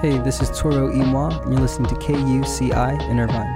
Hey, 0.00 0.16
this 0.16 0.40
is 0.40 0.48
Toro 0.58 0.90
Imwa, 0.90 1.42
and 1.42 1.52
you're 1.52 1.60
listening 1.60 1.90
to 1.90 1.94
KUCI 1.96 3.10
in 3.10 3.20
Irvine. 3.20 3.54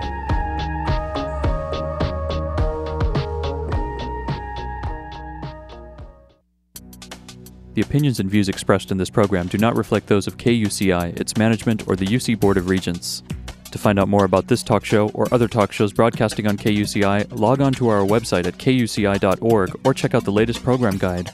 The 7.72 7.80
opinions 7.80 8.20
and 8.20 8.30
views 8.30 8.50
expressed 8.50 8.90
in 8.90 8.98
this 8.98 9.08
program 9.08 9.46
do 9.46 9.56
not 9.56 9.74
reflect 9.74 10.06
those 10.08 10.26
of 10.26 10.36
KUCI, 10.36 11.18
its 11.18 11.34
management, 11.38 11.88
or 11.88 11.96
the 11.96 12.04
UC 12.04 12.38
Board 12.38 12.58
of 12.58 12.68
Regents. 12.68 13.22
To 13.70 13.78
find 13.78 13.98
out 13.98 14.08
more 14.08 14.26
about 14.26 14.46
this 14.46 14.62
talk 14.62 14.84
show 14.84 15.08
or 15.14 15.32
other 15.32 15.48
talk 15.48 15.72
shows 15.72 15.94
broadcasting 15.94 16.46
on 16.46 16.58
KUCI, 16.58 17.40
log 17.40 17.62
on 17.62 17.72
to 17.72 17.88
our 17.88 18.04
website 18.04 18.44
at 18.44 18.58
kuci.org 18.58 19.80
or 19.86 19.94
check 19.94 20.14
out 20.14 20.24
the 20.24 20.30
latest 20.30 20.62
program 20.62 20.98
guide. 20.98 21.30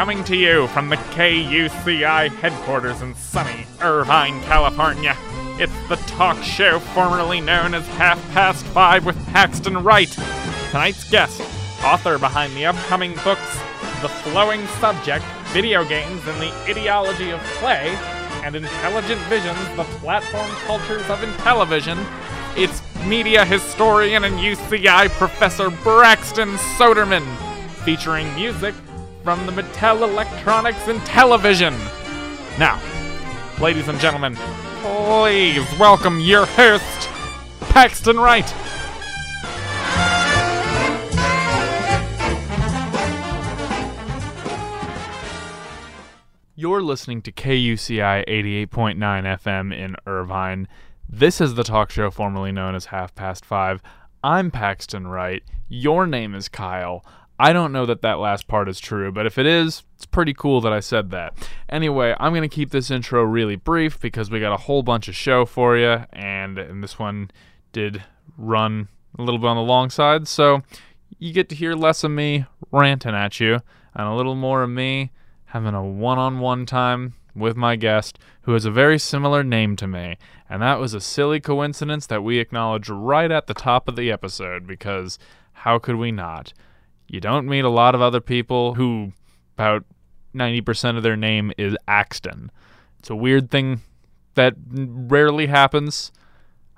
Coming 0.00 0.24
to 0.24 0.34
you 0.34 0.66
from 0.68 0.88
the 0.88 0.96
KUCI 0.96 2.30
headquarters 2.36 3.02
in 3.02 3.14
sunny 3.14 3.66
Irvine, 3.82 4.40
California. 4.44 5.14
It's 5.58 5.88
the 5.90 5.96
talk 5.96 6.42
show 6.42 6.78
formerly 6.78 7.42
known 7.42 7.74
as 7.74 7.86
Half 7.88 8.18
Past 8.30 8.64
Five 8.68 9.04
with 9.04 9.14
Paxton 9.26 9.84
Wright. 9.84 10.10
Tonight's 10.70 11.04
guest, 11.10 11.42
author 11.84 12.18
behind 12.18 12.56
the 12.56 12.64
upcoming 12.64 13.12
books 13.16 13.60
The 14.00 14.08
Flowing 14.08 14.66
Subject, 14.80 15.22
Video 15.48 15.84
Games 15.84 16.26
and 16.26 16.40
the 16.40 16.50
Ideology 16.64 17.28
of 17.28 17.40
Play, 17.58 17.90
and 18.42 18.56
Intelligent 18.56 19.20
Visions, 19.28 19.76
The 19.76 19.84
Platform 20.00 20.48
Cultures 20.64 21.06
of 21.10 21.18
Intellivision, 21.18 22.02
it's 22.56 22.80
media 23.04 23.44
historian 23.44 24.24
and 24.24 24.38
UCI 24.38 25.10
professor 25.10 25.68
Braxton 25.68 26.56
Soderman, 26.78 27.26
featuring 27.84 28.34
music 28.34 28.74
from 29.22 29.44
the 29.44 29.52
Mattel 29.52 30.02
Electronics 30.02 30.88
and 30.88 31.04
Television. 31.04 31.74
Now, 32.58 32.80
ladies 33.60 33.88
and 33.88 33.98
gentlemen, 34.00 34.34
please 34.82 35.66
welcome 35.78 36.20
your 36.20 36.46
host, 36.46 37.08
Paxton 37.70 38.18
Wright. 38.18 38.54
You're 46.54 46.82
listening 46.82 47.22
to 47.22 47.32
KUCI 47.32 48.26
88.9 48.26 48.96
FM 48.98 49.74
in 49.74 49.96
Irvine. 50.06 50.68
This 51.08 51.40
is 51.40 51.54
the 51.54 51.64
talk 51.64 51.90
show 51.90 52.10
formerly 52.10 52.52
known 52.52 52.74
as 52.74 52.86
Half 52.86 53.14
Past 53.14 53.44
Five. 53.44 53.82
I'm 54.22 54.50
Paxton 54.50 55.06
Wright. 55.06 55.42
Your 55.68 56.06
name 56.06 56.34
is 56.34 56.48
Kyle. 56.48 57.04
I 57.40 57.54
don't 57.54 57.72
know 57.72 57.86
that 57.86 58.02
that 58.02 58.18
last 58.18 58.48
part 58.48 58.68
is 58.68 58.78
true, 58.78 59.10
but 59.10 59.24
if 59.24 59.38
it 59.38 59.46
is, 59.46 59.82
it's 59.94 60.04
pretty 60.04 60.34
cool 60.34 60.60
that 60.60 60.74
I 60.74 60.80
said 60.80 61.10
that. 61.12 61.32
Anyway, 61.70 62.14
I'm 62.20 62.32
going 62.32 62.42
to 62.42 62.54
keep 62.54 62.70
this 62.70 62.90
intro 62.90 63.22
really 63.22 63.56
brief 63.56 63.98
because 63.98 64.30
we 64.30 64.40
got 64.40 64.52
a 64.52 64.58
whole 64.58 64.82
bunch 64.82 65.08
of 65.08 65.16
show 65.16 65.46
for 65.46 65.74
you, 65.78 66.04
and, 66.12 66.58
and 66.58 66.84
this 66.84 66.98
one 66.98 67.30
did 67.72 68.04
run 68.36 68.88
a 69.18 69.22
little 69.22 69.38
bit 69.38 69.46
on 69.46 69.56
the 69.56 69.62
long 69.62 69.88
side, 69.88 70.28
so 70.28 70.62
you 71.18 71.32
get 71.32 71.48
to 71.48 71.54
hear 71.54 71.74
less 71.74 72.04
of 72.04 72.10
me 72.10 72.44
ranting 72.72 73.14
at 73.14 73.40
you 73.40 73.60
and 73.94 74.06
a 74.06 74.14
little 74.14 74.34
more 74.34 74.62
of 74.62 74.68
me 74.68 75.10
having 75.46 75.72
a 75.72 75.82
one 75.82 76.18
on 76.18 76.40
one 76.40 76.66
time 76.66 77.14
with 77.34 77.56
my 77.56 77.74
guest 77.74 78.18
who 78.42 78.52
has 78.52 78.66
a 78.66 78.70
very 78.70 78.98
similar 78.98 79.42
name 79.42 79.76
to 79.76 79.86
me. 79.86 80.18
And 80.50 80.60
that 80.60 80.78
was 80.78 80.92
a 80.92 81.00
silly 81.00 81.40
coincidence 81.40 82.06
that 82.08 82.22
we 82.22 82.38
acknowledge 82.38 82.90
right 82.90 83.30
at 83.30 83.46
the 83.46 83.54
top 83.54 83.88
of 83.88 83.96
the 83.96 84.12
episode 84.12 84.66
because 84.66 85.18
how 85.52 85.78
could 85.78 85.96
we 85.96 86.12
not? 86.12 86.52
You 87.10 87.18
don't 87.18 87.48
meet 87.48 87.64
a 87.64 87.68
lot 87.68 87.96
of 87.96 88.00
other 88.00 88.20
people 88.20 88.74
who 88.74 89.12
about 89.56 89.84
90% 90.32 90.96
of 90.96 91.02
their 91.02 91.16
name 91.16 91.52
is 91.58 91.76
Axton. 91.88 92.52
It's 93.00 93.10
a 93.10 93.16
weird 93.16 93.50
thing 93.50 93.80
that 94.36 94.54
rarely 94.68 95.48
happens. 95.48 96.12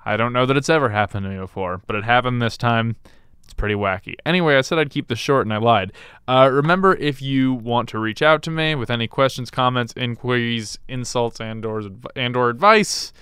I 0.03 0.17
don't 0.17 0.33
know 0.33 0.47
that 0.47 0.57
it's 0.57 0.69
ever 0.69 0.89
happened 0.89 1.25
to 1.25 1.29
me 1.29 1.37
before, 1.37 1.83
but 1.85 1.95
it 1.95 2.03
happened 2.03 2.41
this 2.41 2.57
time. 2.57 2.95
It's 3.43 3.53
pretty 3.53 3.75
wacky. 3.75 4.15
Anyway, 4.25 4.57
I 4.57 4.61
said 4.61 4.79
I'd 4.79 4.89
keep 4.89 5.07
this 5.07 5.19
short 5.19 5.45
and 5.45 5.53
I 5.53 5.57
lied. 5.57 5.93
Uh, 6.27 6.49
remember, 6.51 6.95
if 6.95 7.21
you 7.21 7.53
want 7.53 7.87
to 7.89 7.99
reach 7.99 8.23
out 8.23 8.41
to 8.43 8.49
me 8.49 8.73
with 8.73 8.89
any 8.89 9.07
questions, 9.07 9.51
comments, 9.51 9.93
inquiries, 9.95 10.79
insults, 10.87 11.39
and 11.39 11.63
or, 11.63 11.83
and 12.15 12.35
or 12.35 12.49
advice, 12.49 13.13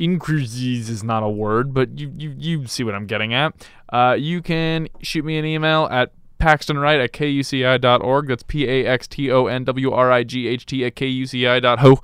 inquiries 0.00 0.90
is 0.90 1.04
not 1.04 1.22
a 1.22 1.28
word, 1.28 1.72
but 1.72 2.00
you, 2.00 2.12
you, 2.16 2.34
you 2.36 2.66
see 2.66 2.82
what 2.82 2.96
I'm 2.96 3.06
getting 3.06 3.32
at. 3.32 3.54
Uh, 3.90 4.16
you 4.18 4.42
can 4.42 4.88
shoot 5.02 5.24
me 5.24 5.38
an 5.38 5.44
email 5.44 5.86
at 5.88 6.12
paxtonwright 6.42 7.02
at 7.02 7.12
kuci.org. 7.12 8.26
That's 8.26 8.42
P 8.42 8.68
A 8.68 8.84
X 8.84 9.06
T 9.06 9.30
O 9.30 9.46
N 9.46 9.62
W 9.64 9.92
R 9.92 10.10
I 10.10 10.24
G 10.24 10.48
H 10.48 10.66
T 10.66 10.84
at 10.84 10.96
kuci.org. 10.96 11.98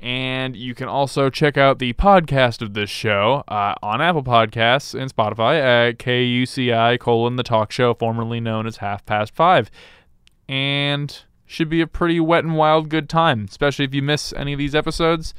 And 0.00 0.54
you 0.56 0.74
can 0.74 0.88
also 0.88 1.28
check 1.28 1.56
out 1.56 1.78
the 1.78 1.92
podcast 1.94 2.62
of 2.62 2.74
this 2.74 2.90
show 2.90 3.42
uh, 3.48 3.74
on 3.82 4.00
Apple 4.00 4.22
Podcasts 4.22 4.98
and 4.98 5.14
Spotify 5.14 5.58
at 5.60 5.98
KUCI 5.98 7.00
colon 7.00 7.34
the 7.36 7.42
talk 7.42 7.72
show, 7.72 7.94
formerly 7.94 8.38
known 8.38 8.66
as 8.66 8.76
Half 8.76 9.04
Past 9.06 9.34
Five. 9.34 9.70
And 10.48 11.22
should 11.46 11.68
be 11.68 11.80
a 11.80 11.86
pretty 11.86 12.20
wet 12.20 12.44
and 12.44 12.56
wild 12.56 12.88
good 12.88 13.08
time, 13.08 13.46
especially 13.48 13.84
if 13.84 13.94
you 13.94 14.02
miss 14.02 14.32
any 14.34 14.52
of 14.52 14.58
these 14.58 14.74
episodes. 14.74 15.34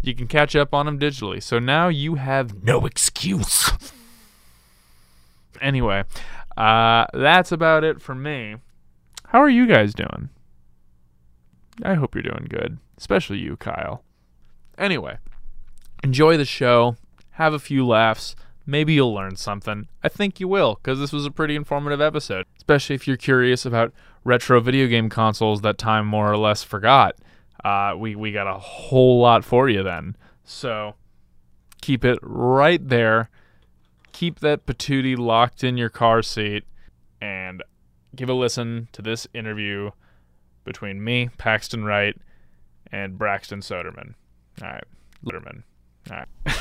You 0.00 0.14
can 0.14 0.26
catch 0.26 0.54
up 0.54 0.72
on 0.72 0.86
them 0.86 0.98
digitally. 0.98 1.42
So 1.42 1.58
now 1.58 1.88
you 1.88 2.14
have 2.14 2.62
no 2.62 2.86
excuse. 2.86 3.72
anyway, 5.60 6.04
uh, 6.58 7.06
that's 7.14 7.52
about 7.52 7.84
it 7.84 8.02
for 8.02 8.14
me. 8.14 8.56
How 9.28 9.40
are 9.40 9.48
you 9.48 9.66
guys 9.66 9.94
doing? 9.94 10.30
I 11.82 11.94
hope 11.94 12.14
you're 12.14 12.22
doing 12.22 12.46
good, 12.50 12.78
especially 12.96 13.38
you, 13.38 13.56
Kyle. 13.56 14.02
Anyway, 14.76 15.18
enjoy 16.02 16.36
the 16.36 16.44
show, 16.44 16.96
have 17.32 17.54
a 17.54 17.58
few 17.58 17.86
laughs. 17.86 18.34
Maybe 18.66 18.94
you'll 18.94 19.14
learn 19.14 19.36
something. 19.36 19.86
I 20.02 20.08
think 20.08 20.40
you 20.40 20.48
will, 20.48 20.74
because 20.74 20.98
this 20.98 21.12
was 21.12 21.24
a 21.24 21.30
pretty 21.30 21.56
informative 21.56 22.00
episode, 22.00 22.44
especially 22.56 22.96
if 22.96 23.06
you're 23.06 23.16
curious 23.16 23.64
about 23.64 23.92
retro 24.24 24.60
video 24.60 24.88
game 24.88 25.08
consoles 25.08 25.60
that 25.62 25.78
time 25.78 26.06
more 26.06 26.30
or 26.30 26.36
less 26.36 26.62
forgot. 26.62 27.14
Uh, 27.64 27.94
we, 27.96 28.14
we 28.14 28.32
got 28.32 28.46
a 28.46 28.58
whole 28.58 29.20
lot 29.20 29.44
for 29.44 29.68
you 29.68 29.82
then. 29.82 30.16
So 30.44 30.96
keep 31.80 32.04
it 32.04 32.18
right 32.22 32.86
there. 32.86 33.30
Keep 34.12 34.40
that 34.40 34.66
patootie 34.66 35.16
locked 35.16 35.62
in 35.62 35.76
your 35.76 35.88
car 35.88 36.22
seat 36.22 36.64
and 37.20 37.62
give 38.14 38.28
a 38.28 38.34
listen 38.34 38.88
to 38.92 39.02
this 39.02 39.26
interview 39.34 39.90
between 40.64 41.02
me, 41.02 41.30
Paxton 41.38 41.84
Wright, 41.84 42.16
and 42.90 43.18
Braxton 43.18 43.60
Soderman. 43.60 44.14
All 44.62 44.68
right, 44.68 44.84
Soderman. 45.24 45.62
All 46.10 46.16
right. 46.16 46.56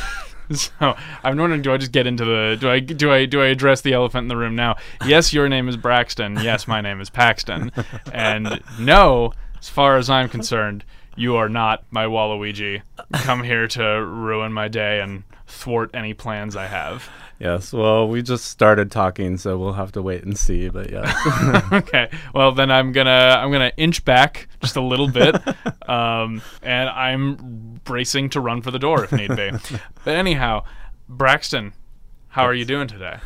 so 0.54 0.96
I'm 1.24 1.38
wondering, 1.38 1.62
do 1.62 1.74
I 1.74 1.78
just 1.78 1.92
get 1.92 2.08
into 2.08 2.26
the 2.26 2.58
do 2.60 2.70
I 2.70 2.80
do 2.80 3.12
I 3.12 3.26
do 3.26 3.42
I 3.42 3.48
address 3.48 3.82
the 3.82 3.94
elephant 3.94 4.26
in 4.26 4.28
the 4.28 4.38
room 4.38 4.56
now? 4.56 4.76
Yes, 5.06 5.34
your 5.34 5.50
name 5.50 5.68
is 5.68 5.78
Braxton. 5.78 6.38
Yes, 6.42 6.68
my 6.68 6.82
name 6.82 7.02
is 7.02 7.10
Paxton. 7.10 7.72
And 8.12 8.62
no, 8.80 9.34
as 9.60 9.70
far 9.70 9.98
as 9.98 10.10
I'm 10.10 10.30
concerned, 10.30 10.84
you 11.16 11.36
are 11.36 11.50
not 11.50 11.84
my 11.92 12.06
Waluigi. 12.06 12.82
Come 13.14 13.44
here 13.44 13.68
to 13.70 13.84
ruin 13.84 14.54
my 14.54 14.68
day 14.68 15.02
and 15.02 15.24
thwart 15.48 15.90
any 15.94 16.14
plans 16.14 16.56
I 16.56 16.68
have. 16.68 17.10
Yes, 17.40 17.72
well, 17.72 18.08
we 18.08 18.22
just 18.24 18.46
started 18.46 18.92
talking, 18.92 19.38
so 19.38 19.58
we'll 19.58 19.74
have 19.74 19.92
to 19.94 20.02
wait 20.02 20.24
and 20.24 20.38
see. 20.38 20.70
But 20.70 20.92
yeah, 20.92 21.70
okay. 21.72 22.10
Well, 22.34 22.52
then 22.52 22.72
I'm 22.72 22.92
gonna 22.92 23.38
I'm 23.40 23.52
gonna 23.52 23.72
inch 23.78 24.04
back 24.04 24.48
just 24.62 24.76
a 24.76 24.82
little 24.82 25.08
bit, 25.08 25.36
um, 25.90 26.42
and 26.64 26.90
I'm 26.90 27.80
bracing 27.84 28.30
to 28.32 28.42
run 28.42 28.62
for 28.62 28.72
the 28.72 28.80
door 28.80 29.04
if 29.04 29.12
need 29.12 29.36
be. 29.36 29.52
but 30.04 30.16
anyhow, 30.16 30.64
Braxton, 31.08 31.74
how 32.30 32.44
are 32.44 32.56
you 32.56 32.66
doing 32.66 32.88
today? 32.88 33.20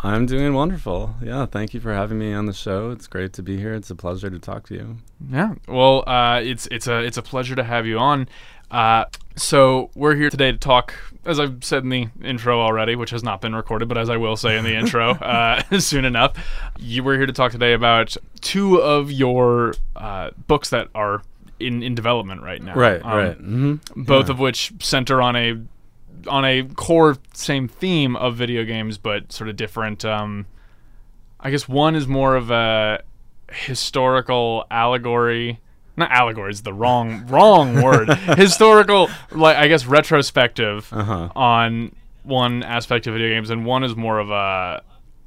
I'm 0.00 0.26
doing 0.26 0.52
wonderful. 0.52 1.14
Yeah, 1.22 1.46
thank 1.46 1.72
you 1.72 1.80
for 1.80 1.94
having 1.94 2.18
me 2.18 2.34
on 2.34 2.44
the 2.44 2.52
show. 2.52 2.90
It's 2.90 3.06
great 3.06 3.32
to 3.34 3.42
be 3.42 3.56
here. 3.56 3.72
It's 3.72 3.88
a 3.88 3.94
pleasure 3.94 4.28
to 4.28 4.38
talk 4.38 4.66
to 4.66 4.74
you. 4.74 4.96
Yeah. 5.30 5.54
Well, 5.66 6.06
uh, 6.06 6.42
it's 6.44 6.66
it's 6.66 6.86
a 6.86 6.98
it's 6.98 7.16
a 7.16 7.22
pleasure 7.22 7.56
to 7.56 7.64
have 7.64 7.86
you 7.86 7.98
on. 7.98 8.28
Uh, 8.74 9.04
so 9.36 9.88
we're 9.94 10.16
here 10.16 10.28
today 10.28 10.50
to 10.50 10.58
talk, 10.58 10.94
as 11.24 11.38
I've 11.38 11.62
said 11.62 11.84
in 11.84 11.90
the 11.90 12.08
intro 12.24 12.60
already, 12.60 12.96
which 12.96 13.10
has 13.10 13.22
not 13.22 13.40
been 13.40 13.54
recorded, 13.54 13.86
but 13.86 13.96
as 13.96 14.10
I 14.10 14.16
will 14.16 14.36
say 14.36 14.58
in 14.58 14.64
the 14.64 14.74
intro 14.76 15.12
uh, 15.12 15.62
soon 15.78 16.04
enough, 16.04 16.36
you 16.76 17.04
were 17.04 17.16
here 17.16 17.26
to 17.26 17.32
talk 17.32 17.52
today 17.52 17.72
about 17.72 18.16
two 18.40 18.82
of 18.82 19.12
your 19.12 19.74
uh, 19.94 20.30
books 20.48 20.70
that 20.70 20.88
are 20.92 21.22
in, 21.60 21.84
in 21.84 21.94
development 21.94 22.42
right 22.42 22.60
now. 22.60 22.74
Right, 22.74 23.00
um, 23.04 23.16
right. 23.16 23.38
Mm-hmm. 23.38 24.02
Both 24.02 24.26
yeah. 24.26 24.32
of 24.32 24.40
which 24.40 24.72
center 24.80 25.22
on 25.22 25.36
a 25.36 25.62
on 26.26 26.44
a 26.44 26.64
core 26.64 27.18
same 27.32 27.68
theme 27.68 28.16
of 28.16 28.34
video 28.34 28.64
games, 28.64 28.98
but 28.98 29.30
sort 29.30 29.48
of 29.48 29.54
different. 29.54 30.04
Um, 30.04 30.46
I 31.38 31.52
guess 31.52 31.68
one 31.68 31.94
is 31.94 32.08
more 32.08 32.34
of 32.34 32.50
a 32.50 33.04
historical 33.52 34.64
allegory 34.68 35.60
not 35.96 36.10
allegory 36.10 36.50
is 36.50 36.62
the 36.62 36.72
wrong 36.72 37.26
wrong 37.26 37.82
word 37.82 38.08
historical 38.36 39.08
like 39.32 39.56
i 39.56 39.68
guess 39.68 39.86
retrospective 39.86 40.92
uh-huh. 40.92 41.28
on 41.36 41.94
one 42.22 42.62
aspect 42.62 43.06
of 43.06 43.14
video 43.14 43.28
games 43.28 43.50
and 43.50 43.64
one 43.64 43.84
is 43.84 43.94
more 43.94 44.18
of 44.18 44.30
a 44.30 44.82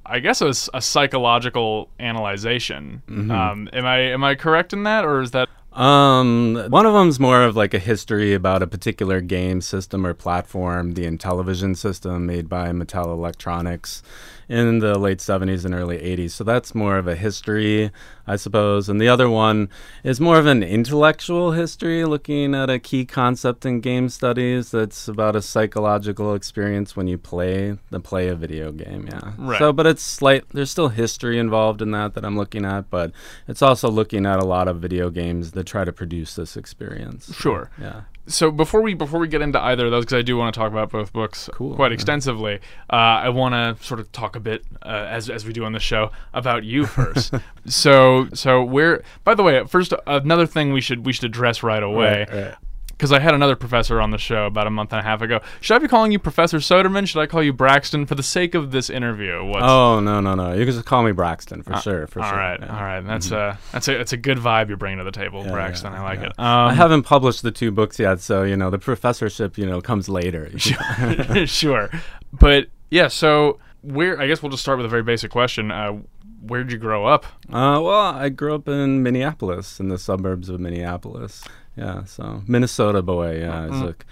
I 0.09 0.19
guess 0.19 0.41
a 0.41 0.81
psychological 0.81 1.89
analyzation. 1.99 3.01
Mm-hmm. 3.07 3.29
Um, 3.29 3.69
am 3.73 3.85
I 3.85 3.97
am 3.99 4.23
I 4.23 4.35
correct 4.35 4.71
in 4.71 4.83
that, 4.83 5.03
or 5.03 5.21
is 5.21 5.31
that 5.31 5.49
Um, 5.73 6.65
one 6.69 6.85
of 6.85 6.93
them's 6.93 7.19
more 7.19 7.43
of 7.43 7.55
like 7.55 7.73
a 7.73 7.79
history 7.79 8.33
about 8.33 8.63
a 8.63 8.67
particular 8.67 9.21
game 9.21 9.61
system 9.61 10.07
or 10.07 10.13
platform, 10.13 10.93
the 10.93 11.05
Intellivision 11.05 11.75
system 11.75 12.25
made 12.25 12.47
by 12.49 12.69
Mattel 12.69 13.07
Electronics 13.07 14.01
in 14.49 14.79
the 14.79 14.97
late 14.97 15.19
70s 15.19 15.65
and 15.65 15.73
early 15.73 15.97
80s. 15.97 16.31
So 16.31 16.43
that's 16.43 16.73
more 16.73 16.97
of 16.97 17.07
a 17.07 17.15
history, 17.15 17.91
I 18.25 18.35
suppose. 18.37 18.87
And 18.87 18.99
the 19.01 19.09
other 19.09 19.29
one 19.29 19.69
is 20.03 20.19
more 20.19 20.37
of 20.39 20.45
an 20.45 20.63
intellectual 20.63 21.51
history, 21.51 22.05
looking 22.05 22.55
at 22.55 22.69
a 22.69 22.79
key 22.79 23.05
concept 23.05 23.65
in 23.65 23.81
game 23.81 24.09
studies 24.09 24.71
that's 24.71 25.07
about 25.07 25.35
a 25.35 25.41
psychological 25.41 26.33
experience 26.33 26.95
when 26.95 27.07
you 27.07 27.17
play 27.17 27.77
the 27.89 27.99
play 27.99 28.27
a 28.29 28.35
video 28.35 28.71
game. 28.71 29.07
Yeah. 29.11 29.33
Right. 29.37 29.59
So, 29.59 29.73
but 29.73 29.85
it's 29.85 30.03
slight. 30.03 30.45
There's 30.49 30.71
still 30.71 30.89
history 30.89 31.37
involved 31.39 31.81
in 31.81 31.91
that 31.91 32.13
that 32.13 32.23
I'm 32.23 32.37
looking 32.37 32.65
at, 32.65 32.89
but 32.89 33.11
it's 33.47 33.61
also 33.61 33.89
looking 33.89 34.25
at 34.25 34.39
a 34.39 34.45
lot 34.45 34.67
of 34.67 34.79
video 34.79 35.09
games 35.09 35.51
that 35.51 35.65
try 35.65 35.83
to 35.83 35.91
produce 35.91 36.35
this 36.35 36.55
experience. 36.55 37.33
Sure. 37.35 37.69
Yeah. 37.79 38.01
So 38.27 38.51
before 38.51 38.81
we 38.81 38.93
before 38.93 39.19
we 39.19 39.27
get 39.27 39.41
into 39.41 39.59
either 39.61 39.85
of 39.85 39.91
those 39.91 40.05
because 40.05 40.19
I 40.19 40.21
do 40.21 40.37
want 40.37 40.53
to 40.53 40.59
talk 40.59 40.71
about 40.71 40.91
both 40.91 41.13
books 41.13 41.49
Cool, 41.53 41.75
quite 41.75 41.91
yeah. 41.91 41.95
extensively. 41.95 42.55
Uh, 42.91 42.95
I 42.95 43.29
want 43.29 43.53
to 43.53 43.83
sort 43.85 43.99
of 43.99 44.11
talk 44.11 44.35
a 44.35 44.39
bit 44.39 44.63
uh, 44.83 44.89
as 45.09 45.29
as 45.29 45.45
we 45.45 45.53
do 45.53 45.63
on 45.65 45.71
the 45.71 45.79
show 45.79 46.11
about 46.33 46.63
you 46.63 46.85
first. 46.97 47.33
so 47.65 48.27
so 48.33 48.63
where 48.63 49.03
by 49.23 49.33
the 49.33 49.43
way, 49.43 49.63
first 49.65 49.93
another 50.05 50.45
thing 50.45 50.73
we 50.73 50.81
should 50.81 51.05
we 51.05 51.13
should 51.13 51.25
address 51.25 51.63
right 51.63 51.83
away 51.83 52.25
Right, 52.29 52.33
right. 52.43 52.55
Because 52.97 53.11
I 53.11 53.19
had 53.19 53.35
another 53.35 53.55
professor 53.55 54.01
on 54.01 54.09
the 54.09 54.17
show 54.17 54.47
about 54.47 54.65
a 54.65 54.71
month 54.71 54.91
and 54.91 54.99
a 54.99 55.03
half 55.03 55.21
ago. 55.21 55.39
Should 55.61 55.75
I 55.75 55.79
be 55.79 55.87
calling 55.87 56.11
you 56.11 56.17
Professor 56.17 56.57
Soderman? 56.57 57.07
Should 57.07 57.19
I 57.21 57.27
call 57.27 57.43
you 57.43 57.53
Braxton 57.53 58.07
for 58.07 58.15
the 58.15 58.23
sake 58.23 58.55
of 58.55 58.71
this 58.71 58.89
interview? 58.89 59.45
What's, 59.45 59.63
Oh 59.63 59.99
no 59.99 60.19
no 60.19 60.33
no! 60.33 60.53
You 60.53 60.65
can 60.65 60.73
just 60.73 60.85
call 60.85 61.03
me 61.03 61.11
Braxton 61.11 61.61
for 61.61 61.75
sure. 61.77 62.07
For 62.07 62.21
all 62.21 62.29
sure. 62.29 62.37
right, 62.37 62.59
yeah. 62.59 62.75
all 62.75 62.83
right. 62.83 63.01
That's 63.01 63.29
a 63.31 63.59
that's 63.71 63.87
a 63.87 63.97
that's 63.97 64.13
a 64.13 64.17
good 64.17 64.39
vibe 64.39 64.67
you're 64.69 64.77
bringing 64.77 64.97
to 64.97 65.03
the 65.03 65.11
table, 65.11 65.43
Yeah, 65.45 65.51
Braxton. 65.51 65.93
yeah, 65.93 66.01
I 66.01 66.03
like 66.03 66.19
it. 66.21 66.39
Um, 66.39 66.69
I 66.69 66.73
haven't 66.73 67.03
published 67.03 67.43
the 67.43 67.51
two 67.51 67.71
books 67.71 67.99
yet, 67.99 68.19
so 68.19 68.43
you 68.43 68.57
know 68.57 68.69
the 68.69 68.79
professorship, 68.79 69.57
you 69.57 69.65
know, 69.67 69.79
comes 69.79 70.09
later. 70.09 70.49
sure. 71.45 71.89
But 72.33 72.67
yeah, 72.89 73.07
so 73.09 73.59
where 73.81 74.19
I 74.19 74.27
guess 74.27 74.41
we'll 74.41 74.49
just 74.51 74.63
start 74.63 74.77
with 74.77 74.85
a 74.85 74.89
very 74.89 75.03
basic 75.03 75.29
question. 75.31 75.71
Uh, 75.71 75.99
where 76.41 76.63
did 76.63 76.71
you 76.71 76.77
grow 76.77 77.05
up? 77.05 77.25
Uh, 77.49 77.79
well, 77.81 78.15
I 78.15 78.29
grew 78.29 78.53
up 78.55 78.67
in 78.67 79.03
Minneapolis, 79.03 79.79
in 79.79 79.89
the 79.89 79.97
suburbs 79.97 80.49
of 80.49 80.59
Minneapolis. 80.59 81.43
Yeah, 81.77 82.03
so 82.05 82.41
Minnesota 82.47 83.01
boy. 83.01 83.39
Yeah, 83.39 83.51
Mm-hmm. 83.67 83.73
it's 83.73 83.83
like, 83.83 84.05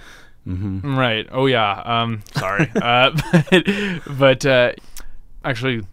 hmm 0.45 0.97
Right. 0.97 1.27
Oh 1.31 1.47
yeah. 1.47 1.81
Um 1.83 2.21
sorry. 2.35 2.71
uh 2.81 3.11
but, 3.31 3.65
but 4.17 4.45
uh 4.45 4.71
actually 5.43 5.85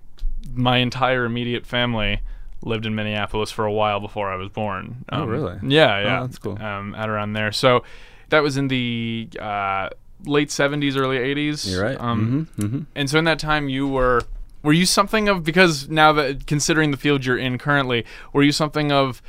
my 0.54 0.78
entire 0.78 1.24
immediate 1.24 1.64
family 1.66 2.20
lived 2.64 2.86
in 2.86 2.94
Minneapolis 2.94 3.50
for 3.50 3.64
a 3.64 3.72
while 3.72 4.00
before 4.00 4.30
I 4.30 4.36
was 4.36 4.48
born. 4.50 5.04
Oh, 5.10 5.22
Um, 5.22 5.28
really? 5.28 5.56
Yeah, 5.62 6.00
yeah. 6.00 6.20
that's 6.20 6.38
cool. 6.38 6.60
Um 6.62 6.94
at 6.94 7.08
around 7.08 7.32
there. 7.32 7.52
So 7.52 7.82
that 8.28 8.42
was 8.42 8.56
in 8.56 8.68
the 8.68 9.28
uh 9.40 9.88
late 10.24 10.48
70s 10.50 10.96
early 10.96 11.16
80s. 11.18 11.68
you're 11.70 11.82
right. 11.82 11.98
Um 12.00 12.46
hmm 12.58 12.66
hmm 12.66 12.80
And 12.94 13.08
so 13.10 13.18
in 13.18 13.24
that 13.24 13.38
time 13.38 13.68
you 13.68 13.88
were 13.88 14.20
were 14.62 14.72
you 14.72 14.86
something 14.86 15.28
of 15.28 15.42
because 15.42 15.88
now 15.88 16.12
that 16.12 16.46
considering 16.46 16.90
the 16.92 16.96
field 16.96 17.24
you're 17.24 17.36
in 17.38 17.58
currently, 17.58 18.04
were 18.32 18.44
you 18.44 18.52
something 18.52 18.92
of 18.92 19.20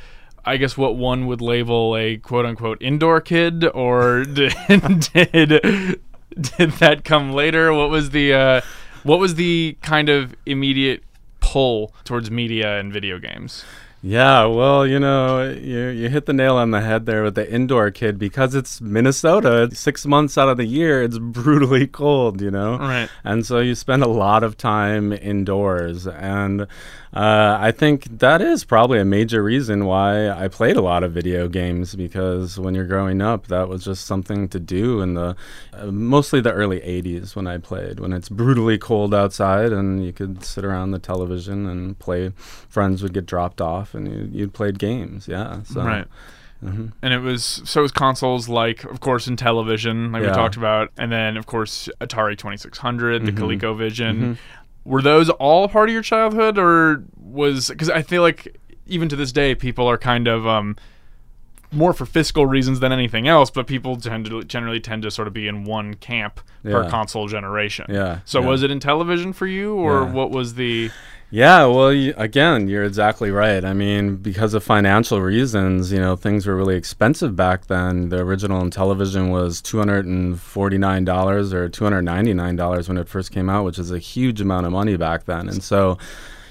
I 0.46 0.56
guess 0.58 0.76
what 0.76 0.96
one 0.96 1.26
would 1.26 1.40
label 1.40 1.96
a 1.96 2.16
quote 2.18 2.44
unquote 2.46 2.78
indoor 2.82 3.20
kid 3.20 3.64
or 3.64 4.24
did 4.38 4.52
did, 5.12 6.00
did 6.38 6.70
that 6.80 7.02
come 7.04 7.32
later? 7.32 7.72
What 7.72 7.90
was 7.90 8.10
the 8.10 8.34
uh, 8.34 8.60
what 9.02 9.18
was 9.18 9.34
the 9.36 9.76
kind 9.82 10.08
of 10.08 10.34
immediate 10.46 11.02
pull 11.40 11.92
towards 12.04 12.30
media 12.30 12.78
and 12.78 12.92
video 12.92 13.18
games? 13.18 13.64
Yeah, 14.06 14.44
well, 14.44 14.86
you 14.86 14.98
know, 14.98 15.50
you 15.50 15.86
you 15.86 16.10
hit 16.10 16.26
the 16.26 16.34
nail 16.34 16.56
on 16.56 16.72
the 16.72 16.82
head 16.82 17.06
there 17.06 17.22
with 17.22 17.36
the 17.36 17.50
indoor 17.50 17.90
kid 17.90 18.18
because 18.18 18.54
it's 18.54 18.78
Minnesota. 18.82 19.70
Six 19.74 20.04
months 20.04 20.36
out 20.36 20.50
of 20.50 20.58
the 20.58 20.66
year, 20.66 21.02
it's 21.02 21.16
brutally 21.16 21.86
cold. 21.86 22.42
You 22.42 22.50
know, 22.50 22.76
Right. 22.76 23.08
and 23.24 23.46
so 23.46 23.60
you 23.60 23.74
spend 23.74 24.02
a 24.02 24.08
lot 24.08 24.42
of 24.42 24.58
time 24.58 25.10
indoors 25.14 26.06
and 26.06 26.66
uh, 27.14 27.56
i 27.60 27.70
think 27.70 28.18
that 28.18 28.42
is 28.42 28.64
probably 28.64 28.98
a 28.98 29.04
major 29.04 29.42
reason 29.42 29.84
why 29.86 30.28
i 30.30 30.48
played 30.48 30.76
a 30.76 30.80
lot 30.82 31.02
of 31.04 31.12
video 31.12 31.46
games 31.48 31.94
because 31.94 32.58
when 32.58 32.74
you're 32.74 32.86
growing 32.86 33.22
up 33.22 33.46
that 33.46 33.68
was 33.68 33.84
just 33.84 34.04
something 34.06 34.48
to 34.48 34.58
do 34.58 35.00
in 35.00 35.14
the 35.14 35.36
uh, 35.72 35.86
mostly 35.86 36.40
the 36.40 36.52
early 36.52 36.80
80s 36.80 37.36
when 37.36 37.46
i 37.46 37.56
played 37.58 38.00
when 38.00 38.12
it's 38.12 38.28
brutally 38.28 38.78
cold 38.78 39.14
outside 39.14 39.72
and 39.72 40.04
you 40.04 40.12
could 40.12 40.44
sit 40.44 40.64
around 40.64 40.90
the 40.90 40.98
television 40.98 41.66
and 41.66 41.98
play 41.98 42.30
friends 42.68 43.02
would 43.02 43.14
get 43.14 43.26
dropped 43.26 43.60
off 43.60 43.94
and 43.94 44.08
you, 44.08 44.28
you'd 44.40 44.52
played 44.54 44.78
games 44.78 45.28
yeah 45.28 45.62
so 45.62 45.82
Right. 45.82 46.06
mhm. 46.64 46.92
And 47.02 47.12
it 47.14 47.20
was 47.20 47.60
so 47.64 47.80
it 47.80 47.82
was 47.82 47.92
consoles 47.92 48.48
like 48.48 48.84
of 48.84 48.98
course 49.00 49.28
Intellivision 49.28 50.12
like 50.12 50.22
we 50.22 50.28
talked 50.28 50.56
about 50.56 50.90
and 50.96 51.12
then 51.12 51.36
of 51.36 51.46
course 51.46 51.88
Atari 52.00 52.36
2600, 52.36 53.26
the 53.26 53.32
Mhm. 53.32 53.38
ColecoVision. 53.60 54.14
Mhm. 54.20 54.36
Were 54.84 55.02
those 55.02 55.30
all 55.30 55.68
part 55.68 55.88
of 55.88 55.92
your 55.92 56.02
childhood 56.02 56.58
or 56.58 57.04
was 57.16 57.70
cuz 57.78 57.88
I 57.90 58.02
feel 58.02 58.22
like 58.22 58.58
even 58.86 59.08
to 59.08 59.16
this 59.16 59.32
day 59.32 59.54
people 59.54 59.86
are 59.88 59.96
kind 59.98 60.28
of 60.28 60.46
um 60.46 60.76
more 61.72 61.92
for 61.92 62.06
fiscal 62.06 62.46
reasons 62.46 62.78
than 62.78 62.92
anything 62.92 63.26
else, 63.26 63.50
but 63.50 63.66
people 63.66 63.96
tend 63.96 64.26
to 64.26 64.44
generally 64.44 64.78
tend 64.78 65.02
to 65.02 65.10
sort 65.10 65.26
of 65.26 65.34
be 65.34 65.48
in 65.48 65.64
one 65.64 65.94
camp 65.94 66.40
per 66.62 66.88
console 66.88 67.26
generation. 67.26 67.86
Yeah, 67.88 68.18
So 68.24 68.40
yeah. 68.40 68.46
was 68.46 68.62
it 68.62 68.70
Intellivision 68.70 69.34
for 69.34 69.46
you, 69.48 69.74
or 69.74 70.02
Yeah. 70.02 70.12
what 70.12 70.30
was 70.30 70.54
the? 70.54 70.90
Yeah, 71.30 71.64
well, 71.66 71.88
y 71.88 72.12
again, 72.16 72.68
you're 72.68 72.84
exactly 72.84 73.30
right. 73.32 73.64
I 73.64 73.72
mean, 73.72 74.16
because 74.16 74.54
of 74.54 74.62
financial 74.62 75.20
reasons, 75.20 75.90
you 75.90 75.98
know, 75.98 76.14
things 76.14 76.46
were 76.46 76.54
really 76.54 76.76
expensive 76.76 77.34
back 77.34 77.66
then. 77.66 78.08
The 78.10 78.18
original 78.20 78.62
Intellivision 78.62 79.30
was 79.32 79.60
$249 79.60 81.52
or 81.52 81.68
$299 81.68 82.88
when 82.88 82.98
it 82.98 83.08
first 83.08 83.32
came 83.32 83.50
out, 83.50 83.64
which 83.64 83.80
is 83.80 83.90
a 83.90 83.98
huge 83.98 84.40
amount 84.40 84.66
of 84.66 84.72
money 84.72 84.96
back 84.96 85.24
then. 85.24 85.48
And 85.48 85.62
so 85.62 85.98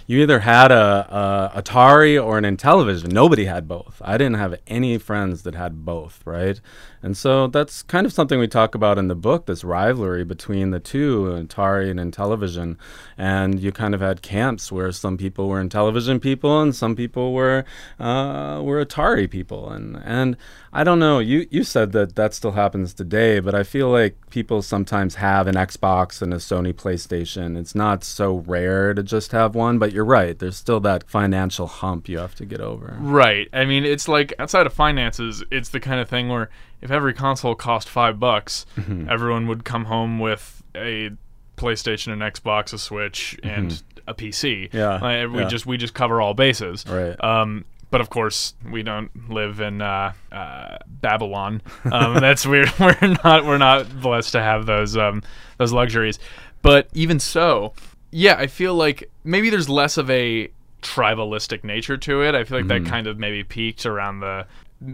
you 0.06 0.20
either 0.22 0.40
had 0.40 0.72
a, 0.72 1.52
a 1.56 1.62
Atari 1.62 2.22
or 2.22 2.38
an 2.38 2.44
Intellivision. 2.44 3.12
Nobody 3.12 3.46
had 3.46 3.70
both. 3.70 4.02
I 4.04 4.18
didn't 4.18 4.36
have 4.36 4.60
any 4.68 4.98
friends 4.98 5.44
that 5.44 5.56
had 5.56 5.86
both, 5.86 6.22
right? 6.26 6.60
And 7.04 7.18
so 7.18 7.48
that's 7.48 7.84
kind 7.84 8.06
of 8.06 8.14
something 8.14 8.40
we 8.40 8.48
talk 8.48 8.76
about 8.76 8.98
in 8.98 9.10
the 9.10 9.16
book, 9.16 9.46
this 9.46 9.66
rivalry 9.66 10.24
between 10.24 10.72
the 10.72 10.80
two, 10.80 11.26
Atari 11.26 11.92
and 11.92 12.00
Intellivision. 12.00 12.78
And 13.18 13.60
you 13.60 13.74
kind 13.74 13.94
of 13.94 14.00
had 14.00 14.22
camps 14.22 14.72
where 14.72 14.92
some 14.94 15.18
people 15.18 15.50
were 15.50 15.62
Intellivision 15.62 16.22
people 16.22 16.62
and 16.62 16.74
some 16.74 16.96
people 16.96 17.34
were 17.34 17.66
uh, 18.00 18.62
were 18.64 18.84
Atari 18.84 19.30
people. 19.30 19.70
And 19.70 20.02
and 20.06 20.38
I 20.72 20.86
don't 20.86 21.00
know. 21.00 21.20
You 21.20 21.46
you 21.52 21.64
said 21.64 21.92
that 21.92 22.16
that 22.16 22.34
still 22.34 22.54
happens 22.54 22.94
today, 22.94 23.42
but 23.42 23.54
I 23.54 23.64
feel 23.64 23.90
like 23.90 24.16
people 24.30 24.62
sometimes 24.62 25.16
have 25.16 25.46
an 25.46 25.56
Xbox 25.56 26.22
and 26.22 26.34
a 26.34 26.38
Sony 26.38 26.74
PlayStation. 26.74 27.58
It's 27.58 27.76
not 27.76 28.06
so 28.06 28.38
rare 28.38 28.94
to 28.94 29.04
just 29.04 29.34
have 29.34 29.56
one, 29.56 29.78
but 29.78 29.92
you're 29.92 30.06
right. 30.06 30.40
There's 30.40 30.56
still 30.56 30.80
that 30.80 31.04
financial 31.10 31.68
hump 31.68 32.08
you 32.08 32.18
have 32.20 32.34
to 32.36 32.46
get 32.46 32.62
over. 32.62 32.98
Right. 33.00 33.50
I 33.52 33.66
mean, 33.66 33.84
it's 33.84 34.08
like 34.08 34.34
outside 34.40 34.66
of 34.66 34.74
finances, 34.74 35.44
it's 35.52 35.70
the 35.70 35.82
kind 35.82 36.00
of 36.00 36.08
thing 36.08 36.30
where 36.30 36.50
if 36.84 36.92
every 36.92 37.14
console 37.14 37.56
cost 37.56 37.90
five 37.90 38.20
bucks, 38.20 38.66
Mm-hmm. 38.78 39.10
everyone 39.10 39.48
would 39.48 39.64
come 39.66 39.86
home 39.86 40.20
with 40.20 40.62
a 40.76 41.10
PlayStation, 41.58 42.14
an 42.14 42.20
Xbox, 42.20 42.74
a 42.74 42.78
Switch, 42.78 43.38
and 43.44 43.82
a 44.08 44.14
PC. 44.14 44.70
Mm-hmm. 44.70 44.78
Yeah, 44.78 44.98
Like, 45.00 45.30
we 45.32 45.42
yeah. 45.42 45.48
just 45.48 45.66
we 45.66 45.78
just 45.78 45.94
cover 45.94 46.22
all 46.22 46.34
bases. 46.34 46.86
Right. 46.88 47.16
Um, 47.24 47.66
but 47.92 48.02
of 48.02 48.10
course, 48.10 48.56
we 48.72 48.82
don't 48.82 49.30
live 49.30 49.60
in 49.60 49.80
uh, 49.82 50.14
uh, 50.32 50.78
Babylon. 50.88 51.62
Um, 51.92 52.16
that's 52.20 52.44
weird. 52.46 52.72
We're 52.80 52.98
not 53.24 53.46
we're 53.46 53.60
not 53.60 54.02
blessed 54.02 54.32
to 54.32 54.42
have 54.42 54.66
those 54.66 54.98
um, 54.98 55.22
those 55.60 55.72
luxuries. 55.72 56.18
But 56.64 56.88
even 56.94 57.20
so, 57.20 57.74
yeah, 58.10 58.36
I 58.36 58.48
feel 58.48 58.74
like 58.74 59.12
maybe 59.24 59.52
there's 59.52 59.70
less 59.70 59.98
of 59.98 60.10
a 60.10 60.50
tribalistic 60.82 61.64
nature 61.64 61.98
to 61.98 62.24
it. 62.24 62.36
I 62.36 62.44
feel 62.44 62.58
like 62.58 62.66
Mm-hmm. 62.68 62.84
that 62.86 62.90
kind 62.90 63.08
of 63.08 63.18
maybe 63.20 63.44
peaked 63.44 63.86
around 63.86 64.20
the. 64.22 64.48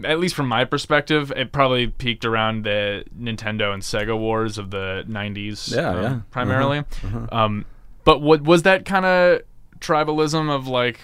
At 0.04 0.20
least 0.20 0.34
from 0.34 0.46
my 0.48 0.64
perspective, 0.64 1.32
it 1.36 1.52
probably 1.52 1.88
peaked 1.88 2.24
around 2.24 2.64
the 2.64 3.04
Nintendo 3.18 3.72
and 3.74 3.82
Sega 3.82 4.16
wars 4.18 4.58
of 4.58 4.70
the 4.70 5.04
'90s, 5.08 5.74
Yeah, 5.74 5.88
um, 5.90 6.02
yeah. 6.02 6.20
primarily. 6.30 6.78
Uh-huh. 6.78 7.26
Um, 7.32 7.64
but 8.04 8.20
what 8.22 8.42
was 8.42 8.62
that 8.62 8.84
kind 8.84 9.04
of 9.04 9.42
tribalism 9.80 10.54
of 10.54 10.66
like 10.66 11.00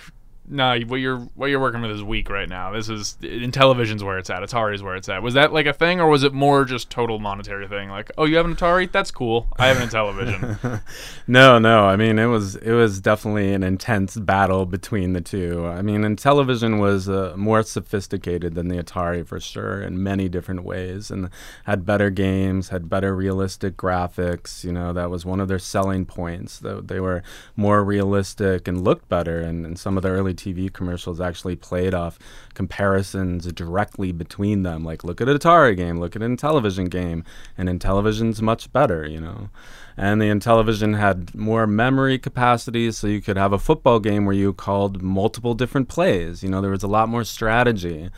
no, 0.48 0.78
what 0.86 0.96
you're 0.96 1.18
what 1.34 1.46
you're 1.46 1.60
working 1.60 1.82
with 1.82 1.90
is 1.90 2.02
weak 2.02 2.30
right 2.30 2.48
now. 2.48 2.70
This 2.70 2.88
is 2.88 3.16
Intellivision's 3.20 4.04
where 4.04 4.18
it's 4.18 4.30
at. 4.30 4.42
Atari's 4.42 4.82
where 4.82 4.94
it's 4.94 5.08
at. 5.08 5.22
Was 5.22 5.34
that 5.34 5.52
like 5.52 5.66
a 5.66 5.72
thing, 5.72 6.00
or 6.00 6.08
was 6.08 6.22
it 6.22 6.32
more 6.32 6.64
just 6.64 6.88
total 6.90 7.18
monetary 7.18 7.66
thing? 7.66 7.88
Like, 7.88 8.12
oh, 8.16 8.24
you 8.24 8.36
have 8.36 8.46
an 8.46 8.54
Atari? 8.54 8.90
That's 8.90 9.10
cool. 9.10 9.48
I 9.58 9.66
have 9.66 9.80
an 9.80 9.88
Intellivision. 9.88 10.82
no, 11.26 11.58
no. 11.58 11.86
I 11.86 11.96
mean, 11.96 12.18
it 12.18 12.26
was 12.26 12.54
it 12.56 12.72
was 12.72 13.00
definitely 13.00 13.52
an 13.52 13.62
intense 13.62 14.16
battle 14.16 14.66
between 14.66 15.14
the 15.14 15.20
two. 15.20 15.66
I 15.66 15.82
mean, 15.82 16.02
Intellivision 16.02 16.80
was 16.80 17.08
uh, 17.08 17.34
more 17.36 17.62
sophisticated 17.62 18.54
than 18.54 18.68
the 18.68 18.82
Atari 18.82 19.26
for 19.26 19.40
sure 19.40 19.82
in 19.82 20.02
many 20.02 20.28
different 20.28 20.62
ways, 20.62 21.10
and 21.10 21.28
had 21.64 21.84
better 21.84 22.10
games, 22.10 22.68
had 22.68 22.88
better 22.88 23.16
realistic 23.16 23.76
graphics. 23.76 24.62
You 24.62 24.72
know, 24.72 24.92
that 24.92 25.10
was 25.10 25.24
one 25.24 25.40
of 25.40 25.48
their 25.48 25.58
selling 25.58 26.06
points. 26.06 26.60
That 26.60 26.86
they 26.86 27.00
were 27.00 27.24
more 27.56 27.82
realistic 27.82 28.68
and 28.68 28.84
looked 28.84 29.08
better. 29.08 29.40
And, 29.40 29.66
and 29.66 29.78
some 29.78 29.96
of 29.96 30.02
the 30.02 30.10
early 30.10 30.35
TV 30.36 30.72
commercials 30.72 31.20
actually 31.20 31.56
played 31.56 31.94
off 31.94 32.18
comparisons 32.54 33.50
directly 33.52 34.12
between 34.12 34.62
them. 34.62 34.84
Like, 34.84 35.04
look 35.04 35.20
at 35.20 35.28
an 35.28 35.36
Atari 35.36 35.76
game, 35.76 35.98
look 35.98 36.14
at 36.14 36.22
an 36.22 36.36
Intellivision 36.36 36.90
game, 36.90 37.24
and 37.56 37.68
Intellivision's 37.68 38.42
much 38.42 38.72
better, 38.72 39.06
you 39.06 39.20
know. 39.20 39.48
And 39.96 40.20
the 40.20 40.26
Intellivision 40.26 40.98
had 40.98 41.34
more 41.34 41.66
memory 41.66 42.18
capacity, 42.18 42.92
so 42.92 43.06
you 43.06 43.22
could 43.22 43.36
have 43.36 43.52
a 43.52 43.58
football 43.58 43.98
game 43.98 44.26
where 44.26 44.34
you 44.34 44.52
called 44.52 45.02
multiple 45.02 45.54
different 45.54 45.88
plays. 45.88 46.42
You 46.42 46.50
know, 46.50 46.60
there 46.60 46.70
was 46.70 46.82
a 46.82 46.88
lot 46.88 47.08
more 47.08 47.24
strategy 47.24 48.10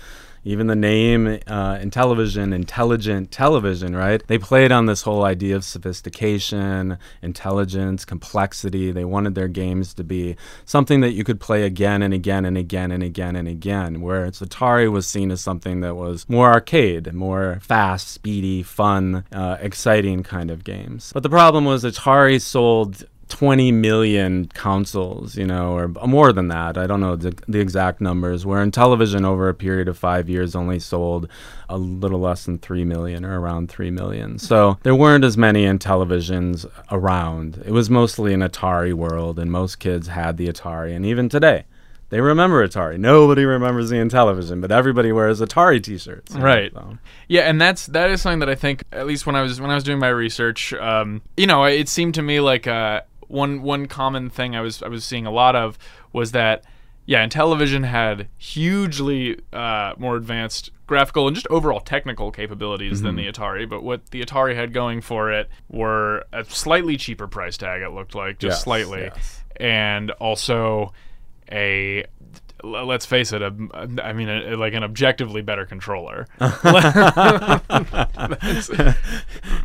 even 0.49 0.67
the 0.67 0.75
name 0.75 1.27
uh, 1.27 1.77
Intellivision, 1.77 2.55
intelligent 2.55 3.31
television, 3.31 3.95
right? 3.95 4.27
They 4.29 4.39
played 4.39 4.73
on 4.73 4.87
this 4.87 5.03
whole 5.03 5.25
idea 5.25 5.55
of 5.55 5.63
sophistication, 5.63 6.97
intelligence, 7.21 8.07
complexity. 8.07 8.91
They 8.91 9.05
wanted 9.05 9.35
their 9.35 9.47
games 9.47 9.93
to 9.93 10.05
be 10.05 10.37
something 10.65 11.01
that 11.01 11.13
you 11.13 11.23
could 11.23 11.39
play 11.39 11.65
again 11.65 12.01
and 12.01 12.15
again 12.15 12.47
and 12.47 12.57
again 12.57 12.91
and 12.91 13.03
again 13.03 13.37
and 13.37 13.47
again. 13.47 14.01
Whereas 14.01 14.41
Atari 14.41 14.91
was 14.91 15.07
seen 15.07 15.31
as 15.31 15.43
something 15.43 15.81
that 15.81 15.97
was 15.97 16.27
more 16.31 16.51
arcade, 16.51 17.13
more 17.13 17.59
fast, 17.61 18.09
speedy, 18.09 18.63
fun, 18.63 19.25
uh, 19.31 19.59
exciting 19.61 20.23
kind 20.23 20.51
of 20.51 20.65
games. 20.65 21.13
But 21.13 21.25
the 21.25 21.29
problem 21.29 21.67
was 21.67 21.85
Atari 21.85 22.41
sold 22.41 23.05
20 23.29 23.73
million 23.73 24.47
consoles, 24.55 25.37
you 25.37 25.47
know, 25.47 25.73
or 25.73 25.89
more 26.07 26.33
than 26.33 26.49
that. 26.49 26.77
I 26.77 26.87
don't 26.87 27.01
know 27.01 27.17
the, 27.17 27.37
the, 27.47 27.61
exact 27.61 28.01
numbers. 28.01 28.47
Where 28.47 28.65
Intellivision, 28.65 29.25
over 29.25 29.49
a 29.49 29.55
period 29.55 29.89
of 29.89 29.99
five 29.99 30.29
years, 30.29 30.55
only 30.57 30.79
sold 30.79 31.29
a 31.69 31.77
little 31.79 32.21
less 32.21 32.45
than 32.45 32.59
3 32.59 32.85
million 32.85 33.25
or 33.25 33.41
around 33.41 33.69
3 33.71 33.91
million. 33.91 34.39
So 34.39 34.79
there 34.83 34.95
weren't 34.95 35.25
as 35.25 35.37
many 35.37 35.65
Intellivisions 35.65 36.69
around. 36.91 37.63
It 37.65 37.73
was 37.73 37.91
mostly 37.91 38.33
an 38.35 38.41
Atari 38.41 38.95
world, 38.95 39.39
and 39.39 39.53
most 39.53 39.79
kids 39.79 40.09
had 40.09 40.37
the 40.37 40.49
Atari. 40.49 40.95
And 40.95 41.05
even 41.05 41.29
today, 41.29 41.65
they 42.11 42.21
remember 42.21 42.67
Atari. 42.67 42.99
Nobody 42.99 43.45
remembers 43.45 43.91
the 43.91 43.97
Intellivision, 43.97 44.61
but 44.63 44.73
everybody 44.73 45.13
wears 45.13 45.41
Atari 45.41 45.83
T-shirts. 45.83 46.35
Right. 46.35 46.73
Know, 46.73 46.93
so. 46.93 46.99
Yeah, 47.29 47.43
and 47.43 47.61
that's 47.61 47.87
that 47.87 48.11
is 48.11 48.23
something 48.23 48.39
that 48.39 48.49
I 48.49 48.55
think, 48.55 48.85
at 48.93 49.07
least 49.07 49.27
when 49.27 49.37
I 49.37 49.43
was 49.43 49.61
when 49.61 49.71
I 49.71 49.75
was 49.75 49.85
doing 49.85 49.99
my 49.99 50.09
research, 50.09 50.73
um, 50.75 51.21
you 51.37 51.47
know, 51.47 51.65
it 51.65 51.89
seemed 51.89 52.15
to 52.15 52.23
me 52.23 52.41
like 52.41 52.67
uh, 52.67 53.03
one 53.29 53.63
one 53.63 53.87
common 53.87 54.31
thing 54.31 54.57
I 54.57 54.61
was 54.61 54.83
I 54.83 54.89
was 54.89 55.05
seeing 55.05 55.27
a 55.27 55.31
lot 55.31 55.55
of 55.55 55.79
was 56.13 56.33
that 56.33 56.65
yeah, 57.09 57.27
Intellivision 57.27 57.87
had 57.87 58.29
hugely 58.37 59.41
uh, 59.51 59.95
more 59.97 60.17
advanced 60.17 60.71
graphical 60.87 61.27
and 61.27 61.35
just 61.35 61.47
overall 61.49 61.81
technical 61.81 62.31
capabilities 62.31 62.99
mm-hmm. 62.99 63.07
than 63.07 63.17
the 63.17 63.33
Atari. 63.33 63.67
But 63.67 63.83
what 63.83 64.11
the 64.11 64.23
Atari 64.23 64.55
had 64.55 64.75
going 64.75 65.01
for 65.01 65.33
it 65.33 65.49
were 65.71 66.27
a 66.35 66.45
slightly 66.45 66.99
cheaper 66.99 67.27
price 67.27 67.57
tag. 67.57 67.81
It 67.81 67.93
looked 67.93 68.15
like 68.15 68.39
just 68.39 68.57
yes, 68.57 68.63
slightly, 68.63 69.05
yes. 69.05 69.43
and 69.57 70.11
also 70.13 70.93
a 71.51 72.05
let's 72.63 73.07
face 73.07 73.33
it, 73.33 73.43
a, 73.43 73.53
I 74.03 74.13
mean, 74.13 74.29
a, 74.29 74.57
like 74.57 74.75
an 74.75 74.83
objectively 74.83 75.43
better 75.43 75.65
controller. 75.65 76.27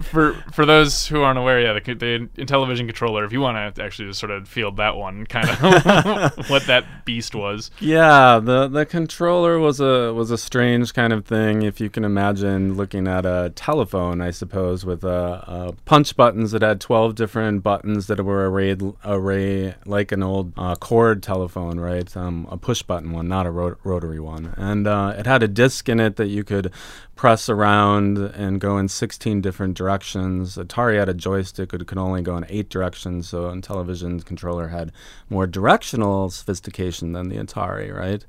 for 0.04 0.34
for 0.54 0.66
those 0.66 1.08
who 1.08 1.22
aren't 1.22 1.40
aware, 1.40 1.60
yeah, 1.60 1.74
the, 1.74 1.80
the 1.94 2.30
Intellivision 2.42 2.86
controller. 2.86 3.26
If 3.26 3.32
you 3.32 3.42
want 3.42 3.76
to 3.76 3.84
actually 3.84 4.10
just 4.10 4.20
sort 4.20 4.32
of 4.32 4.48
field 4.48 4.78
that 4.78 4.96
one, 4.96 5.26
kind 5.26 5.50
of 5.50 5.60
what 6.50 6.66
that 6.68 7.06
beast 7.06 7.36
was. 7.36 7.72
Yeah, 7.80 8.40
the 8.40 8.68
the 8.68 8.86
controller 8.86 9.60
was 9.60 9.80
a 9.80 10.14
was 10.14 10.32
a 10.32 10.38
strange 10.38 10.94
kind 10.94 11.14
of 11.14 11.26
thing. 11.26 11.64
If 11.64 11.80
you 11.80 11.90
can 11.90 12.04
imagine 12.06 12.76
looking 12.76 13.08
at 13.08 13.26
a 13.26 13.52
telephone, 13.56 14.22
I 14.22 14.32
suppose, 14.32 14.86
with 14.86 15.04
a, 15.04 15.76
punch 15.86 16.16
buttons 16.16 16.52
that 16.52 16.62
had 16.62 16.80
twelve 16.80 17.16
different 17.16 17.64
buttons 17.64 18.08
that 18.08 18.24
were 18.24 18.50
arrayed 18.50 18.82
array 19.04 19.76
like 19.86 20.12
an 20.12 20.22
old 20.24 20.54
uh, 20.58 20.76
cord 20.76 21.24
telephone, 21.24 21.80
right? 21.80 22.16
Um, 22.16 22.48
a 22.52 22.58
push 22.58 22.83
button 22.88 23.12
one, 23.12 23.28
not 23.28 23.46
a 23.46 23.52
rotary 23.52 24.20
one. 24.20 24.54
And 24.58 24.88
uh, 24.88 25.16
it 25.18 25.26
had 25.26 25.44
a 25.44 25.48
disc 25.48 25.90
in 25.90 26.00
it 26.00 26.16
that 26.18 26.28
you 26.28 26.44
could 26.44 26.72
press 27.16 27.48
around 27.48 28.18
and 28.18 28.60
go 28.60 28.78
in 28.78 28.88
16 28.88 29.40
different 29.40 29.78
directions. 29.78 30.58
Atari 30.58 30.98
had 30.98 31.10
a 31.10 31.14
joystick, 31.14 31.72
it 31.74 31.88
could 31.88 31.98
only 31.98 32.22
go 32.22 32.36
in 32.36 32.46
eight 32.50 32.70
directions, 32.70 33.30
so 33.30 33.44
Intellivision 33.44 34.26
controller 34.26 34.70
had 34.70 34.92
more 35.30 35.46
directional 35.46 36.30
sophistication 36.32 37.14
than 37.14 37.30
the 37.30 37.38
Atari, 37.38 37.96
right? 37.96 38.26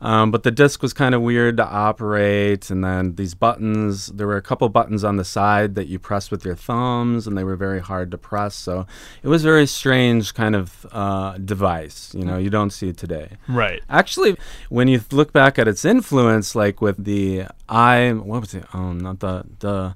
Um, 0.00 0.30
but 0.30 0.44
the 0.44 0.50
disc 0.50 0.82
was 0.82 0.92
kind 0.92 1.14
of 1.14 1.22
weird 1.22 1.56
to 1.56 1.66
operate, 1.66 2.70
and 2.70 2.84
then 2.84 3.16
these 3.16 3.34
buttons, 3.34 4.06
there 4.06 4.26
were 4.26 4.36
a 4.36 4.42
couple 4.42 4.68
buttons 4.68 5.02
on 5.02 5.16
the 5.16 5.24
side 5.24 5.74
that 5.74 5.88
you 5.88 5.98
press 5.98 6.30
with 6.30 6.44
your 6.44 6.54
thumbs, 6.54 7.26
and 7.26 7.36
they 7.36 7.44
were 7.44 7.56
very 7.56 7.80
hard 7.80 8.10
to 8.12 8.18
press, 8.18 8.54
so 8.54 8.86
it 9.22 9.28
was 9.28 9.44
a 9.44 9.48
very 9.48 9.66
strange 9.66 10.32
kind 10.32 10.54
of 10.54 10.86
uh, 10.92 11.36
device. 11.38 12.14
You 12.14 12.24
know, 12.24 12.38
you 12.38 12.50
don't 12.50 12.70
see 12.70 12.88
it 12.88 12.96
today. 12.96 13.36
Right. 13.48 13.82
Actually, 13.98 14.36
when 14.68 14.86
you 14.86 15.00
look 15.10 15.32
back 15.32 15.58
at 15.58 15.66
its 15.66 15.84
influence, 15.84 16.54
like 16.54 16.80
with 16.80 17.04
the 17.04 17.46
I 17.68 18.12
what 18.12 18.40
was 18.40 18.54
it? 18.54 18.64
Um, 18.72 18.98
not 19.00 19.18
the 19.18 19.44
the, 19.58 19.94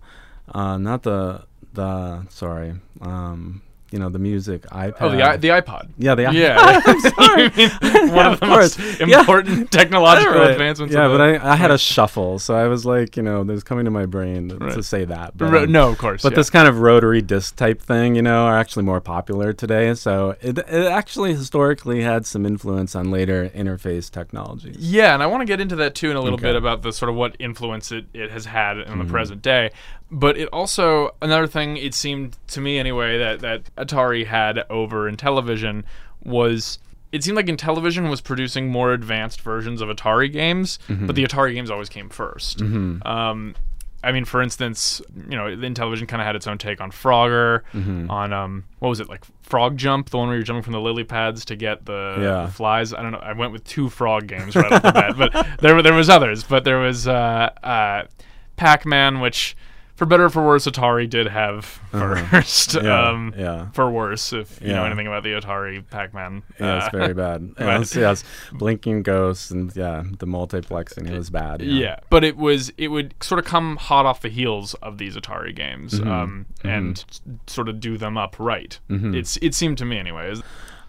uh, 0.52 0.76
not 0.76 1.04
the 1.04 1.44
the 1.72 2.26
sorry. 2.28 2.74
Um, 3.00 3.62
you 3.92 3.98
know 3.98 4.08
the 4.08 4.18
music 4.18 4.62
iPad. 4.62 4.94
Oh, 5.00 5.10
the 5.10 5.38
the 5.38 5.48
iPod. 5.48 5.90
Yeah, 5.98 6.14
the 6.14 6.24
iPod. 6.24 6.34
Yeah, 6.34 6.80
I'm 6.86 7.00
sorry. 7.00 7.48
One 8.08 8.16
yeah, 8.16 8.32
of 8.32 8.40
the 8.40 8.46
most 8.46 8.78
important 9.00 9.58
yeah. 9.58 9.64
technological 9.78 10.34
right. 10.34 10.50
advancements. 10.50 10.94
Yeah, 10.94 11.08
but 11.08 11.20
I, 11.20 11.52
I 11.52 11.56
had 11.56 11.70
a 11.70 11.78
shuffle, 11.78 12.38
so 12.38 12.54
I 12.54 12.66
was 12.68 12.84
like, 12.84 13.16
you 13.16 13.22
know, 13.22 13.44
there's 13.44 13.62
coming 13.62 13.84
to 13.84 13.90
my 13.90 14.06
brain 14.06 14.48
to, 14.48 14.56
right. 14.56 14.74
to 14.74 14.82
say 14.82 15.04
that. 15.04 15.36
But, 15.36 15.54
um, 15.54 15.72
no, 15.72 15.90
of 15.90 15.98
course. 15.98 16.22
But 16.22 16.32
yeah. 16.32 16.36
this 16.36 16.50
kind 16.50 16.68
of 16.68 16.80
rotary 16.80 17.22
disc 17.22 17.56
type 17.56 17.80
thing, 17.80 18.14
you 18.14 18.22
know, 18.22 18.44
are 18.46 18.58
actually 18.58 18.84
more 18.84 19.00
popular 19.00 19.52
today. 19.52 19.94
So 19.94 20.36
it, 20.40 20.58
it 20.58 20.68
actually 20.68 21.34
historically 21.34 22.02
had 22.02 22.26
some 22.26 22.46
influence 22.46 22.94
on 22.94 23.10
later 23.10 23.50
interface 23.50 24.10
technologies. 24.10 24.76
Yeah, 24.78 25.14
and 25.14 25.22
I 25.22 25.26
want 25.26 25.42
to 25.42 25.46
get 25.46 25.60
into 25.60 25.76
that 25.76 25.94
too 25.94 26.10
in 26.10 26.16
a 26.16 26.20
little 26.20 26.38
okay. 26.38 26.48
bit 26.48 26.56
about 26.56 26.82
the 26.82 26.92
sort 26.92 27.10
of 27.10 27.16
what 27.16 27.36
influence 27.38 27.92
it, 27.92 28.06
it 28.14 28.30
has 28.30 28.46
had 28.46 28.78
in 28.78 28.84
mm-hmm. 28.84 28.98
the 29.00 29.04
present 29.04 29.42
day 29.42 29.70
but 30.12 30.36
it 30.36 30.48
also 30.52 31.14
another 31.22 31.46
thing 31.46 31.78
it 31.78 31.94
seemed 31.94 32.36
to 32.46 32.60
me 32.60 32.78
anyway 32.78 33.18
that 33.18 33.40
that 33.40 33.74
Atari 33.76 34.26
had 34.26 34.64
over 34.70 35.10
Intellivision 35.10 35.82
was 36.22 36.78
it 37.10 37.24
seemed 37.24 37.36
like 37.36 37.46
Intellivision 37.46 38.08
was 38.08 38.20
producing 38.20 38.68
more 38.68 38.92
advanced 38.92 39.40
versions 39.40 39.80
of 39.80 39.88
Atari 39.88 40.32
games, 40.32 40.78
mm-hmm. 40.88 41.06
but 41.06 41.16
the 41.16 41.24
Atari 41.24 41.54
games 41.54 41.70
always 41.70 41.88
came 41.88 42.08
1st 42.08 42.56
mm-hmm. 42.56 43.06
um, 43.06 43.54
I 44.04 44.10
mean, 44.10 44.24
for 44.24 44.42
instance, 44.42 45.00
you 45.28 45.36
know, 45.36 45.44
Intellivision 45.44 46.08
kind 46.08 46.20
of 46.20 46.26
had 46.26 46.34
its 46.34 46.48
own 46.48 46.58
take 46.58 46.80
on 46.80 46.90
Frogger, 46.90 47.62
mm-hmm. 47.72 48.10
on 48.10 48.32
um, 48.32 48.64
what 48.80 48.88
was 48.88 48.98
it 48.98 49.08
like 49.08 49.24
Frog 49.42 49.76
Jump, 49.76 50.10
the 50.10 50.18
one 50.18 50.26
where 50.26 50.36
you're 50.36 50.44
jumping 50.44 50.64
from 50.64 50.72
the 50.72 50.80
lily 50.80 51.04
pads 51.04 51.44
to 51.46 51.56
get 51.56 51.86
the, 51.86 52.16
yeah. 52.18 52.46
the 52.46 52.52
flies. 52.52 52.92
I 52.92 53.00
don't 53.00 53.12
know. 53.12 53.18
I 53.18 53.32
went 53.32 53.52
with 53.52 53.62
two 53.62 53.88
frog 53.88 54.26
games 54.26 54.56
right 54.56 54.72
off 54.72 54.82
the 54.82 54.90
bat, 54.92 55.14
but 55.16 55.60
there 55.60 55.80
there 55.82 55.94
was 55.94 56.08
others. 56.08 56.42
But 56.42 56.64
there 56.64 56.80
was 56.80 57.06
uh, 57.06 57.50
uh, 57.62 58.06
Pac 58.56 58.84
Man, 58.84 59.20
which 59.20 59.56
for 59.94 60.06
better 60.06 60.24
or 60.24 60.30
for 60.30 60.44
worse, 60.44 60.66
Atari 60.66 61.08
did 61.08 61.26
have 61.26 61.80
1st 61.92 62.76
uh-huh. 62.76 62.80
Yeah, 62.84 63.08
um, 63.08 63.34
yeah. 63.36 63.70
For 63.72 63.90
worse, 63.90 64.32
if 64.32 64.60
you 64.60 64.68
yeah. 64.68 64.76
know 64.76 64.84
anything 64.84 65.06
about 65.06 65.22
the 65.22 65.30
Atari 65.30 65.88
Pac-Man. 65.90 66.42
Yeah, 66.58 66.74
uh, 66.74 66.78
it's 66.78 66.88
very 66.96 67.14
bad. 67.14 67.54
yes, 67.58 67.94
yes, 67.94 68.24
blinking 68.52 69.02
ghosts 69.02 69.50
and 69.50 69.74
yeah, 69.76 70.02
the 70.18 70.26
multiplexing 70.26 71.10
it 71.10 71.16
was 71.16 71.30
bad. 71.30 71.62
Yeah. 71.62 71.80
yeah. 71.80 71.96
but 72.10 72.24
it 72.24 72.36
was 72.36 72.72
it 72.78 72.88
would 72.88 73.14
sort 73.22 73.38
of 73.38 73.44
come 73.44 73.76
hot 73.76 74.06
off 74.06 74.22
the 74.22 74.28
heels 74.28 74.74
of 74.74 74.98
these 74.98 75.16
Atari 75.16 75.54
games, 75.54 76.00
mm-hmm. 76.00 76.10
um, 76.10 76.46
mm-hmm. 76.58 76.68
and 76.68 77.04
sort 77.46 77.68
of 77.68 77.80
do 77.80 77.98
them 77.98 78.16
up 78.16 78.36
right. 78.38 78.78
Mm-hmm. 78.88 79.14
It's 79.14 79.36
it 79.38 79.54
seemed 79.54 79.78
to 79.78 79.84
me 79.84 79.98
anyway. 79.98 80.34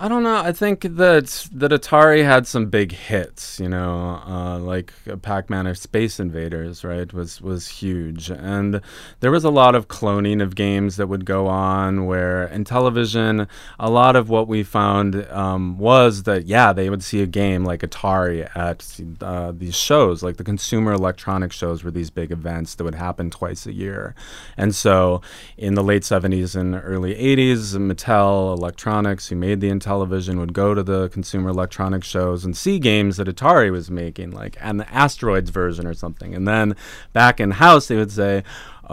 I 0.03 0.09
don't 0.09 0.23
know. 0.23 0.35
I 0.35 0.51
think 0.51 0.81
that 0.81 1.47
that 1.53 1.71
Atari 1.71 2.25
had 2.25 2.45
some 2.45 2.65
big 2.65 2.91
hits, 2.91 3.57
you 3.57 3.69
know, 3.69 4.21
uh, 4.27 4.59
like 4.59 4.91
Pac-Man 5.21 5.65
or 5.65 5.75
Space 5.75 6.19
Invaders, 6.19 6.83
right? 6.83 7.13
Was 7.13 7.39
was 7.39 7.69
huge, 7.69 8.29
and 8.29 8.81
there 9.21 9.31
was 9.31 9.45
a 9.45 9.49
lot 9.49 9.75
of 9.75 9.87
cloning 9.87 10.43
of 10.43 10.55
games 10.55 10.97
that 10.97 11.07
would 11.07 11.23
go 11.23 11.47
on. 11.47 12.05
Where 12.05 12.49
Intellivision, 12.49 13.47
a 13.79 13.89
lot 13.89 14.17
of 14.17 14.27
what 14.27 14.49
we 14.49 14.61
found 14.61 15.25
um, 15.31 15.77
was 15.77 16.23
that 16.23 16.47
yeah, 16.47 16.73
they 16.73 16.89
would 16.89 17.01
see 17.01 17.21
a 17.21 17.25
game 17.25 17.63
like 17.63 17.79
Atari 17.79 18.53
at 18.57 18.99
uh, 19.21 19.53
these 19.55 19.73
shows, 19.77 20.21
like 20.21 20.35
the 20.35 20.43
Consumer 20.43 20.91
Electronic 20.91 21.53
shows, 21.53 21.81
were 21.81 21.91
these 21.91 22.09
big 22.09 22.29
events 22.29 22.75
that 22.75 22.83
would 22.83 22.95
happen 22.95 23.29
twice 23.29 23.65
a 23.65 23.71
year, 23.71 24.15
and 24.57 24.75
so 24.75 25.21
in 25.55 25.75
the 25.75 25.83
late 25.83 26.01
'70s 26.01 26.57
and 26.57 26.75
early 26.75 27.15
'80s, 27.15 27.77
Mattel 27.77 28.57
Electronics, 28.57 29.29
who 29.29 29.37
made 29.37 29.61
the 29.61 29.69
Intellivision 29.93 30.39
would 30.39 30.53
go 30.53 30.73
to 30.73 30.83
the 30.83 31.09
Consumer 31.09 31.49
Electronics 31.49 32.07
shows 32.07 32.43
and 32.43 32.55
see 32.57 32.79
games 32.79 33.17
that 33.17 33.27
Atari 33.27 33.71
was 33.71 33.91
making, 33.91 34.31
like 34.31 34.57
and 34.59 34.79
the 34.79 34.91
Asteroids 34.93 35.49
version 35.49 35.85
or 35.85 35.93
something. 35.93 36.33
And 36.33 36.47
then 36.47 36.75
back 37.13 37.39
in 37.39 37.51
house, 37.51 37.87
they 37.87 37.95
would 37.95 38.11
say, 38.11 38.43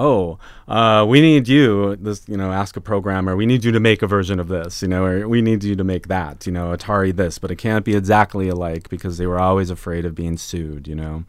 oh, 0.01 0.39
uh, 0.67 1.05
we 1.07 1.21
need 1.21 1.47
you, 1.47 1.95
this, 1.97 2.27
you 2.27 2.37
know, 2.37 2.53
ask 2.53 2.75
a 2.77 2.81
programmer, 2.81 3.37
we 3.37 3.45
need 3.45 3.63
you 3.65 3.71
to 3.73 3.81
make 3.81 4.01
a 4.03 4.07
version 4.07 4.41
of 4.41 4.49
this, 4.49 4.81
you 4.81 4.89
know, 4.89 5.05
or 5.05 5.29
we 5.29 5.43
need 5.43 5.63
you 5.63 5.77
to 5.77 5.85
make 5.85 6.09
that, 6.09 6.47
you 6.47 6.53
know, 6.53 6.75
Atari 6.75 7.15
this, 7.15 7.39
but 7.39 7.51
it 7.51 7.57
can't 7.57 7.85
be 7.85 7.95
exactly 7.95 8.49
alike 8.49 8.89
because 8.89 9.19
they 9.19 9.27
were 9.27 9.39
always 9.39 9.69
afraid 9.69 10.07
of 10.07 10.15
being 10.15 10.39
sued, 10.39 10.89
you 10.89 10.95
know. 10.95 11.25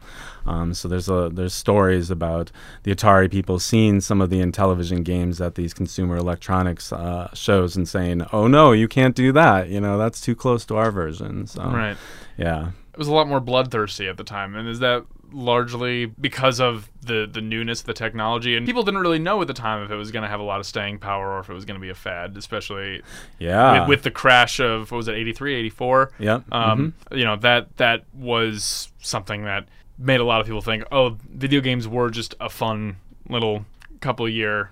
Um, 0.46 0.74
so 0.74 0.88
there's 0.88 1.08
a 1.08 1.30
there's 1.32 1.54
stories 1.54 2.10
about 2.10 2.50
the 2.82 2.94
Atari 2.94 3.30
people 3.30 3.58
seeing 3.58 4.00
some 4.00 4.20
of 4.20 4.30
the 4.30 4.40
Intellivision 4.40 5.04
games 5.04 5.40
at 5.40 5.54
these 5.54 5.74
consumer 5.74 6.16
electronics 6.16 6.92
uh, 6.92 7.28
shows 7.34 7.76
and 7.76 7.86
saying, 7.86 8.26
oh 8.32 8.46
no, 8.46 8.72
you 8.72 8.88
can't 8.88 9.14
do 9.14 9.32
that, 9.32 9.68
you 9.68 9.80
know, 9.80 9.98
that's 9.98 10.20
too 10.20 10.34
close 10.34 10.64
to 10.66 10.76
our 10.76 10.90
version. 10.90 11.46
So 11.46 11.62
Right. 11.62 11.96
yeah. 12.38 12.70
It 12.92 12.98
was 12.98 13.08
a 13.08 13.12
lot 13.12 13.26
more 13.28 13.40
bloodthirsty 13.40 14.06
at 14.06 14.16
the 14.18 14.24
time, 14.24 14.54
and 14.54 14.68
is 14.68 14.80
that 14.80 15.04
largely 15.32 16.06
because 16.06 16.60
of 16.60 16.88
the 17.00 17.28
the 17.30 17.40
newness 17.40 17.80
of 17.80 17.86
the 17.86 17.94
technology? 17.94 18.56
And 18.56 18.66
people 18.66 18.82
didn't 18.82 19.00
really 19.00 19.18
know 19.18 19.40
at 19.40 19.46
the 19.48 19.54
time 19.54 19.82
if 19.84 19.90
it 19.90 19.96
was 19.96 20.10
going 20.10 20.22
to 20.22 20.28
have 20.28 20.40
a 20.40 20.44
lot 20.44 20.60
of 20.60 20.66
staying 20.66 20.98
power 20.98 21.32
or 21.32 21.40
if 21.40 21.50
it 21.50 21.54
was 21.54 21.64
going 21.64 21.78
to 21.78 21.80
be 21.80 21.88
a 21.90 21.94
fad, 21.94 22.36
especially 22.36 23.02
Yeah. 23.38 23.80
with, 23.80 23.88
with 23.88 24.02
the 24.02 24.10
crash 24.10 24.60
of 24.60 24.90
what 24.90 24.96
was 24.98 25.08
it 25.08 25.14
83, 25.14 25.54
84? 25.54 26.12
Yep. 26.18 26.52
Um, 26.52 26.94
You 27.10 27.24
know 27.24 27.36
that 27.36 27.76
that 27.78 28.04
was 28.14 28.92
something 29.00 29.44
that 29.44 29.66
made 29.98 30.20
a 30.20 30.24
lot 30.24 30.40
of 30.40 30.46
people 30.46 30.62
think, 30.62 30.84
oh, 30.90 31.16
video 31.30 31.60
games 31.60 31.86
were 31.86 32.10
just 32.10 32.34
a 32.40 32.48
fun 32.48 32.96
little 33.28 33.64
couple 34.00 34.28
year. 34.28 34.70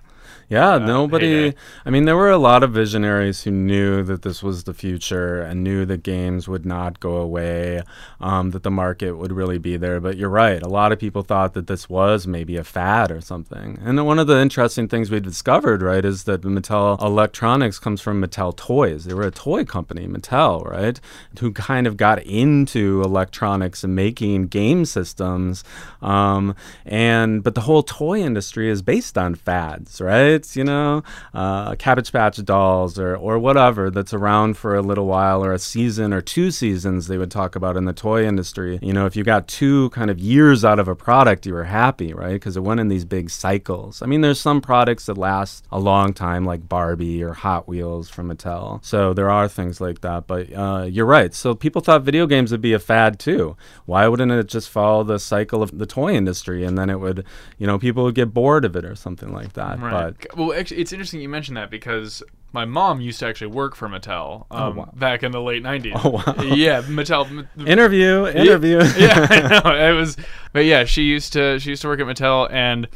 Yeah, 0.51 0.73
uh, 0.73 0.79
nobody. 0.79 1.53
I 1.85 1.89
mean, 1.89 2.03
there 2.03 2.17
were 2.17 2.29
a 2.29 2.37
lot 2.37 2.61
of 2.61 2.73
visionaries 2.73 3.43
who 3.43 3.51
knew 3.51 4.03
that 4.03 4.23
this 4.23 4.43
was 4.43 4.65
the 4.65 4.73
future 4.73 5.41
and 5.41 5.63
knew 5.63 5.85
that 5.85 6.03
games 6.03 6.45
would 6.49 6.65
not 6.65 6.99
go 6.99 7.15
away, 7.15 7.83
um, 8.19 8.51
that 8.51 8.63
the 8.63 8.69
market 8.69 9.13
would 9.13 9.31
really 9.31 9.59
be 9.59 9.77
there. 9.77 10.01
But 10.01 10.17
you're 10.17 10.27
right. 10.27 10.61
A 10.61 10.67
lot 10.67 10.91
of 10.91 10.99
people 10.99 11.23
thought 11.23 11.53
that 11.53 11.67
this 11.67 11.87
was 11.89 12.27
maybe 12.27 12.57
a 12.57 12.65
fad 12.65 13.11
or 13.11 13.21
something. 13.21 13.79
And 13.81 14.05
one 14.05 14.19
of 14.19 14.27
the 14.27 14.41
interesting 14.41 14.89
things 14.89 15.09
we 15.09 15.21
discovered, 15.21 15.81
right, 15.81 16.03
is 16.03 16.25
that 16.25 16.41
Mattel 16.41 17.01
Electronics 17.01 17.79
comes 17.79 18.01
from 18.01 18.21
Mattel 18.21 18.53
Toys. 18.53 19.05
They 19.05 19.13
were 19.13 19.27
a 19.27 19.31
toy 19.31 19.63
company, 19.63 20.05
Mattel, 20.05 20.69
right, 20.69 20.99
who 21.39 21.53
kind 21.53 21.87
of 21.87 21.95
got 21.95 22.21
into 22.23 23.01
electronics 23.03 23.85
and 23.85 23.95
making 23.95 24.47
game 24.47 24.83
systems. 24.83 25.63
Um, 26.01 26.55
and 26.85 27.41
but 27.41 27.55
the 27.55 27.61
whole 27.61 27.83
toy 27.83 28.19
industry 28.19 28.69
is 28.69 28.81
based 28.81 29.17
on 29.17 29.35
fads, 29.35 30.01
right? 30.01 30.40
You 30.55 30.63
know, 30.63 31.03
uh, 31.33 31.75
Cabbage 31.75 32.11
Patch 32.11 32.43
Dolls 32.43 32.99
or 32.99 33.15
or 33.15 33.39
whatever 33.39 33.89
that's 33.89 34.13
around 34.13 34.57
for 34.57 34.75
a 34.75 34.81
little 34.81 35.05
while 35.05 35.43
or 35.43 35.53
a 35.53 35.59
season 35.59 36.13
or 36.13 36.21
two 36.21 36.51
seasons. 36.51 37.07
They 37.07 37.17
would 37.17 37.31
talk 37.31 37.55
about 37.55 37.77
in 37.77 37.85
the 37.85 37.93
toy 37.93 38.25
industry. 38.25 38.79
You 38.81 38.93
know, 38.93 39.05
if 39.05 39.15
you 39.15 39.23
got 39.23 39.47
two 39.47 39.89
kind 39.91 40.09
of 40.09 40.19
years 40.19 40.65
out 40.65 40.79
of 40.79 40.87
a 40.87 40.95
product, 40.95 41.45
you 41.45 41.53
were 41.53 41.65
happy, 41.65 42.13
right? 42.13 42.33
Because 42.33 42.57
it 42.57 42.63
went 42.63 42.79
in 42.79 42.87
these 42.87 43.05
big 43.05 43.29
cycles. 43.29 44.01
I 44.01 44.05
mean, 44.05 44.21
there's 44.21 44.39
some 44.39 44.61
products 44.61 45.05
that 45.05 45.17
last 45.17 45.65
a 45.71 45.79
long 45.79 46.13
time, 46.13 46.45
like 46.45 46.67
Barbie 46.67 47.23
or 47.23 47.33
Hot 47.33 47.67
Wheels 47.67 48.09
from 48.09 48.29
Mattel. 48.29 48.83
So 48.83 49.13
there 49.13 49.29
are 49.29 49.47
things 49.47 49.79
like 49.79 50.01
that. 50.01 50.27
But 50.27 50.51
uh, 50.53 50.87
you're 50.89 51.05
right. 51.05 51.33
So 51.33 51.55
people 51.55 51.81
thought 51.81 52.03
video 52.03 52.27
games 52.27 52.51
would 52.51 52.61
be 52.61 52.73
a 52.73 52.79
fad 52.79 53.19
too. 53.19 53.55
Why 53.85 54.07
wouldn't 54.07 54.31
it 54.31 54.47
just 54.47 54.69
follow 54.69 55.03
the 55.03 55.19
cycle 55.19 55.61
of 55.63 55.77
the 55.77 55.85
toy 55.85 56.13
industry 56.13 56.63
and 56.63 56.77
then 56.77 56.89
it 56.89 56.99
would, 56.99 57.25
you 57.57 57.67
know, 57.67 57.77
people 57.79 58.03
would 58.03 58.15
get 58.15 58.33
bored 58.33 58.65
of 58.65 58.75
it 58.75 58.85
or 58.85 58.95
something 58.95 59.33
like 59.33 59.53
that. 59.53 59.79
But 59.91 60.30
well, 60.35 60.53
actually, 60.53 60.81
it's 60.81 60.91
interesting 60.91 61.21
you 61.21 61.29
mentioned 61.29 61.57
that 61.57 61.69
because 61.69 62.23
my 62.53 62.65
mom 62.65 63.01
used 63.01 63.19
to 63.19 63.27
actually 63.27 63.47
work 63.47 63.75
for 63.75 63.87
Mattel 63.87 64.45
um, 64.51 64.75
wow. 64.75 64.93
back 64.95 65.23
in 65.23 65.31
the 65.31 65.41
late 65.41 65.63
'90s. 65.63 65.99
Oh, 66.03 66.09
wow. 66.11 66.43
Yeah, 66.55 66.81
Mattel. 66.81 67.47
Interview, 67.67 68.27
interview. 68.27 68.77
yeah, 68.97 69.27
I 69.29 69.61
know. 69.61 69.89
It 69.89 69.93
was, 69.93 70.17
but 70.53 70.65
yeah, 70.65 70.83
she 70.85 71.03
used 71.03 71.33
to 71.33 71.59
she 71.59 71.71
used 71.71 71.81
to 71.83 71.87
work 71.87 71.99
at 71.99 72.05
Mattel, 72.05 72.51
and 72.51 72.87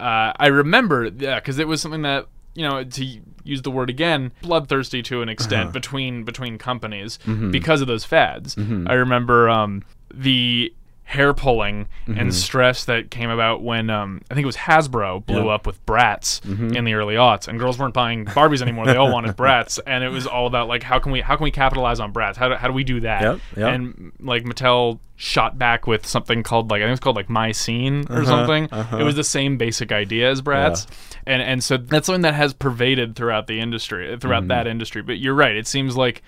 uh, 0.00 0.32
I 0.36 0.48
remember, 0.48 1.06
yeah, 1.06 1.36
because 1.36 1.58
it 1.58 1.68
was 1.68 1.80
something 1.80 2.02
that 2.02 2.26
you 2.54 2.66
know 2.68 2.82
to 2.84 3.20
use 3.44 3.62
the 3.62 3.70
word 3.70 3.90
again, 3.90 4.32
bloodthirsty 4.42 5.02
to 5.04 5.22
an 5.22 5.28
extent 5.28 5.72
between 5.72 6.24
between 6.24 6.58
companies 6.58 7.18
because 7.50 7.80
of 7.80 7.86
those 7.86 8.04
fads. 8.04 8.56
I 8.58 8.94
remember 8.94 9.48
um, 9.48 9.84
the 10.12 10.72
hair 11.06 11.32
pulling 11.32 11.86
and 12.06 12.16
mm-hmm. 12.16 12.30
stress 12.30 12.84
that 12.86 13.12
came 13.12 13.30
about 13.30 13.62
when 13.62 13.90
um, 13.90 14.20
I 14.28 14.34
think 14.34 14.42
it 14.42 14.46
was 14.46 14.56
Hasbro 14.56 15.24
blew 15.24 15.44
Yeah. 15.44 15.54
up 15.54 15.64
with 15.64 15.84
Bratz 15.86 16.40
mm-hmm. 16.40 16.74
in 16.74 16.84
the 16.84 16.94
early 16.94 17.14
aughts, 17.14 17.46
and 17.46 17.60
girls 17.60 17.78
weren't 17.78 17.94
buying 17.94 18.24
Barbies 18.24 18.60
anymore. 18.60 18.86
They 18.86 18.96
all 18.96 19.12
wanted 19.12 19.36
Bratz, 19.38 19.78
and 19.86 20.02
it 20.02 20.08
was 20.08 20.26
all 20.26 20.48
about 20.48 20.66
like 20.66 20.82
how 20.82 20.98
can 20.98 21.12
we 21.12 21.20
how 21.20 21.36
can 21.36 21.44
we 21.44 21.52
capitalize 21.52 22.00
on 22.00 22.12
Bratz? 22.12 22.34
How 22.34 22.48
do, 22.48 22.56
how 22.56 22.66
do 22.66 22.74
we 22.74 22.82
do 22.82 23.00
that? 23.00 23.22
Yep, 23.22 23.40
yep. 23.56 23.74
And 23.74 24.12
like 24.18 24.42
Mattel 24.42 24.98
shot 25.14 25.56
back 25.56 25.86
with 25.86 26.04
something 26.04 26.42
called 26.42 26.72
like 26.72 26.82
I 26.82 26.86
think 26.86 26.96
it's 26.96 27.00
called 27.00 27.16
like 27.16 27.30
My 27.30 27.52
Scene 27.52 28.04
or 28.10 28.16
uh-huh, 28.16 28.24
something. 28.24 28.68
Uh-huh. 28.72 28.98
It 28.98 29.04
was 29.04 29.14
the 29.14 29.24
same 29.24 29.58
basic 29.58 29.92
idea 29.92 30.28
as 30.28 30.42
Bratz, 30.42 30.88
and 31.24 31.40
and 31.40 31.62
so 31.62 31.76
that's 31.76 32.06
something 32.06 32.22
that 32.22 32.34
has 32.34 32.52
pervaded 32.52 33.14
throughout 33.14 33.46
the 33.46 33.60
industry, 33.60 34.16
throughout 34.18 34.40
mm-hmm. 34.40 34.48
that 34.48 34.66
industry. 34.66 35.02
But 35.02 35.18
you're 35.18 35.34
right; 35.34 35.54
it 35.54 35.68
seems 35.68 35.96
like 35.96 36.24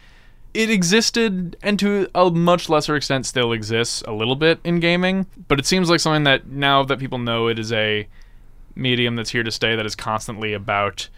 it 0.54 0.70
existed 0.70 1.56
and 1.62 1.78
to 1.78 2.08
a 2.14 2.30
much 2.30 2.68
lesser 2.68 2.96
extent 2.96 3.26
still 3.26 3.52
exists 3.52 4.02
a 4.08 4.12
little 4.12 4.36
bit 4.36 4.58
in 4.64 4.80
gaming. 4.80 5.26
But 5.48 5.58
it 5.58 5.66
seems 5.66 5.90
like 5.90 6.00
something 6.00 6.24
that 6.24 6.46
now 6.48 6.82
that 6.84 6.98
people 6.98 7.18
know 7.18 7.48
it 7.48 7.58
is 7.58 7.72
a 7.72 8.08
medium 8.74 9.16
that's 9.16 9.30
here 9.30 9.42
to 9.42 9.50
stay, 9.50 9.76
that 9.76 9.86
is 9.86 9.94
constantly 9.94 10.52
about. 10.52 11.08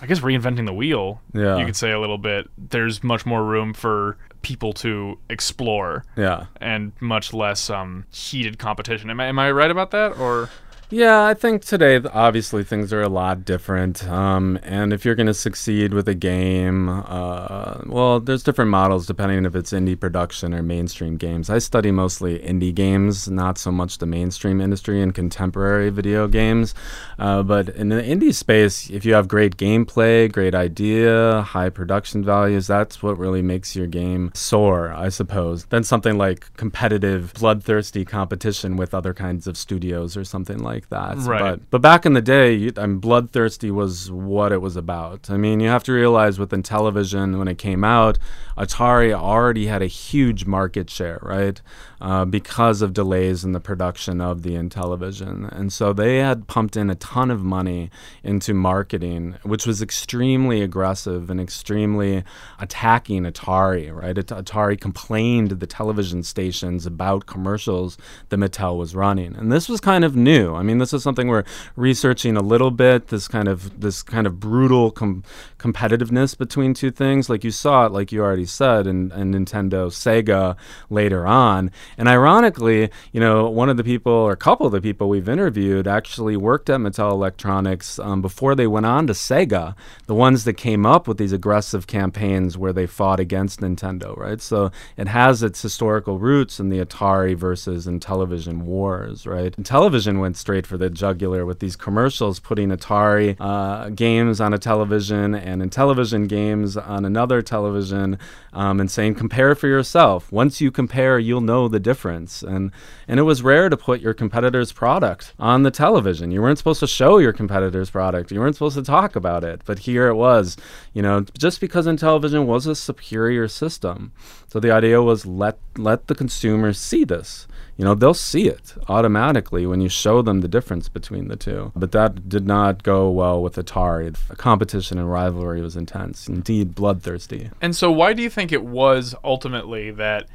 I 0.00 0.06
guess 0.06 0.18
reinventing 0.18 0.66
the 0.66 0.72
wheel. 0.72 1.20
Yeah. 1.32 1.58
You 1.58 1.64
could 1.66 1.76
say 1.76 1.92
a 1.92 2.00
little 2.00 2.18
bit. 2.18 2.48
There's 2.58 3.04
much 3.04 3.24
more 3.24 3.44
room 3.44 3.72
for 3.72 4.16
people 4.42 4.72
to 4.72 5.16
explore 5.30 6.04
Yeah. 6.16 6.46
and 6.60 6.90
much 6.98 7.32
less 7.32 7.70
um, 7.70 8.06
heated 8.10 8.58
competition. 8.58 9.10
Am 9.10 9.20
I, 9.20 9.26
am 9.26 9.38
I 9.38 9.52
right 9.52 9.70
about 9.70 9.92
that? 9.92 10.18
Or 10.18 10.50
Yeah, 10.92 11.24
I 11.24 11.32
think 11.32 11.64
today, 11.64 12.02
obviously, 12.12 12.64
things 12.64 12.92
are 12.92 13.00
a 13.00 13.08
lot 13.08 13.46
different. 13.46 14.06
Um, 14.06 14.58
and 14.62 14.92
if 14.92 15.06
you're 15.06 15.14
going 15.14 15.26
to 15.26 15.32
succeed 15.32 15.94
with 15.94 16.06
a 16.06 16.14
game, 16.14 16.90
uh, 16.90 17.78
well, 17.86 18.20
there's 18.20 18.42
different 18.42 18.70
models 18.70 19.06
depending 19.06 19.46
if 19.46 19.56
it's 19.56 19.72
indie 19.72 19.98
production 19.98 20.52
or 20.52 20.62
mainstream 20.62 21.16
games. 21.16 21.48
I 21.48 21.60
study 21.60 21.90
mostly 21.90 22.40
indie 22.40 22.74
games, 22.74 23.26
not 23.26 23.56
so 23.56 23.72
much 23.72 23.96
the 23.98 24.06
mainstream 24.06 24.60
industry 24.60 25.00
and 25.00 25.14
contemporary 25.14 25.88
video 25.88 26.28
games. 26.28 26.74
Uh, 27.18 27.42
but 27.42 27.70
in 27.70 27.88
the 27.88 28.02
indie 28.02 28.34
space, 28.34 28.90
if 28.90 29.06
you 29.06 29.14
have 29.14 29.28
great 29.28 29.56
gameplay, 29.56 30.30
great 30.30 30.54
idea, 30.54 31.40
high 31.40 31.70
production 31.70 32.22
values, 32.22 32.66
that's 32.66 33.02
what 33.02 33.16
really 33.16 33.40
makes 33.40 33.74
your 33.74 33.86
game 33.86 34.30
soar, 34.34 34.92
I 34.92 35.08
suppose. 35.08 35.64
than 35.64 35.84
something 35.84 36.18
like 36.18 36.54
competitive, 36.58 37.32
bloodthirsty 37.32 38.04
competition 38.04 38.76
with 38.76 38.92
other 38.92 39.14
kinds 39.14 39.46
of 39.46 39.56
studios 39.56 40.18
or 40.18 40.24
something 40.24 40.58
like 40.58 40.81
that. 40.88 41.16
Right. 41.18 41.40
But 41.40 41.70
but 41.70 41.82
back 41.82 42.06
in 42.06 42.12
the 42.12 42.22
day, 42.22 42.70
I 42.76 42.86
mean, 42.86 42.98
bloodthirsty 42.98 43.70
was 43.70 44.10
what 44.10 44.52
it 44.52 44.60
was 44.60 44.76
about. 44.76 45.30
I 45.30 45.36
mean, 45.36 45.60
you 45.60 45.68
have 45.68 45.84
to 45.84 45.92
realize 45.92 46.38
within 46.38 46.62
television 46.62 47.38
when 47.38 47.48
it 47.48 47.58
came 47.58 47.84
out, 47.84 48.18
Atari 48.56 49.12
already 49.12 49.66
had 49.66 49.82
a 49.82 49.86
huge 49.86 50.46
market 50.46 50.90
share, 50.90 51.18
right? 51.22 51.60
Uh, 52.00 52.24
because 52.24 52.82
of 52.82 52.92
delays 52.92 53.44
in 53.44 53.52
the 53.52 53.60
production 53.60 54.20
of 54.20 54.42
the 54.42 54.50
Intellivision, 54.50 55.50
and 55.52 55.72
so 55.72 55.92
they 55.92 56.18
had 56.18 56.48
pumped 56.48 56.76
in 56.76 56.90
a 56.90 56.96
ton 56.96 57.30
of 57.30 57.42
money 57.42 57.90
into 58.24 58.52
marketing, 58.52 59.36
which 59.44 59.66
was 59.66 59.80
extremely 59.80 60.62
aggressive 60.62 61.30
and 61.30 61.40
extremely 61.40 62.24
attacking 62.58 63.22
Atari, 63.22 63.94
right? 63.94 64.18
At- 64.18 64.26
Atari 64.26 64.80
complained 64.80 65.50
to 65.50 65.54
the 65.54 65.66
television 65.66 66.22
stations 66.22 66.86
about 66.86 67.26
commercials 67.26 67.96
that 68.28 68.38
Mattel 68.38 68.76
was 68.76 68.94
running, 68.96 69.36
and 69.36 69.52
this 69.52 69.68
was 69.68 69.80
kind 69.80 70.04
of 70.04 70.16
new. 70.16 70.54
I 70.54 70.62
mean, 70.62 70.71
this 70.78 70.92
is 70.92 71.02
something 71.02 71.28
we're 71.28 71.44
researching 71.76 72.36
a 72.36 72.42
little 72.42 72.70
bit. 72.70 73.08
This 73.08 73.28
kind 73.28 73.48
of 73.48 73.80
this 73.80 74.02
kind 74.02 74.26
of 74.26 74.40
brutal 74.40 74.90
com- 74.90 75.24
competitiveness 75.58 76.36
between 76.36 76.74
two 76.74 76.90
things, 76.90 77.30
like 77.30 77.44
you 77.44 77.50
saw 77.50 77.86
it, 77.86 77.92
like 77.92 78.12
you 78.12 78.20
already 78.20 78.44
said, 78.44 78.86
in, 78.86 79.12
in 79.12 79.32
Nintendo, 79.32 79.86
Sega 79.88 80.56
later 80.90 81.26
on. 81.26 81.70
And 81.96 82.08
ironically, 82.08 82.90
you 83.12 83.20
know, 83.20 83.48
one 83.48 83.68
of 83.68 83.76
the 83.76 83.84
people 83.84 84.12
or 84.12 84.32
a 84.32 84.36
couple 84.36 84.66
of 84.66 84.72
the 84.72 84.80
people 84.80 85.08
we've 85.08 85.28
interviewed 85.28 85.86
actually 85.86 86.36
worked 86.36 86.68
at 86.68 86.80
Mattel 86.80 87.12
Electronics 87.12 87.98
um, 87.98 88.20
before 88.20 88.54
they 88.54 88.66
went 88.66 88.86
on 88.86 89.06
to 89.06 89.12
Sega, 89.12 89.74
the 90.06 90.14
ones 90.14 90.44
that 90.44 90.54
came 90.54 90.84
up 90.84 91.06
with 91.06 91.18
these 91.18 91.32
aggressive 91.32 91.86
campaigns 91.86 92.58
where 92.58 92.72
they 92.72 92.86
fought 92.86 93.20
against 93.20 93.60
Nintendo, 93.60 94.16
right? 94.16 94.40
So 94.40 94.70
it 94.96 95.08
has 95.08 95.42
its 95.42 95.62
historical 95.62 96.18
roots 96.18 96.58
in 96.58 96.68
the 96.68 96.84
Atari 96.84 97.36
versus 97.36 97.86
Intellivision 97.86 98.62
wars, 98.62 99.26
right? 99.26 99.56
Intellivision 99.56 100.20
went 100.20 100.36
straight 100.36 100.61
for 100.66 100.76
the 100.76 100.90
jugular 100.90 101.44
with 101.44 101.60
these 101.60 101.76
commercials 101.76 102.40
putting 102.40 102.70
Atari 102.70 103.36
uh, 103.40 103.90
games 103.90 104.40
on 104.40 104.54
a 104.54 104.58
television 104.58 105.34
and 105.34 105.62
Intellivision 105.62 106.28
games 106.28 106.76
on 106.76 107.04
another 107.04 107.42
television 107.42 108.18
um, 108.52 108.80
and 108.80 108.90
saying, 108.90 109.14
compare 109.14 109.54
for 109.54 109.66
yourself. 109.66 110.30
Once 110.30 110.60
you 110.60 110.70
compare, 110.70 111.18
you'll 111.18 111.40
know 111.40 111.68
the 111.68 111.80
difference. 111.80 112.42
And, 112.42 112.70
and 113.08 113.18
it 113.18 113.24
was 113.24 113.42
rare 113.42 113.68
to 113.68 113.76
put 113.76 114.00
your 114.00 114.14
competitor's 114.14 114.72
product 114.72 115.32
on 115.38 115.62
the 115.62 115.70
television. 115.70 116.30
You 116.30 116.42
weren't 116.42 116.58
supposed 116.58 116.80
to 116.80 116.86
show 116.86 117.18
your 117.18 117.32
competitor's 117.32 117.90
product, 117.90 118.30
you 118.30 118.40
weren't 118.40 118.56
supposed 118.56 118.76
to 118.76 118.82
talk 118.82 119.16
about 119.16 119.44
it. 119.44 119.62
But 119.64 119.80
here 119.80 120.08
it 120.08 120.14
was, 120.14 120.56
you 120.92 121.02
know, 121.02 121.24
just 121.38 121.60
because 121.60 121.86
Intellivision 121.86 122.46
was 122.46 122.66
a 122.66 122.74
superior 122.74 123.48
system. 123.48 124.12
So 124.48 124.60
the 124.60 124.70
idea 124.70 125.02
was 125.02 125.24
let, 125.24 125.58
let 125.76 126.06
the 126.08 126.14
consumers 126.14 126.78
see 126.78 127.04
this 127.04 127.46
you 127.76 127.84
know 127.84 127.94
they'll 127.94 128.14
see 128.14 128.48
it 128.48 128.74
automatically 128.88 129.66
when 129.66 129.80
you 129.80 129.88
show 129.88 130.22
them 130.22 130.40
the 130.40 130.48
difference 130.48 130.88
between 130.88 131.28
the 131.28 131.36
two 131.36 131.72
but 131.74 131.92
that 131.92 132.28
did 132.28 132.46
not 132.46 132.82
go 132.82 133.10
well 133.10 133.42
with 133.42 133.56
atari 133.56 134.14
the 134.28 134.36
competition 134.36 134.98
and 134.98 135.10
rivalry 135.10 135.60
was 135.60 135.76
intense 135.76 136.28
indeed 136.28 136.74
bloodthirsty 136.74 137.50
And 137.60 137.74
so, 137.74 137.90
why 137.90 138.12
do 138.12 138.22
you 138.22 138.30
think 138.30 138.41
it 138.50 138.64
was 138.64 139.14
ultimately 139.22 139.90
that 139.92 140.26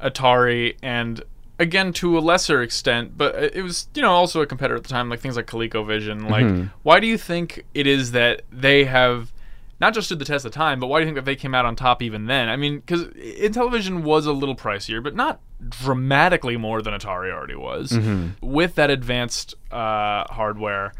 Atari 0.00 0.76
and 0.82 1.22
again 1.58 1.92
to 1.94 2.18
a 2.18 2.20
lesser 2.20 2.62
extent, 2.62 3.16
but 3.16 3.34
it 3.34 3.62
was 3.62 3.88
you 3.94 4.02
know 4.02 4.12
also 4.12 4.42
a 4.42 4.46
competitor 4.46 4.76
at 4.76 4.82
the 4.82 4.90
time, 4.90 5.08
like 5.08 5.20
things 5.20 5.36
like 5.36 5.46
ColecoVision. 5.46 6.28
Like, 6.30 6.44
Mhm. 6.46 6.70
why 6.82 7.00
do 7.00 7.06
you 7.06 7.16
think 7.18 7.64
it 7.74 7.86
is 7.86 8.12
that 8.12 8.42
they 8.52 8.84
have 8.84 9.32
not 9.80 9.92
just 9.94 10.06
stood 10.08 10.18
the 10.18 10.24
test 10.24 10.44
of 10.46 10.52
time, 10.52 10.80
but 10.80 10.86
why 10.86 10.98
do 10.98 11.02
you 11.02 11.06
think 11.06 11.16
that 11.16 11.24
they 11.26 11.36
came 11.36 11.54
out 11.54 11.64
on 11.66 11.76
top 11.76 12.02
even 12.02 12.26
then? 12.26 12.48
I 12.48 12.56
mean, 12.56 12.76
because 12.80 13.04
Intellivision 13.08 14.02
was 14.02 14.24
a 14.26 14.32
little 14.32 14.54
pricier, 14.54 15.02
but 15.02 15.14
not 15.14 15.40
dramatically 15.68 16.56
more 16.56 16.82
than 16.82 16.94
Atari 16.94 17.30
already 17.32 17.54
was. 17.56 17.98
With 18.40 18.74
that 18.76 18.90
advanced 18.90 19.54
uh, 19.70 20.24
hardware, 20.32 20.92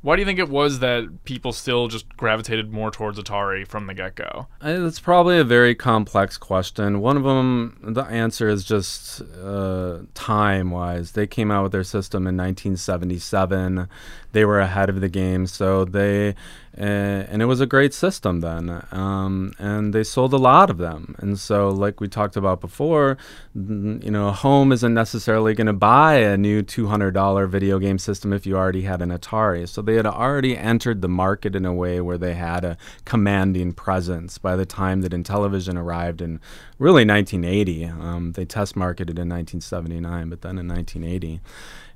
why 0.00 0.14
do 0.14 0.22
you 0.22 0.26
think 0.26 0.38
it 0.38 0.48
was 0.48 0.78
that 0.78 1.24
people 1.24 1.52
still 1.52 1.88
just 1.88 2.16
gravitated 2.16 2.72
more 2.72 2.90
towards 2.90 3.18
Atari 3.18 3.66
from 3.66 3.86
the 3.86 3.94
get 3.94 4.14
go? 4.14 4.46
It's 4.62 5.00
probably 5.00 5.38
a 5.38 5.44
very 5.44 5.74
complex 5.74 6.36
question. 6.38 7.00
One 7.00 7.16
of 7.16 7.24
them, 7.24 7.78
the 7.82 8.04
answer 8.04 8.48
is 8.48 8.64
just 8.64 9.20
uh, 9.42 10.00
time 10.14 10.70
wise. 10.70 11.12
They 11.12 11.26
came 11.26 11.50
out 11.50 11.64
with 11.64 11.72
their 11.72 11.84
system 11.84 12.28
in 12.28 12.36
1977. 12.36 13.88
They 14.32 14.44
were 14.44 14.60
ahead 14.60 14.90
of 14.90 15.00
the 15.00 15.08
game, 15.08 15.46
so 15.46 15.84
they, 15.84 16.34
uh, 16.78 17.24
and 17.30 17.40
it 17.40 17.46
was 17.46 17.60
a 17.60 17.66
great 17.66 17.94
system 17.94 18.40
then. 18.40 18.84
Um, 18.92 19.54
and 19.58 19.94
they 19.94 20.04
sold 20.04 20.32
a 20.34 20.36
lot 20.36 20.68
of 20.68 20.78
them. 20.78 21.16
And 21.18 21.38
so, 21.38 21.70
like 21.70 22.00
we 22.00 22.08
talked 22.08 22.36
about 22.36 22.60
before, 22.60 23.16
you 23.54 24.10
know, 24.10 24.30
home 24.30 24.70
isn't 24.70 24.92
necessarily 24.92 25.54
going 25.54 25.66
to 25.66 25.72
buy 25.72 26.16
a 26.16 26.36
new 26.36 26.62
$200 26.62 27.48
video 27.48 27.78
game 27.78 27.98
system 27.98 28.32
if 28.32 28.46
you 28.46 28.56
already 28.56 28.82
had 28.82 29.00
an 29.00 29.10
Atari. 29.10 29.68
So 29.68 29.80
they 29.80 29.94
had 29.94 30.06
already 30.06 30.56
entered 30.56 31.00
the 31.00 31.08
market 31.08 31.56
in 31.56 31.64
a 31.64 31.72
way 31.72 32.00
where 32.00 32.18
they 32.18 32.34
had 32.34 32.64
a 32.64 32.76
commanding 33.04 33.72
presence 33.72 34.38
by 34.38 34.56
the 34.56 34.66
time 34.66 35.00
that 35.00 35.12
Intellivision 35.12 35.76
arrived 35.76 36.20
in 36.20 36.40
really 36.78 37.04
1980. 37.04 37.86
Um, 37.86 38.32
they 38.32 38.44
test 38.44 38.76
marketed 38.76 39.18
in 39.18 39.28
1979, 39.28 40.30
but 40.30 40.42
then 40.42 40.58
in 40.58 40.68
1980. 40.68 41.40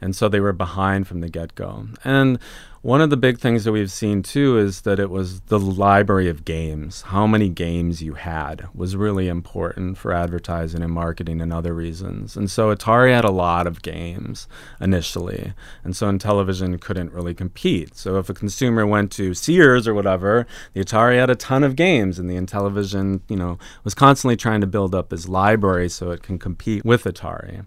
And 0.00 0.16
so 0.16 0.28
they 0.28 0.40
were 0.40 0.52
behind 0.52 1.06
from 1.06 1.20
the 1.20 1.28
get 1.28 1.54
go. 1.54 1.86
And 2.04 2.38
one 2.82 3.00
of 3.00 3.10
the 3.10 3.16
big 3.16 3.38
things 3.38 3.62
that 3.62 3.70
we've 3.70 3.92
seen 3.92 4.22
too 4.22 4.58
is 4.58 4.80
that 4.80 4.98
it 4.98 5.08
was 5.08 5.40
the 5.42 5.58
library 5.58 6.28
of 6.28 6.44
games. 6.44 7.02
How 7.02 7.28
many 7.28 7.48
games 7.48 8.02
you 8.02 8.14
had 8.14 8.66
was 8.74 8.96
really 8.96 9.28
important 9.28 9.98
for 9.98 10.12
advertising 10.12 10.82
and 10.82 10.92
marketing 10.92 11.40
and 11.40 11.52
other 11.52 11.74
reasons. 11.74 12.36
And 12.36 12.50
so 12.50 12.74
Atari 12.74 13.14
had 13.14 13.24
a 13.24 13.30
lot 13.30 13.68
of 13.68 13.82
games 13.82 14.48
initially. 14.80 15.52
And 15.84 15.94
so 15.94 16.10
Intellivision 16.10 16.80
couldn't 16.80 17.12
really 17.12 17.34
compete. 17.34 17.96
So 17.96 18.18
if 18.18 18.28
a 18.28 18.34
consumer 18.34 18.84
went 18.84 19.12
to 19.12 19.32
Sears 19.32 19.86
or 19.86 19.94
whatever, 19.94 20.44
the 20.72 20.84
Atari 20.84 21.20
had 21.20 21.30
a 21.30 21.36
ton 21.36 21.62
of 21.62 21.76
games 21.76 22.18
and 22.18 22.28
the 22.28 22.36
Intellivision, 22.36 23.20
you 23.28 23.36
know, 23.36 23.58
was 23.84 23.94
constantly 23.94 24.36
trying 24.36 24.60
to 24.60 24.66
build 24.66 24.92
up 24.92 25.12
his 25.12 25.28
library 25.28 25.88
so 25.88 26.10
it 26.10 26.24
can 26.24 26.36
compete 26.36 26.84
with 26.84 27.04
Atari. 27.04 27.64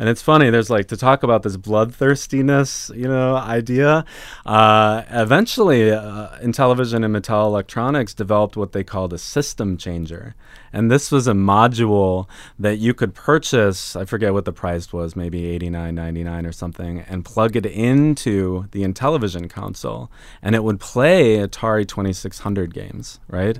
And 0.00 0.08
it's 0.08 0.22
funny, 0.22 0.48
there's 0.48 0.70
like 0.70 0.88
to 0.88 0.96
talk 0.96 1.22
about 1.22 1.42
this 1.42 1.58
bloodthirstiness, 1.58 2.90
you 2.96 3.06
know, 3.06 3.36
idea. 3.36 4.06
Uh, 4.46 5.02
eventually, 5.10 5.90
uh, 5.90 6.38
Intellivision 6.38 7.04
and 7.04 7.14
Mattel 7.14 7.44
Electronics 7.44 8.14
developed 8.14 8.56
what 8.56 8.72
they 8.72 8.82
called 8.82 9.12
a 9.12 9.18
system 9.18 9.76
changer. 9.76 10.34
And 10.72 10.90
this 10.90 11.12
was 11.12 11.28
a 11.28 11.34
module 11.34 12.28
that 12.58 12.78
you 12.78 12.94
could 12.94 13.14
purchase, 13.14 13.94
I 13.94 14.06
forget 14.06 14.32
what 14.32 14.46
the 14.46 14.54
price 14.54 14.90
was, 14.90 15.14
maybe 15.14 15.42
$89.99 15.58 16.48
or 16.48 16.52
something, 16.52 17.00
and 17.00 17.22
plug 17.22 17.54
it 17.54 17.66
into 17.66 18.68
the 18.70 18.84
Intellivision 18.84 19.50
console. 19.50 20.10
And 20.40 20.54
it 20.54 20.64
would 20.64 20.80
play 20.80 21.36
Atari 21.46 21.86
2600 21.86 22.72
games, 22.72 23.20
right? 23.28 23.58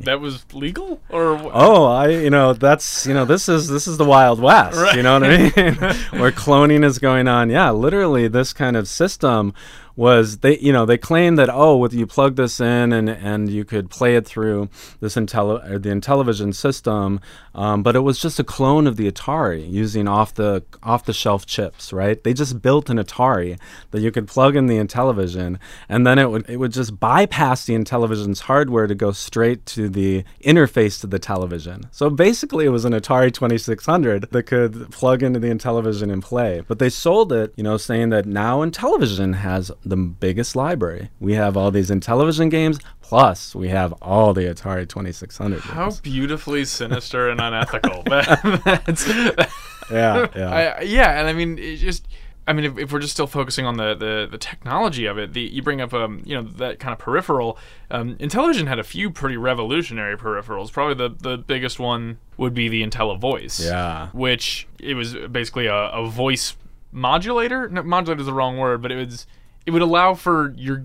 That 0.00 0.20
was 0.20 0.44
legal, 0.52 1.00
or 1.08 1.36
wh- 1.38 1.50
Oh, 1.52 1.84
I 1.86 2.08
you 2.08 2.30
know 2.30 2.52
that's 2.52 3.06
you 3.06 3.14
know 3.14 3.24
this 3.24 3.48
is 3.48 3.68
this 3.68 3.86
is 3.86 3.96
the 3.98 4.04
Wild 4.04 4.40
West. 4.40 4.94
You 4.96 5.02
know 5.02 5.14
what 5.18 5.24
I 5.24 5.36
mean? 5.38 5.74
Where 6.20 6.32
cloning 6.32 6.84
is 6.84 6.98
going 6.98 7.28
on. 7.28 7.50
Yeah, 7.50 7.70
literally 7.70 8.28
this 8.28 8.52
kind 8.52 8.76
of 8.76 8.86
system 8.88 9.52
was 9.96 10.38
they 10.38 10.58
you 10.58 10.72
know 10.72 10.84
they 10.84 10.98
claimed 10.98 11.38
that 11.38 11.48
oh 11.50 11.76
with 11.76 11.94
you 11.94 12.06
plug 12.06 12.36
this 12.36 12.60
in 12.60 12.92
and 12.92 13.08
and 13.08 13.48
you 13.50 13.64
could 13.64 13.90
play 13.90 14.14
it 14.14 14.26
through 14.26 14.68
this 15.00 15.16
Intelli- 15.16 15.68
or 15.68 15.78
the 15.78 15.88
Intellivision 15.88 16.54
system, 16.54 17.20
um, 17.54 17.82
but 17.82 17.96
it 17.96 18.00
was 18.00 18.18
just 18.18 18.38
a 18.38 18.44
clone 18.44 18.86
of 18.86 18.96
the 18.96 19.10
Atari 19.10 19.68
using 19.68 20.06
off 20.06 20.34
the 20.34 20.62
off 20.82 21.04
the 21.06 21.14
shelf 21.14 21.46
chips. 21.46 21.92
Right? 21.92 22.22
They 22.22 22.34
just 22.34 22.60
built 22.60 22.90
an 22.90 22.98
Atari 22.98 23.58
that 23.90 24.00
you 24.00 24.10
could 24.10 24.28
plug 24.28 24.54
in 24.54 24.66
the 24.66 24.76
Intellivision, 24.76 25.58
and 25.88 26.06
then 26.06 26.18
it 26.18 26.30
would 26.30 26.48
it 26.48 26.58
would 26.58 26.72
just 26.72 27.00
bypass 27.00 27.64
the 27.64 27.74
Intellivision's 27.74 28.40
hardware 28.40 28.86
to 28.86 28.94
go 28.94 29.12
straight 29.12 29.64
to 29.66 29.88
the 29.88 30.24
interface 30.44 31.00
to 31.00 31.06
the 31.06 31.18
television. 31.18 31.88
So 31.90 32.10
basically, 32.10 32.66
it 32.66 32.70
was 32.70 32.84
an 32.84 32.92
Atari 32.92 33.32
2600 33.32 34.30
that 34.30 34.42
could 34.44 34.90
plug 34.90 35.22
into 35.22 35.40
the 35.40 35.48
Intellivision 35.48 36.12
and 36.12 36.22
play. 36.22 36.62
But 36.66 36.78
they 36.78 36.90
sold 36.90 37.32
it, 37.32 37.54
you 37.56 37.62
know, 37.62 37.76
saying 37.76 38.10
that 38.10 38.26
now 38.26 38.64
Intellivision 38.64 39.36
has 39.36 39.70
the 39.88 39.96
biggest 39.96 40.56
library. 40.56 41.10
We 41.20 41.34
have 41.34 41.56
all 41.56 41.70
these 41.70 41.90
Intellivision 41.90 42.50
games, 42.50 42.78
plus 43.00 43.54
we 43.54 43.68
have 43.68 43.92
all 44.02 44.34
the 44.34 44.42
Atari 44.42 44.88
2600 44.88 45.60
how 45.60 45.84
games. 45.84 46.00
beautifully 46.00 46.64
sinister 46.64 47.28
and 47.30 47.40
unethical. 47.40 48.02
That- 48.06 49.50
Yeah, 49.90 50.26
yeah. 50.34 50.48
I, 50.78 50.80
yeah, 50.82 51.18
and 51.20 51.28
I 51.28 51.32
mean, 51.32 51.58
it 51.58 51.76
just. 51.76 52.06
I 52.48 52.52
mean, 52.52 52.64
if, 52.64 52.78
if 52.78 52.92
we're 52.92 53.00
just 53.00 53.12
still 53.12 53.26
focusing 53.26 53.66
on 53.66 53.76
the, 53.76 53.94
the, 53.96 54.28
the 54.30 54.38
technology 54.38 55.06
of 55.06 55.18
it, 55.18 55.32
the 55.32 55.40
you 55.42 55.62
bring 55.62 55.80
up 55.80 55.92
um 55.92 56.22
you 56.24 56.34
know 56.36 56.42
that 56.58 56.78
kind 56.78 56.92
of 56.92 56.98
peripheral. 57.00 57.58
Um, 57.90 58.14
Intellivision 58.18 58.68
had 58.68 58.78
a 58.78 58.84
few 58.84 59.10
pretty 59.10 59.36
revolutionary 59.36 60.16
peripherals. 60.16 60.70
Probably 60.72 60.94
the, 60.94 61.14
the 61.20 61.38
biggest 61.38 61.78
one 61.80 62.18
would 62.36 62.54
be 62.54 62.68
the 62.68 62.82
IntelliVoice. 62.84 63.64
yeah. 63.64 64.08
which 64.12 64.68
it 64.78 64.94
was 64.94 65.14
basically 65.30 65.66
a, 65.66 65.74
a 65.74 66.08
voice 66.08 66.56
modulator. 66.92 67.68
No, 67.68 67.82
modulator 67.82 68.20
is 68.20 68.26
the 68.26 68.32
wrong 68.32 68.58
word, 68.58 68.80
but 68.82 68.90
it 68.92 68.96
was 68.96 69.26
it 69.66 69.72
would 69.72 69.82
allow 69.82 70.14
for 70.14 70.52
your 70.56 70.84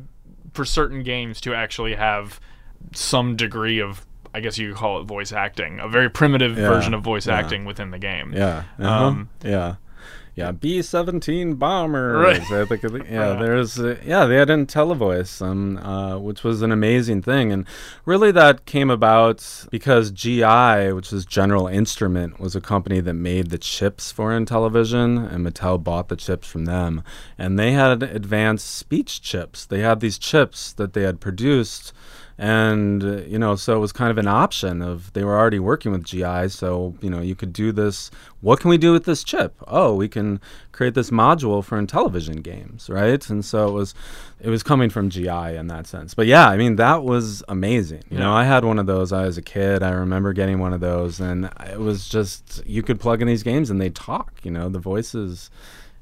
for 0.53 0.65
certain 0.65 1.03
games 1.03 1.39
to 1.41 1.53
actually 1.53 1.95
have 1.95 2.39
some 2.93 3.35
degree 3.35 3.79
of 3.79 4.05
I 4.33 4.39
guess 4.39 4.57
you 4.57 4.69
could 4.69 4.77
call 4.77 5.01
it 5.01 5.03
voice 5.05 5.31
acting, 5.33 5.79
a 5.79 5.87
very 5.89 6.09
primitive 6.09 6.57
Yeah, 6.57 6.69
version 6.69 6.93
of 6.93 7.01
voice 7.03 7.27
yeah. 7.27 7.37
acting 7.37 7.65
within 7.65 7.91
the 7.91 7.99
game. 7.99 8.33
Yeah. 8.33 8.63
Uh-huh. 8.79 9.05
Um, 9.05 9.29
yeah. 9.43 9.75
Yeah, 10.41 10.51
B 10.51 10.81
seventeen 10.81 11.55
bombers. 11.55 12.19
Right. 12.21 12.51
I 12.51 12.65
think. 12.65 12.83
Yeah, 13.09 13.33
there's. 13.33 13.79
Uh, 13.79 13.97
yeah, 14.03 14.25
they 14.25 14.35
had 14.35 14.49
IntelliVoice, 14.49 15.41
um, 15.41 15.77
uh, 15.77 16.17
which 16.17 16.43
was 16.43 16.61
an 16.61 16.71
amazing 16.71 17.21
thing, 17.21 17.51
and 17.51 17.65
really 18.05 18.31
that 18.31 18.65
came 18.65 18.89
about 18.89 19.65
because 19.71 20.11
GI, 20.11 20.91
which 20.93 21.13
is 21.13 21.25
General 21.25 21.67
Instrument, 21.67 22.39
was 22.39 22.55
a 22.55 22.61
company 22.61 22.99
that 22.99 23.13
made 23.13 23.49
the 23.49 23.57
chips 23.57 24.11
for 24.11 24.31
Intellivision, 24.31 25.31
and 25.31 25.45
Mattel 25.45 25.81
bought 25.83 26.09
the 26.09 26.15
chips 26.15 26.47
from 26.47 26.65
them, 26.65 27.03
and 27.37 27.57
they 27.57 27.71
had 27.71 28.03
advanced 28.03 28.69
speech 28.69 29.21
chips. 29.21 29.65
They 29.65 29.79
had 29.79 29.99
these 29.99 30.17
chips 30.17 30.73
that 30.73 30.93
they 30.93 31.03
had 31.03 31.19
produced 31.19 31.93
and 32.41 33.03
uh, 33.03 33.17
you 33.27 33.37
know 33.37 33.55
so 33.55 33.75
it 33.75 33.79
was 33.79 33.91
kind 33.91 34.09
of 34.09 34.17
an 34.17 34.27
option 34.27 34.81
of 34.81 35.13
they 35.13 35.23
were 35.23 35.37
already 35.37 35.59
working 35.59 35.91
with 35.91 36.03
gi 36.03 36.49
so 36.49 36.95
you 36.99 37.09
know 37.09 37.21
you 37.21 37.35
could 37.35 37.53
do 37.53 37.71
this. 37.71 38.09
What 38.41 38.59
can 38.59 38.71
we 38.71 38.79
do 38.79 38.91
with 38.91 39.05
this 39.05 39.23
chip? 39.23 39.53
Oh 39.67 39.93
we 39.93 40.09
can 40.09 40.41
create 40.71 40.95
this 40.95 41.11
module 41.11 41.63
for 41.63 41.79
intellivision 41.79 42.41
games 42.41 42.89
right? 42.89 43.29
And 43.29 43.45
so 43.45 43.67
it 43.67 43.73
was 43.73 43.93
it 44.39 44.49
was 44.49 44.63
coming 44.63 44.89
from 44.89 45.11
gi 45.11 45.27
in 45.27 45.67
that 45.67 45.85
sense. 45.85 46.15
But 46.15 46.25
yeah 46.25 46.49
i 46.49 46.57
mean 46.57 46.77
that 46.77 47.03
was 47.03 47.43
amazing. 47.47 48.03
You 48.09 48.17
know 48.17 48.33
i 48.33 48.43
had 48.43 48.65
one 48.65 48.79
of 48.79 48.87
those 48.87 49.13
i 49.13 49.25
was 49.25 49.37
a 49.37 49.43
kid. 49.43 49.83
I 49.83 49.91
remember 49.91 50.33
getting 50.33 50.57
one 50.57 50.73
of 50.73 50.81
those 50.81 51.19
and 51.19 51.47
it 51.69 51.79
was 51.79 52.09
just 52.09 52.63
you 52.65 52.81
could 52.81 52.99
plug 52.99 53.21
in 53.21 53.27
these 53.27 53.43
games 53.43 53.69
and 53.69 53.79
they 53.79 53.91
talk 53.91 54.33
you 54.41 54.49
know 54.49 54.67
the 54.67 54.79
voices 54.79 55.51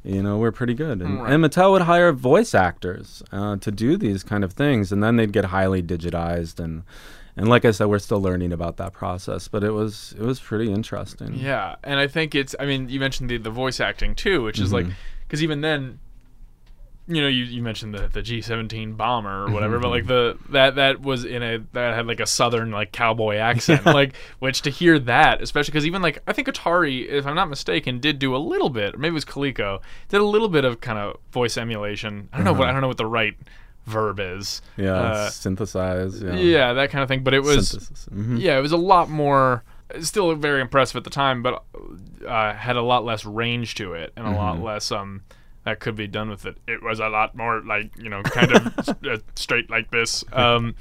you 0.10 0.24
know, 0.24 0.38
we're 0.38 0.52
pretty 0.52 0.74
good. 0.74 1.02
And, 1.02 1.22
Right. 1.22 1.32
and 1.34 1.44
Mattel 1.44 1.72
would 1.72 1.84
hire 1.84 2.12
voice 2.12 2.54
actors 2.56 3.22
uh, 3.32 3.58
to 3.58 3.72
do 3.72 3.98
these 3.98 4.24
kind 4.24 4.44
of 4.44 4.54
things, 4.54 4.92
and 4.92 5.04
then 5.04 5.16
they'd 5.18 5.32
get 5.34 5.46
highly 5.46 5.82
digitized. 5.84 6.60
And 6.60 6.84
and 7.38 7.48
like 7.48 7.64
I 7.64 7.72
said, 7.72 7.86
we're 7.86 8.00
still 8.00 8.22
learning 8.22 8.52
about 8.52 8.78
that 8.78 8.92
process, 8.92 9.48
but 9.48 9.64
it 9.64 9.72
was 9.72 10.14
it 10.18 10.24
was 10.24 10.40
pretty 10.40 10.72
interesting. 10.72 11.36
Yeah, 11.36 11.76
and 11.84 12.00
I 12.00 12.08
think 12.08 12.36
it's. 12.36 12.56
I 12.60 12.66
mean, 12.66 12.90
you 12.90 13.00
mentioned 13.00 13.30
the 13.30 13.38
the 13.38 13.52
voice 13.52 13.80
acting 13.80 14.16
too, 14.16 14.44
which 14.44 14.60
is 14.60 14.74
like 14.74 14.86
Mm-hmm. 14.86 14.94
because 15.28 15.42
even 15.44 15.62
then, 15.62 16.00
you 17.12 17.22
know, 17.24 17.28
you, 17.28 17.44
you 17.44 17.64
mentioned 17.64 17.94
the, 17.96 18.08
the 18.08 18.22
B 18.22 18.40
seventeen 18.40 18.94
bomber 18.94 19.46
or 19.46 19.50
whatever, 19.52 19.80
but 19.80 19.90
like 19.90 20.06
the 20.06 20.38
that 20.50 20.76
that 20.76 21.02
was 21.02 21.26
in 21.26 21.42
a 21.42 21.58
that 21.74 21.96
had 21.96 22.06
like 22.06 22.20
a 22.20 22.28
southern 22.28 22.70
like 22.72 22.92
cowboy 22.92 23.38
accent, 23.38 23.84
like 23.86 24.14
which 24.38 24.62
to 24.62 24.70
hear 24.70 25.00
that, 25.00 25.42
especially 25.42 25.72
because 25.72 25.88
even 25.88 26.02
like 26.04 26.20
I 26.28 26.34
think 26.34 26.48
Atari, 26.48 27.08
if 27.10 27.26
I'm 27.26 27.34
not 27.36 27.50
mistaken, 27.50 28.00
did 28.00 28.20
do 28.20 28.36
a 28.36 28.38
little 28.38 28.70
bit, 28.70 28.94
or 28.94 29.00
maybe 29.00 29.10
it 29.12 29.14
was 29.16 29.26
Coleco, 29.26 29.82
did 30.08 30.22
a 30.22 30.24
little 30.26 30.50
bit 30.50 30.66
of 30.66 30.82
kind 30.82 31.00
of 31.00 31.18
voice 31.32 31.58
emulation. 31.58 32.30
I 32.32 32.38
don't 32.38 32.46
know 32.46 32.54
what 32.54 32.70
I 32.70 32.72
don't 32.72 32.82
know 32.82 32.88
what 32.88 32.98
the 32.98 33.06
right 33.08 33.36
verb 33.86 34.20
is. 34.20 34.62
Yeah, 34.78 34.94
Uh, 34.94 35.30
synthesize. 35.32 36.22
Yeah, 36.22 36.34
yeah, 36.36 36.74
that 36.74 36.92
kind 36.92 37.02
of 37.02 37.08
thing. 37.10 37.24
But 37.24 37.34
it 37.34 37.42
was. 37.42 37.74
Mhm. 38.14 38.40
yeah, 38.40 38.56
it 38.58 38.62
was 38.62 38.72
a 38.72 38.78
lot 38.78 39.10
more. 39.10 39.64
Still 40.02 40.36
very 40.36 40.62
impressive 40.62 40.96
at 40.98 41.04
the 41.04 41.10
time, 41.10 41.42
but 41.42 41.64
uh, 42.28 42.54
had 42.54 42.76
a 42.76 42.82
lot 42.84 43.04
less 43.04 43.26
range 43.26 43.74
to 43.76 43.94
it 43.94 44.14
and 44.16 44.28
a 44.28 44.30
lot 44.32 44.62
less 44.62 44.92
um 44.92 45.24
that 45.70 45.80
could 45.80 45.96
be 45.96 46.08
done 46.08 46.30
with 46.30 46.46
it. 46.46 46.58
It 46.68 46.82
was 46.82 47.00
a 47.00 47.10
lot 47.10 47.36
more 47.36 47.62
like 47.62 47.96
you 47.98 48.10
know 48.10 48.24
kind 48.24 48.52
of 48.52 48.90
uh, 49.06 49.18
straight 49.36 49.70
like 49.70 49.92
this, 49.92 50.26
um, 50.34 50.76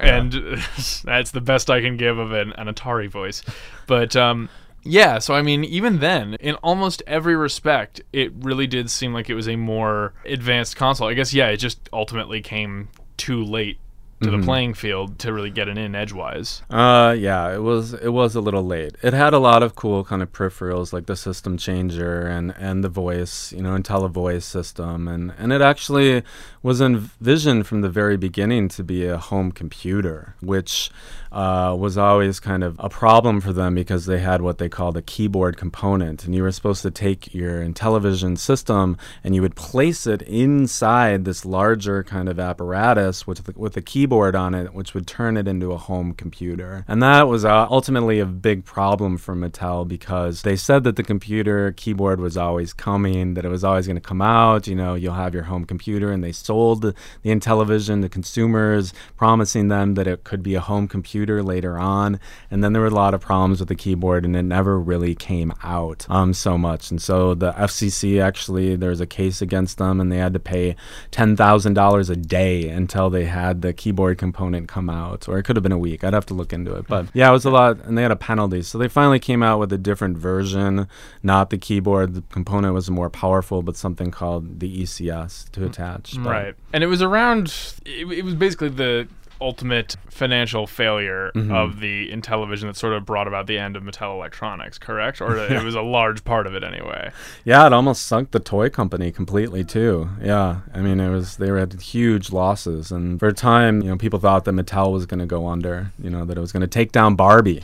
and 0.00 0.32
that's 1.04 1.30
the 1.30 1.42
best 1.42 1.70
I 1.70 1.80
can 1.80 1.96
give 1.96 2.18
of 2.18 2.32
an, 2.32 2.52
an 2.54 2.66
Atari 2.66 3.08
voice. 3.08 3.42
But 3.86 4.16
um, 4.16 4.48
yeah, 4.82 5.18
so 5.18 5.34
I 5.34 5.42
mean, 5.42 5.62
even 5.64 5.98
then, 5.98 6.34
in 6.34 6.54
almost 6.56 7.02
every 7.06 7.36
respect, 7.36 8.00
it 8.12 8.32
really 8.34 8.66
did 8.66 8.90
seem 8.90 9.12
like 9.12 9.28
it 9.28 9.34
was 9.34 9.48
a 9.48 9.56
more 9.56 10.14
advanced 10.24 10.76
console. 10.76 11.08
I 11.08 11.14
guess 11.14 11.34
yeah, 11.34 11.48
it 11.48 11.58
just 11.58 11.88
ultimately 11.92 12.40
came 12.40 12.88
too 13.18 13.44
late 13.44 13.78
to 14.22 14.30
the 14.30 14.38
playing 14.38 14.74
field 14.74 15.18
to 15.18 15.32
really 15.32 15.50
get 15.50 15.68
it 15.68 15.78
in 15.78 15.94
edgewise. 15.94 16.62
Uh, 16.68 17.14
yeah, 17.18 17.52
it 17.54 17.62
was 17.62 17.94
it 17.94 18.10
was 18.10 18.34
a 18.34 18.40
little 18.40 18.64
late. 18.64 18.96
It 19.02 19.12
had 19.12 19.32
a 19.32 19.38
lot 19.38 19.62
of 19.62 19.74
cool 19.74 20.04
kind 20.04 20.22
of 20.22 20.32
peripherals 20.32 20.92
like 20.92 21.06
the 21.06 21.16
system 21.16 21.56
changer 21.56 22.26
and 22.26 22.54
and 22.58 22.84
the 22.84 22.88
voice, 22.88 23.52
you 23.52 23.62
know, 23.62 23.70
IntelliVoice 23.70 24.42
system, 24.42 25.08
and 25.08 25.32
and 25.38 25.52
it 25.52 25.62
actually 25.62 26.22
was 26.62 26.80
envisioned 26.80 27.66
from 27.66 27.80
the 27.80 27.88
very 27.88 28.16
beginning 28.16 28.68
to 28.68 28.84
be 28.84 29.06
a 29.06 29.16
home 29.16 29.52
computer, 29.52 30.34
which 30.40 30.90
uh, 31.32 31.76
was 31.78 31.96
always 31.96 32.40
kind 32.40 32.64
of 32.64 32.76
a 32.78 32.88
problem 32.88 33.40
for 33.40 33.52
them 33.52 33.74
because 33.74 34.06
they 34.06 34.18
had 34.18 34.42
what 34.42 34.58
they 34.58 34.68
called 34.68 34.96
a 34.96 35.02
keyboard 35.02 35.56
component, 35.56 36.24
and 36.24 36.34
you 36.34 36.42
were 36.42 36.50
supposed 36.50 36.82
to 36.82 36.90
take 36.90 37.32
your 37.32 37.62
Intellivision 37.62 38.36
system 38.36 38.96
and 39.22 39.34
you 39.34 39.42
would 39.42 39.54
place 39.54 40.06
it 40.06 40.22
inside 40.22 41.24
this 41.24 41.44
larger 41.44 42.02
kind 42.02 42.28
of 42.28 42.40
apparatus 42.40 43.26
with 43.26 43.44
the, 43.44 43.58
with 43.58 43.76
a 43.76 43.82
keyboard 43.82 44.34
on 44.34 44.54
it, 44.54 44.74
which 44.74 44.92
would 44.92 45.06
turn 45.06 45.36
it 45.36 45.46
into 45.46 45.72
a 45.72 45.76
home 45.76 46.12
computer. 46.14 46.84
And 46.88 47.02
that 47.02 47.28
was 47.28 47.44
uh, 47.44 47.66
ultimately 47.70 48.18
a 48.18 48.26
big 48.26 48.64
problem 48.64 49.16
for 49.16 49.36
Mattel 49.36 49.86
because 49.86 50.42
they 50.42 50.56
said 50.56 50.84
that 50.84 50.96
the 50.96 51.02
computer 51.02 51.72
keyboard 51.72 52.20
was 52.20 52.36
always 52.36 52.72
coming, 52.72 53.34
that 53.34 53.44
it 53.44 53.50
was 53.50 53.64
always 53.64 53.86
going 53.86 53.96
to 53.96 54.00
come 54.00 54.22
out. 54.22 54.66
You 54.66 54.74
know, 54.74 54.94
you'll 54.94 55.14
have 55.14 55.34
your 55.34 55.44
home 55.44 55.64
computer, 55.64 56.10
and 56.10 56.24
they 56.24 56.32
sold 56.32 56.82
the 56.82 56.94
Intellivision 57.24 58.02
to 58.02 58.08
consumers, 58.08 58.92
promising 59.16 59.68
them 59.68 59.94
that 59.94 60.06
it 60.06 60.24
could 60.24 60.42
be 60.42 60.54
a 60.54 60.60
home 60.60 60.88
computer 60.88 61.19
later 61.26 61.78
on. 61.78 62.18
And 62.50 62.62
then 62.64 62.72
there 62.72 62.82
were 62.82 62.88
a 62.88 62.90
lot 62.90 63.14
of 63.14 63.20
problems 63.20 63.60
with 63.60 63.68
the 63.68 63.74
keyboard, 63.74 64.24
and 64.24 64.34
it 64.34 64.42
never 64.42 64.78
really 64.78 65.14
came 65.14 65.52
out 65.62 66.06
um, 66.08 66.32
so 66.34 66.56
much. 66.56 66.90
And 66.90 67.00
so 67.00 67.34
the 67.34 67.52
FCC 67.52 68.22
actually, 68.22 68.76
there's 68.76 69.00
a 69.00 69.06
case 69.06 69.42
against 69.42 69.78
them, 69.78 70.00
and 70.00 70.10
they 70.10 70.16
had 70.18 70.32
to 70.34 70.40
pay 70.40 70.76
$10,000 71.12 72.10
a 72.10 72.16
day 72.16 72.68
until 72.68 73.10
they 73.10 73.24
had 73.26 73.62
the 73.62 73.72
keyboard 73.72 74.18
component 74.18 74.68
come 74.68 74.88
out, 74.88 75.28
or 75.28 75.38
it 75.38 75.42
could 75.44 75.56
have 75.56 75.62
been 75.62 75.72
a 75.72 75.78
week. 75.78 76.02
I'd 76.02 76.14
have 76.14 76.26
to 76.26 76.34
look 76.34 76.52
into 76.52 76.74
it. 76.74 76.86
But 76.88 77.06
yeah, 77.12 77.28
it 77.28 77.32
was 77.32 77.44
a 77.44 77.50
lot, 77.50 77.78
and 77.84 77.96
they 77.98 78.02
had 78.02 78.10
a 78.10 78.16
penalty. 78.16 78.62
So 78.62 78.78
they 78.78 78.88
finally 78.88 79.18
came 79.18 79.42
out 79.42 79.58
with 79.58 79.72
a 79.72 79.78
different 79.78 80.16
version, 80.18 80.88
not 81.22 81.50
the 81.50 81.58
keyboard. 81.58 82.14
The 82.14 82.22
component 82.32 82.74
was 82.74 82.90
more 82.90 83.10
powerful, 83.10 83.62
but 83.62 83.76
something 83.76 84.10
called 84.10 84.60
the 84.60 84.82
ECS 84.82 85.50
to 85.52 85.64
attach. 85.66 86.14
But- 86.16 86.30
Right. 86.30 86.54
And 86.72 86.84
it 86.84 86.86
was 86.86 87.02
around, 87.02 87.52
it, 87.84 88.06
it 88.10 88.24
was 88.24 88.34
basically 88.34 88.68
the 88.68 89.08
ultimate 89.40 89.96
financial 90.08 90.66
failure 90.66 91.30
Mm-hmm. 91.34 91.52
of 91.52 91.80
the 91.80 92.10
Intellivision 92.10 92.62
that 92.62 92.76
sort 92.76 92.92
of 92.92 93.06
brought 93.06 93.26
about 93.28 93.46
the 93.46 93.56
end 93.58 93.76
of 93.76 93.82
Mattel 93.82 94.14
Electronics, 94.14 94.78
correct? 94.78 95.20
Or 95.20 95.36
it 95.52 95.62
was 95.62 95.74
a 95.74 95.80
large 95.80 96.24
part 96.24 96.46
of 96.46 96.54
it 96.54 96.64
anyway. 96.64 97.10
Yeah, 97.44 97.66
it 97.66 97.72
almost 97.72 98.06
sunk 98.06 98.32
the 98.32 98.40
toy 98.40 98.68
company 98.68 99.10
completely 99.12 99.64
too. 99.64 100.08
Yeah, 100.22 100.60
I 100.74 100.80
mean, 100.80 100.98
it 101.00 101.08
was 101.08 101.36
they 101.36 101.50
were 101.50 101.58
had 101.58 101.74
huge 101.80 102.32
losses, 102.32 102.90
and 102.90 103.18
for 103.20 103.28
a 103.28 103.32
time, 103.32 103.82
you 103.82 103.88
know, 103.90 103.96
people 103.96 104.18
thought 104.18 104.44
that 104.44 104.54
Mattel 104.54 104.92
was 104.92 105.06
going 105.06 105.20
to 105.20 105.26
go 105.26 105.46
under. 105.46 105.92
You 106.02 106.10
know, 106.10 106.24
that 106.24 106.36
it 106.36 106.40
was 106.40 106.52
going 106.52 106.62
to 106.62 106.66
take 106.66 106.92
down 106.92 107.14
Barbie. 107.14 107.62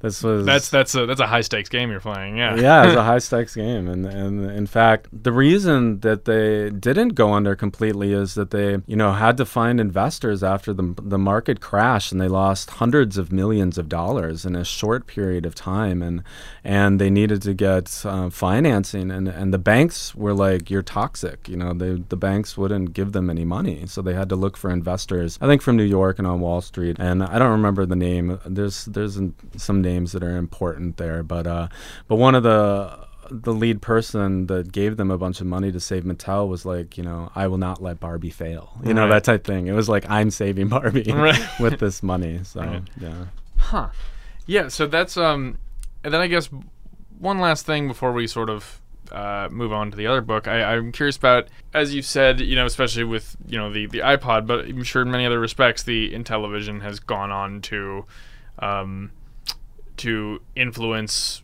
This 0.00 0.22
was 0.22 0.46
That's 0.46 0.68
that's 0.68 0.94
a 0.94 1.06
that's 1.06 1.20
a 1.20 1.26
high 1.26 1.40
stakes 1.40 1.68
game 1.68 1.90
you're 1.90 2.00
playing, 2.00 2.36
yeah. 2.36 2.56
yeah, 2.56 2.84
it 2.84 2.86
was 2.88 2.96
a 2.96 3.02
high 3.12 3.18
stakes 3.18 3.54
game, 3.54 3.88
and 3.88 4.06
and 4.06 4.50
in 4.50 4.66
fact, 4.66 5.08
the 5.12 5.32
reason 5.32 6.00
that 6.00 6.24
they 6.26 6.70
didn't 6.70 7.10
go 7.10 7.32
under 7.32 7.56
completely 7.56 8.12
is 8.12 8.34
that 8.34 8.50
they, 8.50 8.78
you 8.86 8.96
know, 8.96 9.12
had 9.12 9.36
to 9.38 9.46
find 9.46 9.80
investors 9.80 10.42
after 10.42 10.72
the 10.72 10.94
the 11.02 11.18
market 11.18 11.60
crashed, 11.60 12.12
and 12.12 12.20
they 12.20 12.28
lost 12.28 12.70
hundreds 12.70 13.16
of 13.18 13.32
millions 13.32 13.78
of 13.78 13.88
dollars 13.88 14.44
in 14.44 14.54
a 14.54 14.64
short 14.64 15.06
period 15.06 15.46
of 15.46 15.54
time, 15.54 16.02
and 16.02 16.22
and 16.62 17.00
they 17.00 17.10
needed 17.10 17.42
to 17.42 17.54
get 17.54 18.04
uh, 18.04 18.30
financing, 18.30 19.10
and 19.10 19.28
and 19.28 19.52
the 19.52 19.58
banks 19.58 20.14
were 20.14 20.34
like, 20.34 20.70
"You're 20.70 20.82
toxic," 20.82 21.48
you 21.48 21.56
know, 21.56 21.72
they 21.72 21.94
the 22.08 22.16
banks 22.16 22.56
wouldn't 22.56 22.92
give 22.92 23.12
them 23.12 23.30
any 23.30 23.44
money, 23.44 23.86
so 23.86 24.02
they 24.02 24.14
had 24.14 24.28
to 24.28 24.36
look 24.36 24.56
for 24.56 24.70
investors. 24.70 25.38
I 25.40 25.46
think 25.46 25.62
from 25.62 25.76
New 25.76 25.84
York 25.84 26.18
and 26.18 26.26
on 26.26 26.40
Wall 26.40 26.60
Street, 26.60 26.96
and 26.98 27.22
I 27.22 27.38
don't 27.38 27.50
remember 27.52 27.86
the 27.86 27.96
name. 27.96 28.38
There's 28.46 28.84
there's 28.84 29.16
an- 29.16 29.34
some 29.58 29.80
names 29.82 30.12
that 30.12 30.22
are 30.22 30.36
important 30.36 30.96
there, 30.96 31.22
but 31.22 31.46
uh, 31.46 31.68
but 32.08 32.16
one 32.16 32.34
of 32.34 32.42
the 32.42 33.06
the 33.30 33.52
lead 33.52 33.82
person 33.82 34.46
that 34.46 34.70
gave 34.70 34.96
them 34.96 35.10
a 35.10 35.18
bunch 35.18 35.40
of 35.40 35.46
money 35.46 35.72
to 35.72 35.80
save 35.80 36.04
Mattel 36.04 36.48
was 36.48 36.64
like, 36.64 36.96
you 36.96 37.02
know, 37.02 37.30
I 37.34 37.48
will 37.48 37.58
not 37.58 37.82
let 37.82 37.98
Barbie 37.98 38.30
fail. 38.30 38.78
You 38.84 38.94
know, 38.94 39.08
that 39.08 39.24
type 39.24 39.44
thing. 39.44 39.66
It 39.66 39.72
was 39.72 39.88
like 39.88 40.08
I'm 40.08 40.30
saving 40.30 40.68
Barbie 40.68 41.02
Right. 41.12 41.40
with 41.60 41.80
this 41.80 42.02
money. 42.02 42.40
So 42.44 42.60
Right. 42.60 42.82
yeah. 43.00 43.24
Huh. 43.56 43.88
Yeah, 44.46 44.68
so 44.68 44.86
that's 44.86 45.16
um 45.16 45.58
and 46.04 46.14
then 46.14 46.20
I 46.20 46.28
guess 46.28 46.48
one 47.18 47.38
last 47.40 47.66
thing 47.66 47.88
before 47.88 48.12
we 48.12 48.26
sort 48.26 48.50
of 48.50 48.80
uh, 49.12 49.48
move 49.50 49.72
on 49.72 49.90
to 49.90 49.96
the 49.96 50.06
other 50.06 50.20
book. 50.20 50.48
I, 50.48 50.62
I'm 50.74 50.92
curious 50.92 51.16
about, 51.16 51.48
as 51.72 51.94
you've 51.94 52.06
said, 52.06 52.40
you 52.40 52.56
know, 52.56 52.66
especially 52.66 53.04
with 53.04 53.36
you 53.46 53.58
know 53.58 53.72
the 53.72 53.86
the 53.86 54.00
iPod, 54.00 54.46
but 54.46 54.66
I'm 54.66 54.82
sure 54.82 55.02
in 55.02 55.10
many 55.10 55.26
other 55.26 55.40
respects, 55.40 55.82
the 55.82 56.12
Intellivision 56.12 56.82
has 56.82 57.00
gone 57.00 57.30
on 57.30 57.60
to 57.62 58.04
um, 58.58 59.10
to 59.98 60.40
influence 60.54 61.42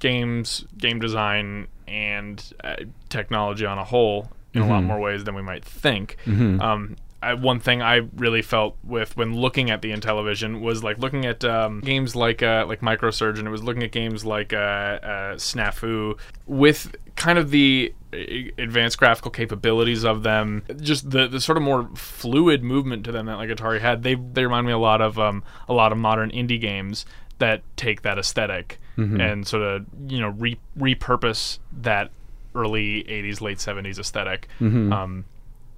games, 0.00 0.64
game 0.76 0.98
design, 0.98 1.68
and 1.88 2.52
uh, 2.64 2.76
technology 3.08 3.64
on 3.64 3.78
a 3.78 3.84
whole 3.84 4.30
in 4.54 4.62
a 4.62 4.68
lot 4.68 4.82
more 4.86 4.98
ways 5.00 5.24
than 5.24 5.34
we 5.34 5.42
might 5.42 5.64
think. 5.64 6.16
Um, 6.60 6.96
I, 7.22 7.34
one 7.34 7.60
thing 7.60 7.82
I 7.82 8.02
really 8.16 8.42
felt 8.42 8.76
with 8.84 9.16
when 9.16 9.34
looking 9.34 9.70
at 9.70 9.82
the 9.82 9.90
Intellivision 9.90 10.60
was 10.60 10.84
like 10.84 10.98
looking 10.98 11.24
at 11.26 11.44
um, 11.44 11.80
games 11.80 12.14
like 12.14 12.42
uh, 12.42 12.64
like 12.68 12.80
Microsurgeon. 12.80 13.46
It 13.46 13.50
was 13.50 13.62
looking 13.62 13.82
at 13.82 13.90
games 13.92 14.24
like 14.24 14.52
uh, 14.52 14.56
uh, 14.56 15.34
Snafu 15.36 16.18
with 16.46 16.94
kind 17.16 17.38
of 17.38 17.50
the 17.50 17.94
uh, 18.12 18.18
advanced 18.58 18.98
graphical 18.98 19.30
capabilities 19.30 20.04
of 20.04 20.22
them, 20.22 20.62
just 20.80 21.10
the, 21.10 21.26
the 21.26 21.40
sort 21.40 21.56
of 21.56 21.64
more 21.64 21.88
fluid 21.94 22.62
movement 22.62 23.04
to 23.04 23.12
them 23.12 23.26
that 23.26 23.36
like 23.36 23.48
Atari 23.50 23.80
had. 23.80 24.02
They 24.02 24.14
they 24.14 24.44
remind 24.44 24.66
me 24.66 24.72
a 24.72 24.78
lot 24.78 25.00
of 25.00 25.18
um, 25.18 25.42
a 25.68 25.72
lot 25.72 25.92
of 25.92 25.98
modern 25.98 26.30
indie 26.30 26.60
games 26.60 27.06
that 27.38 27.62
take 27.76 28.02
that 28.02 28.18
esthetic 28.18 28.78
and 29.20 29.46
sort 29.46 29.62
of 29.62 29.84
you 30.08 30.18
know 30.20 30.28
re- 30.30 30.58
repurpose 30.78 31.58
that 31.82 32.10
early 32.54 33.04
80s 33.04 33.42
late 33.42 33.58
70s 33.58 33.98
esthetic 33.98 34.48
um, 34.58 35.24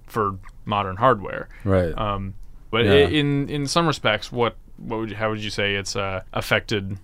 for 0.06 0.36
modern 0.64 0.96
hardware 0.96 1.48
Right. 1.64 1.92
um, 1.98 2.34
but 2.70 2.84
Yeah. 2.84 3.08
in 3.08 3.48
in 3.48 3.66
some 3.66 3.86
respects 3.88 4.30
what 4.30 4.54
what 4.76 5.00
would 5.00 5.10
you, 5.10 5.16
how 5.16 5.30
would 5.30 5.42
you 5.42 5.50
say 5.50 5.74
it's 5.74 5.96
uh, 5.96 6.22
affected 6.32 6.98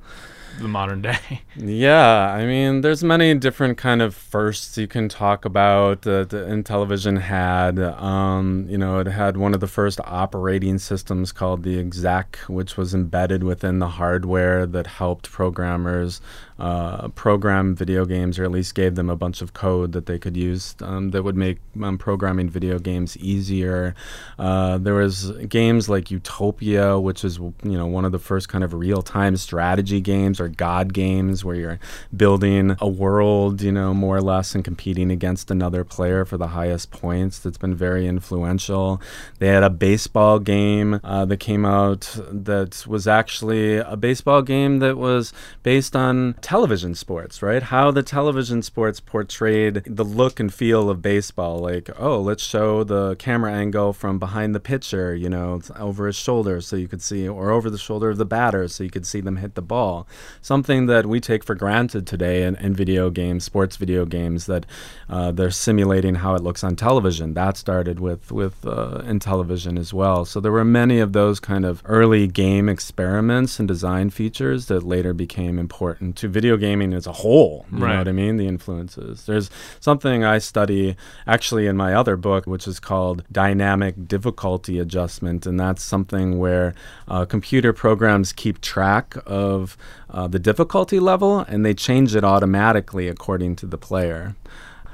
the 0.60 0.68
modern 0.68 1.02
day 1.02 1.42
Yeah, 1.56 2.32
I 2.32 2.46
mean, 2.46 2.80
there's 2.80 3.04
many 3.04 3.34
different 3.34 3.78
kind 3.78 4.02
of 4.02 4.14
firsts 4.14 4.76
you 4.76 4.88
can 4.88 5.08
talk 5.08 5.44
about 5.44 6.02
that 6.02 6.30
the 6.30 6.38
Intellivision 6.38 7.20
had. 7.20 7.78
Um, 7.78 8.66
you 8.68 8.76
know, 8.76 8.98
it 8.98 9.06
had 9.06 9.36
one 9.36 9.54
of 9.54 9.60
the 9.60 9.68
first 9.68 10.00
operating 10.04 10.78
systems 10.78 11.30
called 11.30 11.62
the 11.62 11.78
exec, 11.78 12.38
which 12.48 12.76
was 12.76 12.92
embedded 12.92 13.44
within 13.44 13.78
the 13.78 13.88
hardware 13.88 14.66
that 14.66 14.86
helped 14.86 15.30
programmers 15.30 16.20
uh, 16.58 17.08
program 17.08 17.74
video 17.74 18.04
games, 18.04 18.38
or 18.38 18.44
at 18.44 18.50
least 18.50 18.74
gave 18.74 18.94
them 18.94 19.10
a 19.10 19.16
bunch 19.16 19.42
of 19.42 19.52
code 19.52 19.92
that 19.92 20.06
they 20.06 20.18
could 20.18 20.36
use 20.36 20.76
um, 20.80 21.10
that 21.10 21.22
would 21.22 21.36
make 21.36 21.58
um, 21.82 21.98
programming 21.98 22.48
video 22.48 22.78
games 22.78 23.16
easier. 23.16 23.94
Uh, 24.38 24.78
there 24.78 24.94
was 24.94 25.30
games 25.48 25.88
like 25.88 26.10
Utopia, 26.10 26.98
which 26.98 27.24
is 27.24 27.38
you 27.38 27.54
know 27.62 27.86
one 27.86 28.04
of 28.04 28.12
the 28.12 28.18
first 28.18 28.48
kind 28.48 28.62
of 28.62 28.72
real-time 28.72 29.36
strategy 29.36 30.00
games 30.00 30.40
or 30.40 30.48
God 30.48 30.92
games 30.92 31.44
where 31.44 31.56
you're 31.56 31.80
building 32.16 32.76
a 32.80 32.88
world, 32.88 33.60
you 33.60 33.72
know, 33.72 33.92
more 33.92 34.16
or 34.16 34.22
less, 34.22 34.54
and 34.54 34.64
competing 34.64 35.10
against 35.10 35.50
another 35.50 35.84
player 35.84 36.24
for 36.24 36.36
the 36.36 36.48
highest 36.48 36.90
points. 36.90 37.38
That's 37.38 37.58
been 37.58 37.74
very 37.74 38.06
influential. 38.06 39.00
They 39.38 39.48
had 39.48 39.64
a 39.64 39.70
baseball 39.70 40.38
game 40.38 41.00
uh, 41.02 41.24
that 41.24 41.38
came 41.38 41.64
out 41.64 42.16
that 42.30 42.86
was 42.86 43.08
actually 43.08 43.76
a 43.76 43.96
baseball 43.96 44.42
game 44.42 44.78
that 44.78 44.96
was 44.96 45.32
based 45.62 45.96
on 45.96 46.34
television 46.44 46.94
sports, 46.94 47.40
right? 47.40 47.62
How 47.62 47.90
the 47.90 48.02
television 48.02 48.60
sports 48.60 49.00
portrayed 49.00 49.82
the 49.86 50.04
look 50.04 50.38
and 50.38 50.52
feel 50.52 50.90
of 50.90 51.00
baseball. 51.00 51.58
Like, 51.58 51.88
oh, 51.98 52.20
let's 52.20 52.44
show 52.44 52.84
the 52.84 53.16
camera 53.16 53.50
angle 53.50 53.94
from 53.94 54.18
behind 54.18 54.54
the 54.54 54.60
pitcher, 54.60 55.14
you 55.14 55.30
know, 55.30 55.62
over 55.74 56.06
his 56.06 56.16
shoulder 56.16 56.60
so 56.60 56.76
you 56.76 56.86
could 56.86 57.00
see, 57.00 57.26
or 57.26 57.50
over 57.50 57.70
the 57.70 57.78
shoulder 57.78 58.10
of 58.10 58.18
the 58.18 58.26
batter 58.26 58.68
so 58.68 58.84
you 58.84 58.90
could 58.90 59.06
see 59.06 59.22
them 59.22 59.36
hit 59.36 59.54
the 59.54 59.62
ball. 59.62 60.06
Something 60.42 60.84
that 60.84 61.06
we 61.06 61.18
take 61.18 61.44
for 61.44 61.54
granted 61.54 62.06
today 62.06 62.42
in, 62.42 62.56
in 62.56 62.74
video 62.74 63.08
games, 63.08 63.44
sports 63.44 63.76
video 63.76 64.04
games, 64.04 64.44
that 64.44 64.66
uh, 65.08 65.32
they're 65.32 65.50
simulating 65.50 66.16
how 66.16 66.34
it 66.34 66.42
looks 66.42 66.62
on 66.62 66.76
television. 66.76 67.32
That 67.32 67.56
started 67.56 68.00
with, 68.00 68.30
with 68.30 68.66
uh, 68.66 69.00
Intellivision 69.06 69.78
as 69.78 69.94
well. 69.94 70.26
So 70.26 70.40
there 70.40 70.52
were 70.52 70.62
many 70.62 70.98
of 70.98 71.14
those 71.14 71.40
kind 71.40 71.64
of 71.64 71.80
early 71.86 72.26
game 72.26 72.68
experiments 72.68 73.58
and 73.58 73.66
design 73.66 74.10
features 74.10 74.66
that 74.66 74.82
later 74.82 75.14
became 75.14 75.58
important 75.58 76.16
to 76.16 76.33
video 76.34 76.56
gaming 76.56 76.92
as 76.92 77.06
a 77.06 77.12
whole. 77.12 77.64
You 77.72 77.78
Right. 77.78 77.92
know 77.92 77.98
what 78.00 78.08
I 78.08 78.12
mean? 78.12 78.36
The 78.36 78.46
influences. 78.48 79.24
There's 79.26 79.48
something 79.80 80.24
I 80.24 80.38
study 80.38 80.96
actually 81.26 81.66
in 81.66 81.76
my 81.76 81.94
other 81.94 82.16
book, 82.16 82.46
which 82.46 82.66
is 82.68 82.78
called 82.80 83.22
dynamic 83.32 83.94
difficulty 84.08 84.78
adjustment, 84.78 85.46
and 85.46 85.58
that's 85.58 85.82
something 85.82 86.38
where 86.38 86.74
uh, 87.08 87.24
computer 87.24 87.72
programs 87.72 88.32
keep 88.32 88.60
track 88.60 89.16
of 89.26 89.76
uh, 90.10 90.26
the 90.28 90.38
difficulty 90.38 90.98
level 91.00 91.40
and 91.48 91.64
they 91.64 91.74
change 91.74 92.14
it 92.14 92.24
automatically 92.24 93.08
according 93.08 93.56
to 93.56 93.66
the 93.66 93.78
player. 93.78 94.34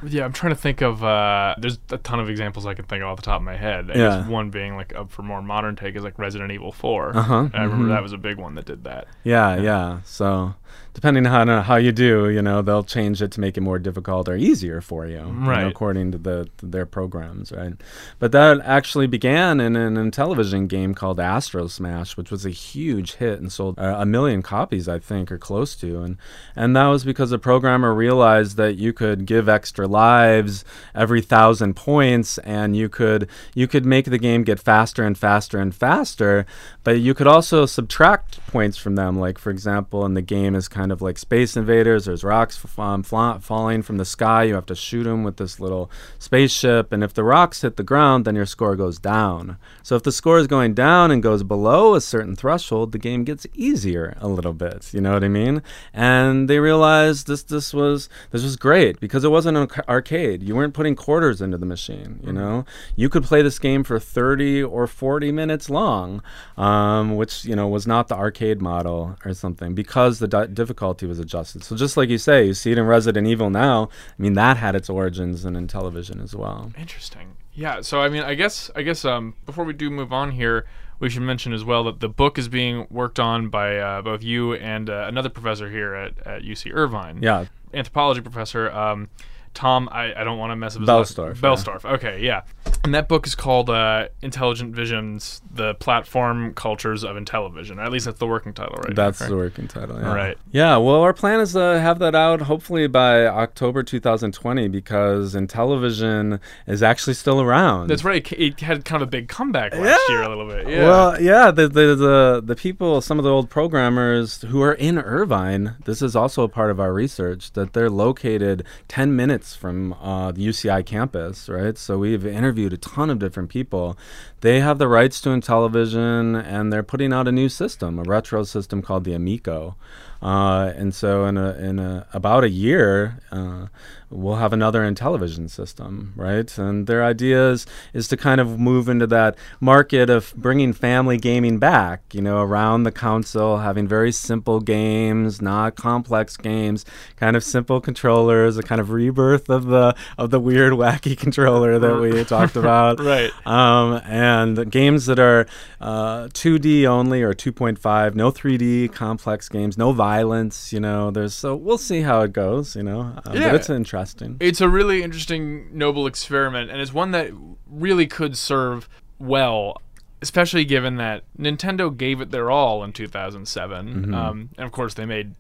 Yeah, 0.03 0.25
I'm 0.25 0.33
trying 0.33 0.55
to 0.55 0.59
think 0.59 0.81
of. 0.81 1.05
Uh, 1.05 1.55
there's 1.59 1.79
a 1.91 1.99
ton 1.99 2.21
of 2.21 2.31
examples 2.31 2.65
I 2.65 2.73
can 2.73 2.87
think 2.87 3.03
of 3.03 3.09
off 3.11 3.17
the 3.17 3.23
top 3.23 3.41
of 3.41 3.45
my 3.45 3.57
head. 3.57 3.91
I 3.91 3.99
Yeah. 3.99 4.29
one 4.29 4.49
being 4.49 4.75
like 4.75 4.95
up 4.97 5.11
for 5.11 5.23
more 5.23 5.43
modern 5.43 5.77
take 5.77 5.95
is 5.95 6.03
like 6.03 6.19
Resident 6.19 6.51
Evil 6.53 6.73
4. 6.73 7.15
Uh-huh, 7.17 7.49
I 7.53 7.63
remember 7.65 7.85
mhm. 7.85 7.89
that 7.95 8.03
was 8.03 8.15
a 8.15 8.17
big 8.19 8.39
one 8.39 8.55
that 8.55 8.65
did 8.65 8.85
that. 8.85 9.09
Yeah, 9.25 9.57
yeah. 9.61 9.99
So 10.05 10.55
depending 10.93 11.27
on 11.27 11.49
how, 11.49 11.63
how 11.63 11.77
you 11.77 11.93
do, 11.93 12.29
you 12.29 12.43
know, 12.43 12.63
they'll 12.63 12.83
change 12.83 13.23
it 13.23 13.31
to 13.33 13.41
make 13.41 13.57
it 13.57 13.61
more 13.61 13.79
difficult 13.79 14.29
or 14.29 14.37
easier 14.37 14.81
for 14.81 15.07
you, 15.07 15.19
you 15.19 15.63
know, 15.63 15.69
according 15.69 16.13
to 16.13 16.19
the 16.19 16.49
their 16.63 16.87
programs, 16.87 17.53
right? 17.53 17.75
But 18.19 18.33
that 18.33 18.61
actually 18.65 19.07
began 19.07 19.61
in 19.61 19.77
an 19.77 19.95
Intellivision 19.95 20.69
game 20.69 20.95
called 20.95 21.19
Astrosmash, 21.19 22.17
which 22.17 22.31
was 22.31 22.45
a 22.45 22.51
huge 22.51 23.15
hit 23.15 23.41
and 23.41 23.53
sold 23.53 23.79
uh, 23.79 23.97
a 23.99 24.05
million 24.07 24.43
copies, 24.43 24.89
I 24.89 24.99
think, 24.99 25.31
or 25.31 25.39
close 25.39 25.77
to, 25.77 26.03
and 26.03 26.17
and 26.57 26.75
that 26.77 26.87
was 26.87 27.05
because 27.05 27.31
the 27.31 27.39
programmer 27.39 27.95
realized 27.95 28.57
that 28.57 28.77
you 28.77 28.93
could 28.93 29.27
give 29.27 29.49
extra 29.49 29.87
lives 29.87 30.65
every 30.95 31.21
thousand 31.21 31.75
points, 31.77 32.39
and 32.39 32.77
you 32.77 32.89
could 32.89 33.29
you 33.55 33.69
could 33.69 33.87
make 33.87 34.07
the 34.07 34.19
game 34.19 34.43
get 34.43 34.59
faster 34.59 35.05
and 35.05 35.17
faster 35.17 35.59
and 35.59 35.75
faster, 35.75 36.47
but 36.83 37.01
you 37.01 37.15
could 37.15 37.27
also 37.27 37.67
subtract 37.67 38.45
points 38.47 38.77
from 38.77 38.95
them. 38.95 39.19
Like 39.19 39.39
for 39.39 39.51
example, 39.51 40.05
in 40.07 40.15
the 40.15 40.23
game 40.23 40.55
is 40.55 40.69
kind 40.69 40.93
of 40.93 41.03
like 41.03 41.19
Space 41.19 41.57
Invaders. 41.57 42.07
There's 42.07 42.25
rocks 42.25 42.61
f- 42.65 42.79
um, 42.79 43.03
falling 43.03 43.83
from 43.83 43.97
the 43.99 44.05
sky. 44.05 44.45
You 44.45 44.55
have 44.55 44.67
to 44.67 44.75
shoot 44.75 45.05
them 45.05 45.25
with 45.25 45.37
this 45.37 45.61
little 45.61 45.91
spaceship, 46.19 46.93
and 46.93 47.05
if 47.05 47.13
the 47.15 47.25
rocks 47.25 47.63
hit 47.63 47.77
the 47.77 47.83
ground, 47.83 48.25
then 48.25 48.37
your 48.37 48.47
score 48.47 48.77
goes 48.77 48.99
down. 48.99 49.59
So 49.83 49.97
if 49.97 50.03
the 50.03 50.13
score 50.13 50.39
is 50.39 50.47
going 50.47 50.75
down 50.75 51.11
and 51.11 51.23
goes 51.23 51.43
below 51.43 51.95
a 51.95 52.01
certain 52.01 52.37
threshold, 52.37 52.93
the 52.93 52.99
game 52.99 53.25
gets 53.25 53.47
easier 53.55 54.17
a 54.21 54.29
little 54.29 54.53
bit. 54.53 54.93
You 54.95 55.01
know 55.01 55.13
what 55.13 55.25
I 55.25 55.29
mean? 55.29 55.63
And 55.93 56.49
they 56.49 56.59
realized 56.59 57.27
this 57.27 57.43
this 57.43 57.75
was 57.75 58.09
this 58.31 58.43
was 58.43 58.57
great 58.57 59.01
because 59.01 59.25
it 59.25 59.31
wasn't 59.31 59.57
an 59.57 59.63
arca- 59.63 59.89
arcade. 59.89 60.43
You 60.43 60.55
weren't 60.57 60.75
putting 60.75 60.97
quarters 60.97 61.41
into 61.41 61.59
the 61.59 61.67
machine. 61.67 62.21
You 62.25 62.33
know, 62.33 62.65
you 62.97 63.09
could 63.09 63.25
play 63.25 63.43
this 63.43 63.59
game 63.59 63.85
for 63.85 63.99
30 63.99 64.63
or 64.63 64.87
40 64.87 65.33
minutes 65.33 65.69
long, 65.69 66.23
um, 66.57 66.70
which 67.17 67.45
you 67.45 67.57
know 67.57 67.69
was 67.69 67.87
not 67.87 68.09
the 68.09 68.17
arcade 68.17 68.61
model 68.61 69.17
or 69.25 69.35
something 69.35 69.75
because 69.75 70.19
the 70.19 70.29
di- 70.29 70.47
difficulty 70.47 71.07
was 71.07 71.19
adjusted. 71.19 71.65
So 71.65 71.77
just 71.77 71.97
like 71.97 72.09
you 72.09 72.19
say, 72.19 72.47
you 72.47 72.55
see 72.55 72.73
it 72.73 72.79
in 72.79 72.87
Resident 72.87 73.27
Evil 73.27 73.51
now. 73.51 73.89
I 74.19 74.23
mean, 74.23 74.35
that 74.35 74.57
had 74.57 74.75
its 74.75 74.89
origins 74.89 75.45
in, 75.45 75.57
in 75.57 75.67
Intellivision 75.67 76.23
as 76.23 76.35
well. 76.35 76.73
Interesting. 76.79 77.37
Yeah. 77.53 77.81
So 77.81 78.01
I 78.01 78.09
mean, 78.09 78.23
I 78.23 78.35
guess 78.35 78.71
I 78.75 78.83
guess 78.83 79.05
um, 79.05 79.35
before 79.47 79.65
we 79.65 79.73
do 79.73 79.91
move 79.91 80.13
on 80.13 80.33
here, 80.33 80.67
we 80.99 81.09
should 81.11 81.23
mention 81.23 81.53
as 81.53 81.65
well 81.65 81.85
that 81.85 82.01
the 82.01 82.09
book 82.09 82.39
is 82.39 82.49
being 82.49 82.87
worked 82.91 83.19
on 83.19 83.49
by 83.49 83.77
uh, 83.77 84.03
both 84.03 84.23
you 84.23 84.55
and 84.55 84.89
uh, 84.89 85.05
another 85.09 85.29
professor 85.29 85.71
here 85.71 85.95
at, 85.95 86.27
at 86.27 86.43
UC 86.43 86.73
Irvine. 86.75 87.23
Yeah, 87.23 87.47
Anthropology 87.73 88.21
professor. 88.21 88.71
Um, 88.71 89.09
Tom, 89.53 89.89
I, 89.91 90.15
I 90.15 90.25
don't 90.25 90.39
want 90.39 90.53
to 90.53 90.57
mess 90.57 90.77
up 90.77 90.81
his 90.81 90.89
last- 90.89 91.17
Boellstorff, 91.17 91.35
yeah. 91.35 91.41
Boellstorff. 91.41 91.85
Okay, 91.95 92.21
yeah. 92.23 92.43
And 92.85 92.95
that 92.95 93.09
book 93.09 93.27
is 93.27 93.35
called 93.35 93.69
uh, 93.69 94.09
Intelligent 94.23 94.75
Visions: 94.75 95.43
The 95.53 95.75
Platform 95.75 96.55
Cultures 96.55 97.05
of 97.05 97.17
Intellivision. 97.17 97.83
At 97.85 97.91
least 97.91 98.05
that's 98.07 98.19
the 98.19 98.27
working 98.27 98.55
title, 98.55 98.77
right? 98.85 98.95
That's 98.95 99.21
now, 99.21 99.29
the 99.29 99.37
working 99.37 99.69
title. 99.69 99.99
Yeah. 99.99 100.15
Right. 100.15 100.39
Yeah. 100.53 100.77
Well, 100.77 101.03
our 101.03 101.13
plan 101.13 101.41
is 101.41 101.53
to 101.53 101.81
have 101.81 101.99
that 101.99 102.15
out 102.15 102.43
hopefully 102.43 102.87
by 102.87 103.27
October 103.27 103.83
2020 103.83 104.69
because 104.69 105.35
Intellivision 105.35 106.41
is 106.67 106.83
actually 106.83 107.15
still 107.15 107.41
around. 107.41 107.89
That's 107.89 108.05
right. 108.05 108.31
It, 108.33 108.61
had 108.61 108.85
kind 108.85 109.03
of 109.03 109.09
a 109.09 109.11
big 109.11 109.29
comeback 109.29 109.75
last 109.75 110.01
year, 110.09 110.23
a 110.23 110.29
little 110.29 110.47
bit. 110.47 110.69
Yeah. 110.69 110.85
Well, 110.85 111.21
yeah, 111.21 111.51
the, 111.51 111.69
the 111.69 111.95
the 111.95 112.43
the 112.45 112.57
people, 112.57 113.01
some 113.01 113.19
of 113.19 113.25
the 113.25 113.31
old 113.31 113.51
programmers 113.51 114.43
who 114.43 114.63
are 114.63 114.75
in 114.75 114.99
Irvine. 114.99 115.77
This 115.85 116.03
is 116.03 116.15
also 116.15 116.45
a 116.45 116.49
part 116.49 116.71
of 116.71 116.79
our 116.79 116.93
research 116.93 117.53
that 117.53 117.73
they're 117.73 117.91
located 117.91 118.65
10 118.89 119.17
minutes 119.17 119.40
from 119.55 119.95
uh, 119.95 120.33
the 120.33 120.47
UCI 120.47 120.85
campus, 120.85 121.49
right? 121.49 121.77
So 121.77 121.99
we've 121.99 122.27
interviewed 122.27 122.73
a 122.73 122.77
ton 122.77 123.11
of 123.11 123.19
different 123.19 123.51
people. 123.51 123.97
They 124.41 124.61
have 124.61 124.79
the 124.79 124.89
rights 124.89 125.21
to 125.23 125.31
Intellivision, 125.31 126.43
and 126.45 126.73
they're 126.73 126.83
putting 126.83 127.13
out 127.13 127.29
a 127.29 127.33
new 127.33 127.49
system, 127.49 127.99
a 127.99 128.03
retro 128.03 128.45
system 128.45 128.81
called 128.81 129.05
the 129.05 129.13
Amico. 129.13 129.77
Uh, 130.23 130.73
and 130.77 130.95
so 130.95 131.25
in 131.25 131.39
a, 131.39 131.53
in 131.55 131.79
a, 131.79 132.07
about 132.13 132.45
a 132.45 132.51
year, 132.51 133.21
uh, 133.33 133.67
we'll 134.11 134.37
have 134.37 134.53
another 134.53 134.83
Intellivision 134.83 135.49
system, 135.49 136.13
right? 136.15 136.59
And 136.59 136.87
their 136.87 137.03
idea 137.03 137.51
is, 137.51 137.67
is 137.95 138.07
to 138.09 138.19
kind 138.19 138.39
of 138.39 138.59
move 138.59 138.89
into 138.89 139.07
that 139.07 139.37
market 139.61 140.11
of 140.11 140.35
bringing 140.37 140.75
family 140.75 141.17
gaming 141.17 141.59
back, 141.59 142.03
you 142.13 142.21
know, 142.21 142.43
around 142.43 142.83
the 142.83 142.93
console, 142.93 143.59
having 143.59 143.89
very 143.89 144.13
simple 144.13 144.61
games, 144.61 145.41
not 145.41 145.75
complex 145.75 146.37
games, 146.37 146.85
kind 147.17 147.35
of 147.35 147.43
simple 147.43 147.81
controllers, 147.81 148.59
a 148.59 148.63
kind 148.63 148.81
of 148.81 148.91
rebirth 148.91 149.49
of 149.49 149.67
the 149.67 149.95
of 150.19 150.31
the 150.31 150.41
weird, 150.41 150.75
wacky 150.75 151.17
controller 151.19 151.79
that 151.79 151.99
we 151.99 152.25
talked 152.25 152.57
about 152.57 153.01
right. 153.01 153.31
um, 153.47 154.03
and 154.05 154.30
games 154.71 155.07
that 155.07 155.19
are 155.19 155.47
uh, 155.81 156.29
2D 156.29 156.85
only 156.87 157.23
or 157.23 157.33
2.5, 157.35 158.15
no 158.15 158.31
3D 158.31 158.93
complex 158.93 159.49
games, 159.49 159.77
no 159.79 159.93
violence. 159.93 160.73
You 160.73 160.81
know, 160.81 161.11
there's 161.11 161.35
so 161.35 161.55
we'll 161.57 161.79
see 161.79 162.03
how 162.03 162.21
it 162.23 162.33
goes. 162.33 162.77
You 162.77 162.83
know, 162.83 163.01
uh, 163.27 163.33
Yeah. 163.35 163.47
but 163.49 163.55
it's 163.57 163.71
interesting. 163.71 164.37
It's 164.41 164.61
a 164.61 164.69
really 164.69 165.03
interesting, 165.03 165.69
noble 165.77 166.07
experiment, 166.07 166.71
and 166.71 166.81
it's 166.81 166.93
one 166.95 167.11
that 167.13 167.31
really 167.69 168.07
could 168.07 168.37
serve 168.37 168.89
well, 169.19 169.81
especially 170.23 170.65
given 170.65 170.97
that 170.97 171.25
Nintendo 171.39 171.95
gave 171.97 172.21
it 172.21 172.31
their 172.31 172.51
all 172.51 172.83
in 172.85 172.93
2007. 172.93 174.15
Um, 174.15 174.49
and 174.57 174.67
of 174.67 174.73
course, 174.73 174.95
they 174.95 175.05
made 175.07 175.35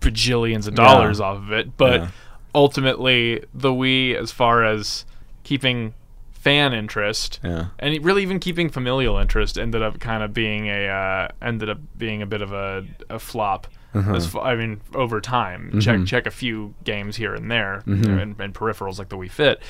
bajillions 0.00 0.66
of 0.68 0.74
dollars 0.74 1.20
off 1.20 1.38
of 1.38 1.52
it, 1.52 1.76
but 1.76 2.00
Yeah. 2.00 2.08
ultimately, 2.54 3.42
the 3.54 3.70
Wii, 3.70 4.14
as 4.14 4.30
far 4.32 4.64
as 4.64 5.04
keeping 5.42 5.94
fan 6.46 6.72
interest, 6.72 7.40
Yeah. 7.42 7.66
and 7.80 8.04
really 8.04 8.22
even 8.22 8.38
keeping 8.38 8.68
familial 8.70 9.18
interest 9.18 9.58
ended 9.58 9.82
up 9.82 9.98
kind 9.98 10.22
of 10.22 10.32
being 10.32 10.68
a 10.68 10.86
uh, 10.86 11.28
ended 11.42 11.68
up 11.68 11.78
being 11.98 12.22
a 12.22 12.26
bit 12.26 12.40
of 12.40 12.52
a, 12.52 12.84
a 13.10 13.18
flop. 13.18 13.66
Uh-huh. 13.94 14.14
As 14.14 14.32
I 14.36 14.54
mean, 14.54 14.80
over 14.94 15.20
time, 15.20 15.60
Mm-hmm. 15.70 15.78
check 15.80 16.04
check 16.06 16.26
a 16.26 16.30
few 16.30 16.74
games 16.84 17.16
here 17.16 17.34
and 17.34 17.50
there, 17.50 17.82
and, 17.86 18.38
and 18.40 18.54
peripherals 18.54 18.98
like 18.98 19.08
the 19.08 19.16
Wii 19.16 19.30
Fit. 19.30 19.60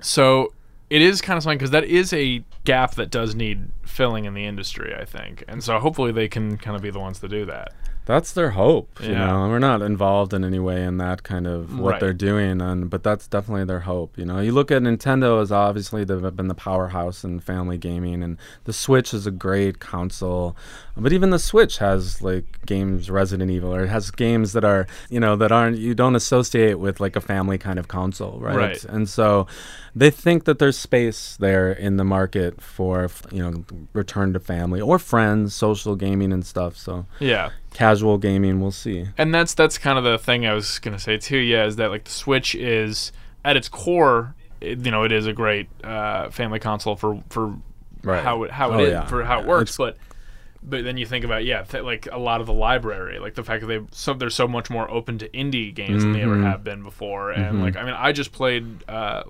So 0.00 0.52
it 0.88 1.02
is 1.02 1.20
kind 1.20 1.36
of 1.36 1.42
something 1.42 1.58
because 1.58 1.70
that 1.70 1.84
is 1.84 2.12
a 2.12 2.44
gap 2.64 2.94
that 2.96 3.10
does 3.10 3.34
need 3.34 3.70
filling 3.84 4.24
in 4.26 4.34
the 4.34 4.44
industry, 4.46 4.94
I 4.94 5.04
think, 5.04 5.42
and 5.48 5.64
so 5.64 5.78
hopefully 5.80 6.12
they 6.12 6.28
can 6.28 6.58
kind 6.58 6.76
of 6.76 6.82
be 6.82 6.90
the 6.90 7.00
ones 7.00 7.20
to 7.20 7.28
do 7.28 7.44
that. 7.46 7.72
That's 8.06 8.32
their 8.32 8.50
hope, 8.50 8.88
you 9.00 9.10
Yeah. 9.10 9.26
know. 9.26 9.48
We're 9.48 9.58
not 9.60 9.82
involved 9.82 10.34
in 10.34 10.42
any 10.42 10.58
way 10.58 10.82
in 10.84 10.98
that 10.98 11.22
kind 11.22 11.46
of 11.46 11.78
what 11.78 11.90
Right. 11.92 12.00
they're 12.00 12.12
doing, 12.12 12.60
and 12.60 12.90
but 12.90 13.04
that's 13.04 13.28
definitely 13.28 13.64
their 13.66 13.80
hope. 13.80 14.18
You 14.18 14.24
know, 14.24 14.40
you 14.40 14.50
look 14.52 14.72
at 14.72 14.82
Nintendo 14.82 15.40
as 15.40 15.52
obviously 15.52 16.02
they've 16.02 16.34
been 16.34 16.48
the 16.48 16.54
powerhouse 16.54 17.22
in 17.22 17.38
family 17.40 17.78
gaming, 17.78 18.22
and 18.22 18.36
the 18.64 18.72
Switch 18.72 19.14
is 19.14 19.26
a 19.26 19.30
great 19.30 19.78
console. 19.78 20.56
But 20.96 21.12
even 21.12 21.30
the 21.30 21.38
Switch 21.38 21.78
has 21.78 22.20
like 22.20 22.64
games 22.66 23.10
Resident 23.10 23.50
Evil, 23.50 23.72
or 23.74 23.84
it 23.84 23.88
has 23.90 24.10
games 24.10 24.54
that 24.54 24.64
are 24.64 24.86
you 25.08 25.20
know 25.20 25.36
that 25.36 25.52
aren't 25.52 25.78
you 25.78 25.94
don't 25.94 26.16
associate 26.16 26.80
with 26.80 27.00
like 27.00 27.14
a 27.16 27.20
family 27.20 27.58
kind 27.58 27.78
of 27.78 27.86
console, 27.88 28.38
right? 28.40 28.56
Right. 28.56 28.84
And 28.84 29.08
so 29.08 29.46
they 29.94 30.10
think 30.10 30.44
that 30.44 30.58
there's 30.58 30.78
space 30.78 31.36
there 31.38 31.72
in 31.72 31.96
the 31.96 32.04
market 32.04 32.60
for 32.60 33.08
you 33.32 33.42
know 33.42 33.64
return 33.92 34.32
to 34.32 34.40
family 34.40 34.80
or 34.80 34.98
friends, 34.98 35.54
social 35.54 35.96
gaming 35.96 36.32
and 36.32 36.44
stuff. 36.46 36.76
So 36.76 37.06
Yeah. 37.18 37.50
casual 37.74 38.18
gaming, 38.18 38.60
we'll 38.60 38.70
see. 38.72 39.06
and 39.18 39.34
that's 39.34 39.54
that's 39.54 39.78
kind 39.78 39.98
of 39.98 40.04
the 40.04 40.18
thing 40.18 40.46
I 40.46 40.54
was 40.54 40.78
gonna 40.78 40.98
say 40.98 41.16
too. 41.18 41.38
Yeah, 41.38 41.64
is 41.66 41.76
that 41.76 41.90
like 41.90 42.04
the 42.04 42.10
Switch 42.10 42.54
is 42.54 43.12
at 43.44 43.56
its 43.56 43.68
core, 43.68 44.34
it, 44.60 44.84
you 44.84 44.90
know, 44.90 45.04
it 45.04 45.12
is 45.12 45.26
a 45.26 45.32
great 45.32 45.68
uh, 45.82 46.30
family 46.30 46.58
console 46.58 46.96
for 46.96 47.22
for 47.30 47.54
Right. 48.02 48.22
how 48.22 48.44
it 48.44 48.50
how 48.50 48.72
it 48.72 48.76
Oh, 48.76 48.84
is- 48.84 48.90
yeah. 48.92 49.04
for 49.06 49.24
how 49.24 49.40
it 49.40 49.46
works. 49.46 49.70
it's 49.72 49.76
But 49.78 49.96
but 50.62 50.84
then 50.84 50.98
you 50.98 51.06
think 51.06 51.24
about 51.24 51.44
yeah, 51.44 51.62
th- 51.62 51.82
like 51.84 52.06
a 52.12 52.18
lot 52.18 52.40
of 52.42 52.46
the 52.46 52.52
library, 52.52 53.18
like 53.18 53.34
the 53.34 53.42
fact 53.42 53.62
that 53.62 53.66
they 53.66 53.80
so 53.92 54.12
they're 54.14 54.28
so 54.30 54.46
much 54.46 54.68
more 54.70 54.90
open 54.90 55.16
to 55.18 55.28
indie 55.30 55.74
games 55.74 56.02
than 56.02 56.12
they 56.12 56.20
ever 56.22 56.36
Mhm. 56.36 56.44
have 56.44 56.62
been 56.62 56.82
before, 56.82 57.30
and 57.30 57.58
Mhm. 57.58 57.62
like 57.62 57.76
I 57.76 57.84
mean, 57.84 57.94
I 57.96 58.12
just 58.12 58.32
played. 58.32 58.64
Uh, 58.88 59.22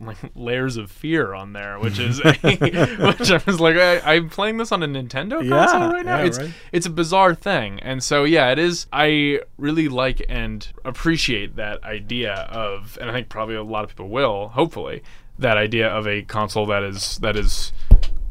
like 0.00 0.16
layers 0.34 0.76
of 0.76 0.90
fear 0.90 1.34
on 1.34 1.52
there, 1.52 1.78
which 1.78 1.98
is 1.98 2.22
which 2.42 3.30
I 3.30 3.40
was 3.46 3.60
like, 3.60 3.76
I, 3.76 4.00
I'm 4.14 4.28
playing 4.28 4.56
this 4.58 4.72
on 4.72 4.82
a 4.82 4.86
Nintendo 4.88 5.38
console 5.48 5.80
Yeah, 5.80 5.90
right 5.92 6.04
now. 6.06 6.18
yeah, 6.18 6.24
it's 6.26 6.38
right. 6.38 6.50
it's 6.72 6.86
a 6.86 6.90
bizarre 6.90 7.34
thing, 7.34 7.80
and 7.80 8.02
so 8.02 8.24
yeah, 8.24 8.50
it 8.50 8.58
is. 8.58 8.86
I 8.92 9.40
really 9.56 9.88
like 9.88 10.24
and 10.28 10.66
appreciate 10.84 11.56
that 11.56 11.82
idea 11.84 12.32
of, 12.50 12.96
and 13.00 13.10
I 13.10 13.12
think 13.12 13.28
probably 13.28 13.54
a 13.56 13.62
lot 13.62 13.84
of 13.84 13.90
people 13.90 14.08
will, 14.08 14.48
hopefully, 14.48 15.02
that 15.38 15.56
idea 15.56 15.88
of 15.88 16.06
a 16.06 16.22
console 16.22 16.66
that 16.66 16.82
is 16.82 17.18
that 17.18 17.36
is 17.36 17.72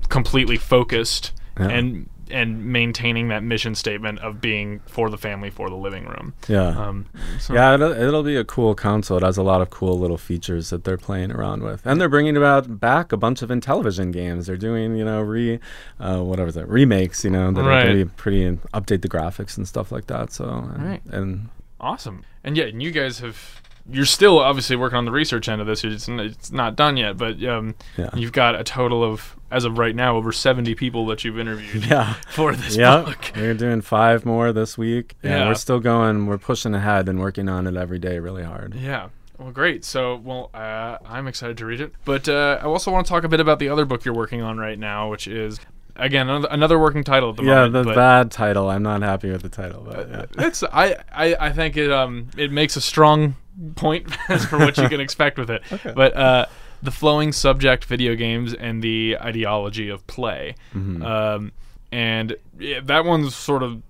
completely 0.09 0.57
focused 0.57 1.34
Yeah. 1.59 1.68
and 1.70 2.09
and 2.32 2.65
maintaining 2.65 3.28
that 3.30 3.43
mission 3.43 3.75
statement 3.75 4.19
of 4.19 4.39
being 4.41 4.80
for 4.88 5.09
the 5.09 5.17
family 5.17 5.49
for 5.49 5.69
the 5.69 5.75
living 5.75 6.05
room. 6.05 6.34
Yeah. 6.47 6.67
Um, 6.69 7.05
so- 7.39 7.53
Yeah, 7.53 7.73
it'll, 7.75 7.91
it'll 7.91 8.23
be 8.23 8.36
a 8.36 8.43
cool 8.43 8.75
console. 8.75 9.17
It 9.17 9.23
has 9.23 9.38
a 9.38 9.43
lot 9.43 9.61
of 9.61 9.69
cool 9.69 9.97
little 9.99 10.17
features 10.17 10.69
that 10.69 10.84
they're 10.84 10.97
playing 10.97 11.32
around 11.32 11.63
with, 11.63 11.86
and 11.86 11.99
they're 11.99 12.09
bringing 12.09 12.38
about 12.38 12.80
back 12.80 13.11
a 13.11 13.17
bunch 13.17 13.41
of 13.41 13.49
Intellivision 13.49 14.11
games. 14.11 14.47
They're 14.47 14.57
doing, 14.57 14.95
you 14.95 15.05
know, 15.05 15.21
re, 15.21 15.59
uh, 15.99 16.21
whatever 16.21 16.51
that 16.51 16.67
remakes, 16.67 17.23
you 17.23 17.30
know, 17.30 17.51
that 17.51 17.61
are 17.61 17.69
Right. 17.69 17.84
going 17.86 17.97
to 17.99 18.05
be 18.05 18.11
pretty 18.17 18.51
update 18.73 19.01
the 19.01 19.09
graphics 19.09 19.57
and 19.57 19.67
stuff 19.67 19.91
like 19.91 20.07
that. 20.07 20.32
So, 20.32 20.47
and, 20.49 20.86
Right. 20.86 21.01
and 21.11 21.49
Awesome. 21.80 22.23
And 22.43 22.57
yeah, 22.57 22.65
and 22.65 22.82
you 22.82 22.91
guys 22.91 23.19
have 23.19 23.61
you're 23.89 24.03
still 24.05 24.39
obviously 24.39 24.75
working 24.75 24.97
on 24.97 25.05
the 25.05 25.11
research 25.11 25.47
end 25.47 25.61
of 25.61 25.67
this. 25.67 25.82
It's, 25.86 26.09
it's 26.09 26.51
not 26.51 26.75
done 26.75 26.97
yet, 26.97 27.15
but 27.15 27.41
um, 27.45 27.73
Yeah. 27.95 28.09
you've 28.15 28.34
got 28.34 28.53
a 28.59 28.63
total 28.65 29.01
of, 29.01 29.36
as 29.50 29.64
of 29.66 29.78
right 29.78 29.95
now, 29.95 30.16
over 30.18 30.32
70 30.32 30.76
people 30.76 31.06
that 31.08 31.24
you've 31.24 31.39
interviewed 31.39 31.86
yeah, 31.86 32.14
for 32.30 32.54
this 32.56 32.76
yeah, 32.76 33.02
book. 33.02 33.32
we're 33.36 33.54
doing 33.54 33.82
five 33.82 34.26
more 34.26 34.52
this 34.52 34.78
week. 34.78 35.16
Yeah, 35.24 35.48
we're 35.48 35.56
still 35.56 35.80
going. 35.80 36.26
We're 36.26 36.38
pushing 36.38 36.74
ahead 36.76 37.08
and 37.08 37.20
working 37.20 37.48
on 37.48 37.66
it 37.68 37.76
every 37.76 38.00
day, 38.00 38.20
really 38.20 38.43
hard. 38.43 38.76
Yeah. 38.76 39.10
Well, 39.38 39.52
great. 39.52 39.86
So, 39.86 40.16
well, 40.16 40.50
uh, 40.54 40.98
I'm 41.06 41.28
excited 41.28 41.58
to 41.60 41.66
read 41.66 41.80
it. 41.80 41.93
But 42.06 42.28
uh, 42.28 42.58
I 42.62 42.66
also 42.66 42.91
want 42.91 43.06
to 43.06 43.10
talk 43.10 43.24
a 43.24 43.30
bit 43.30 43.39
about 43.39 43.60
the 43.60 43.70
other 43.70 43.86
book 43.86 44.04
you're 44.04 44.16
working 44.16 44.41
on 44.41 44.58
right 44.58 44.80
now, 44.80 45.12
which 45.12 45.28
is, 45.28 45.60
again, 45.95 46.28
another, 46.28 46.80
working 46.80 47.04
title 47.04 47.30
at 47.30 47.36
the 47.36 47.43
Yeah, 47.43 47.66
moment. 47.68 47.76
Yeah, 47.76 47.82
the 47.84 47.95
bad 47.95 48.32
title. 48.32 48.70
I'm 48.70 48.82
not 48.82 49.04
happy 49.04 49.30
with 49.30 49.43
the 49.43 49.50
title, 49.50 49.84
but 49.88 50.10
yeah. 50.10 50.26
it's 50.48 50.64
I, 50.64 50.95
I 51.12 51.36
I 51.39 51.52
think 51.52 51.78
it 51.78 51.91
um 51.91 52.30
it 52.36 52.52
makes 52.52 52.76
a 52.78 52.82
strong 52.82 53.36
point 53.76 54.12
for 54.50 54.58
what 54.58 54.76
you 54.78 54.89
can 54.89 55.00
expect 55.08 55.38
with 55.38 55.52
it. 55.52 55.62
Okay. 55.72 55.93
But 55.95 56.18
uh, 56.18 56.45
the 56.82 56.91
flowing 56.91 57.32
subject, 57.32 57.86
video 57.86 58.15
games, 58.15 58.53
and 58.53 58.82
the 58.84 59.17
ideology 59.19 59.89
of 59.89 60.05
play, 60.07 60.55
Mm-hmm. 60.73 61.01
um, 61.03 61.51
and 61.91 62.36
yeah, 62.59 62.80
that 62.84 63.05
one's 63.05 63.36
sort 63.36 63.63
of 63.63 63.82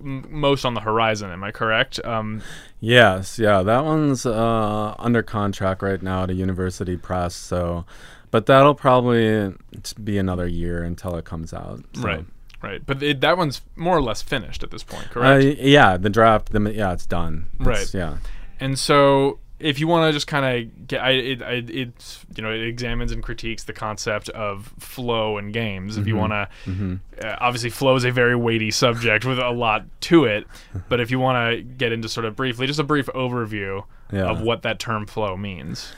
m- 0.00 0.26
most 0.30 0.64
on 0.64 0.74
the 0.74 0.80
horizon. 0.80 1.30
Am 1.30 1.44
I 1.44 1.50
correct? 1.52 2.00
Um, 2.04 2.42
Yes, 2.80 3.38
yeah, 3.38 3.62
that 3.62 3.84
one's 3.84 4.26
uh, 4.26 4.94
under 4.98 5.22
contract 5.22 5.82
right 5.82 6.02
now 6.02 6.26
to 6.26 6.34
University 6.34 6.96
Press. 6.96 7.34
So, 7.34 7.84
but 8.30 8.46
that'll 8.46 8.74
probably 8.74 9.54
be 10.02 10.18
another 10.18 10.46
year 10.46 10.82
until 10.82 11.16
it 11.16 11.24
comes 11.24 11.52
out. 11.54 11.84
so. 11.94 12.02
Right. 12.02 12.24
Right. 12.62 12.80
But 12.86 13.02
it, 13.02 13.20
that 13.20 13.36
one's 13.36 13.60
more 13.76 13.94
or 13.96 14.02
less 14.02 14.22
finished 14.22 14.62
at 14.62 14.70
this 14.70 14.82
point, 14.82 15.04
Uh, 15.08 15.10
correct? 15.12 15.58
yeah, 15.60 15.98
the 15.98 16.08
draft. 16.10 16.50
The, 16.50 16.60
yeah, 16.74 16.92
it's 16.94 17.04
done. 17.06 17.46
It's- 17.60 17.66
Right. 17.66 17.94
Yeah. 17.94 18.16
And 18.58 18.78
so, 18.78 19.38
if 19.64 19.80
you 19.80 19.88
want 19.88 20.08
to 20.08 20.12
just 20.12 20.26
kind 20.26 20.44
of 20.68 20.86
get, 20.88 21.00
I, 21.02 21.10
it, 21.10 21.42
I, 21.42 21.52
it's 21.68 22.24
you 22.36 22.42
know, 22.42 22.50
it 22.52 22.60
examines 22.60 23.12
and 23.12 23.22
critiques 23.22 23.64
the 23.64 23.72
concept 23.72 24.28
of 24.30 24.72
flow 24.78 25.38
in 25.38 25.52
games. 25.52 25.96
If 25.96 26.06
you 26.06 26.16
want 26.16 26.32
to, 26.32 26.48
Mm-hmm. 26.66 26.94
uh, 27.24 27.36
obviously, 27.40 27.70
flow 27.70 27.96
is 27.96 28.04
a 28.04 28.10
very 28.10 28.36
weighty 28.36 28.70
subject 28.70 29.24
with 29.24 29.38
a 29.38 29.50
lot 29.50 29.86
to 30.02 30.24
it. 30.26 30.46
But 30.88 31.00
if 31.00 31.10
you 31.10 31.18
want 31.18 31.50
to 31.50 31.62
get 31.62 31.92
into 31.92 32.08
sort 32.08 32.26
of 32.26 32.36
briefly, 32.36 32.66
just 32.66 32.78
a 32.78 32.84
brief 32.84 33.06
overview 33.06 33.84
Yeah. 34.12 34.26
of 34.30 34.42
what 34.42 34.62
that 34.62 34.78
term 34.78 35.06
flow 35.06 35.36
means. 35.36 35.92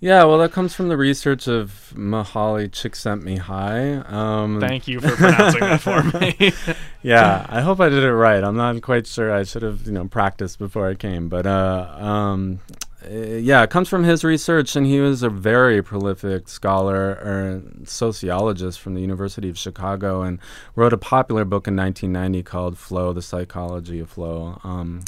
Yeah. 0.00 0.22
Well, 0.22 0.38
that 0.38 0.52
comes 0.52 0.74
from 0.76 0.88
the 0.88 0.96
research 0.96 1.48
of 1.48 1.92
Mihaly 1.96 2.70
Csikszentmihalyi. 2.70 4.08
Um, 4.12 4.60
Thank 4.60 4.86
you 4.86 5.00
for 5.00 5.10
pronouncing 5.16 5.60
that 5.60 5.80
for 5.80 6.02
me. 6.20 6.52
yeah, 7.02 7.44
I 7.48 7.62
hope 7.62 7.80
I 7.80 7.88
did 7.88 8.04
it 8.04 8.12
right. 8.14 8.42
I'm 8.44 8.56
not 8.56 8.80
quite 8.82 9.06
sure. 9.08 9.32
I 9.34 9.42
should 9.42 9.62
have, 9.62 9.86
you 9.86 9.92
know, 9.92 10.06
practiced 10.06 10.58
before 10.60 10.88
I 10.88 10.94
came. 10.94 11.28
But 11.28 11.46
uh, 11.46 11.96
um, 11.98 12.60
uh, 13.04 13.10
yeah, 13.10 13.62
it 13.62 13.70
comes 13.70 13.88
from 13.88 14.02
his 14.02 14.24
research, 14.24 14.74
and 14.74 14.84
he 14.84 14.98
was 14.98 15.22
a 15.22 15.30
very 15.30 15.82
prolific 15.82 16.48
scholar 16.48 17.10
or 17.10 17.62
sociologist 17.84 18.80
from 18.80 18.94
the 18.94 19.00
University 19.00 19.48
of 19.48 19.56
Chicago, 19.56 20.22
and 20.22 20.40
wrote 20.74 20.92
a 20.92 20.98
popular 20.98 21.44
book 21.44 21.68
in 21.68 21.76
1990 21.76 22.42
called 22.42 22.76
"Flow: 22.76 23.12
The 23.12 23.22
Psychology 23.22 24.00
of 24.00 24.10
Flow." 24.10 24.60
Um, 24.64 25.02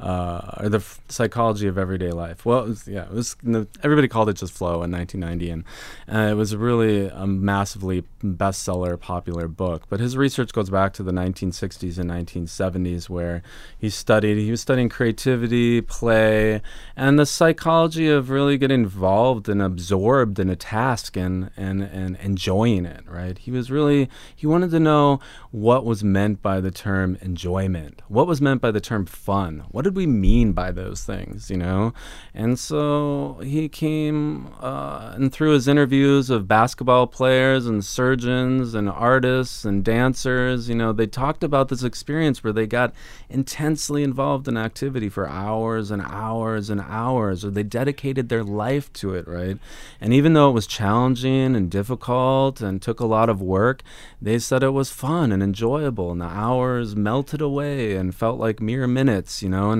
uh, 0.00 0.54
or 0.58 0.68
the 0.68 0.78
f- 0.78 1.00
psychology 1.08 1.66
of 1.66 1.76
everyday 1.76 2.10
life. 2.10 2.46
Well, 2.46 2.64
it 2.64 2.68
was, 2.68 2.88
yeah, 2.88 3.04
it 3.04 3.12
was. 3.12 3.36
Everybody 3.82 4.08
called 4.08 4.30
it 4.30 4.34
just 4.34 4.52
Flow 4.52 4.82
in 4.82 4.90
1990, 4.90 5.50
and 5.50 5.64
uh, 6.12 6.32
it 6.32 6.34
was 6.34 6.56
really 6.56 7.06
a 7.06 7.26
massively 7.26 8.04
bestseller, 8.22 8.98
popular 8.98 9.46
book. 9.46 9.84
But 9.88 10.00
his 10.00 10.16
research 10.16 10.52
goes 10.52 10.70
back 10.70 10.94
to 10.94 11.02
the 11.02 11.12
1960s 11.12 11.98
and 11.98 12.10
1970s, 12.10 13.08
where 13.10 13.42
he 13.78 13.90
studied. 13.90 14.38
He 14.38 14.50
was 14.50 14.62
studying 14.62 14.88
creativity, 14.88 15.82
play, 15.82 16.62
and 16.96 17.18
the 17.18 17.26
psychology 17.26 18.08
of 18.08 18.30
really 18.30 18.56
getting 18.56 18.80
involved 18.80 19.48
and 19.48 19.60
absorbed 19.60 20.38
in 20.38 20.48
a 20.48 20.56
task 20.56 21.16
and 21.16 21.50
and 21.56 21.82
and 21.82 22.16
enjoying 22.16 22.86
it. 22.86 23.04
Right? 23.06 23.36
He 23.36 23.50
was 23.50 23.70
really 23.70 24.08
he 24.34 24.46
wanted 24.46 24.70
to 24.70 24.80
know 24.80 25.20
what 25.50 25.84
was 25.84 26.02
meant 26.02 26.40
by 26.40 26.60
the 26.60 26.70
term 26.70 27.18
enjoyment. 27.20 28.00
What 28.08 28.26
was 28.26 28.40
meant 28.40 28.62
by 28.62 28.70
the 28.70 28.80
term 28.80 29.04
fun? 29.04 29.64
What 29.70 29.86
did 29.90 29.96
we 29.96 30.06
mean 30.06 30.52
by 30.52 30.70
those 30.70 31.02
things? 31.02 31.50
You 31.50 31.56
know, 31.56 31.92
and 32.32 32.58
so 32.58 33.40
he 33.42 33.68
came 33.68 34.48
uh, 34.60 35.12
and 35.16 35.32
through 35.32 35.52
his 35.52 35.66
interviews 35.66 36.30
of 36.30 36.46
basketball 36.46 37.06
players 37.08 37.66
and 37.66 37.84
surgeons 37.84 38.74
and 38.74 38.88
artists 38.88 39.64
and 39.64 39.84
dancers, 39.84 40.68
you 40.68 40.76
know, 40.76 40.92
they 40.92 41.06
talked 41.08 41.42
about 41.42 41.68
this 41.68 41.82
experience 41.82 42.44
where 42.44 42.52
they 42.52 42.66
got 42.66 42.94
intensely 43.28 44.04
involved 44.04 44.46
in 44.46 44.56
activity 44.56 45.08
for 45.08 45.28
hours 45.28 45.90
and 45.90 46.02
hours 46.02 46.70
and 46.70 46.80
hours, 46.82 47.44
or 47.44 47.50
they 47.50 47.64
dedicated 47.64 48.28
their 48.28 48.44
life 48.44 48.92
to 48.92 49.14
it, 49.14 49.26
right? 49.26 49.58
And 50.00 50.12
even 50.14 50.34
though 50.34 50.50
it 50.50 50.54
was 50.54 50.66
challenging 50.66 51.56
and 51.56 51.68
difficult 51.70 52.60
and 52.60 52.80
took 52.80 53.00
a 53.00 53.06
lot 53.06 53.28
of 53.28 53.42
work, 53.42 53.82
they 54.22 54.38
said 54.38 54.62
it 54.62 54.70
was 54.70 54.90
fun 54.90 55.32
and 55.32 55.42
enjoyable, 55.42 56.12
and 56.12 56.20
the 56.20 56.26
hours 56.26 56.94
melted 56.94 57.40
away 57.40 57.96
and 57.96 58.14
felt 58.14 58.38
like 58.38 58.60
mere 58.60 58.86
minutes, 58.86 59.42
you 59.42 59.48
know. 59.48 59.72
And 59.72 59.79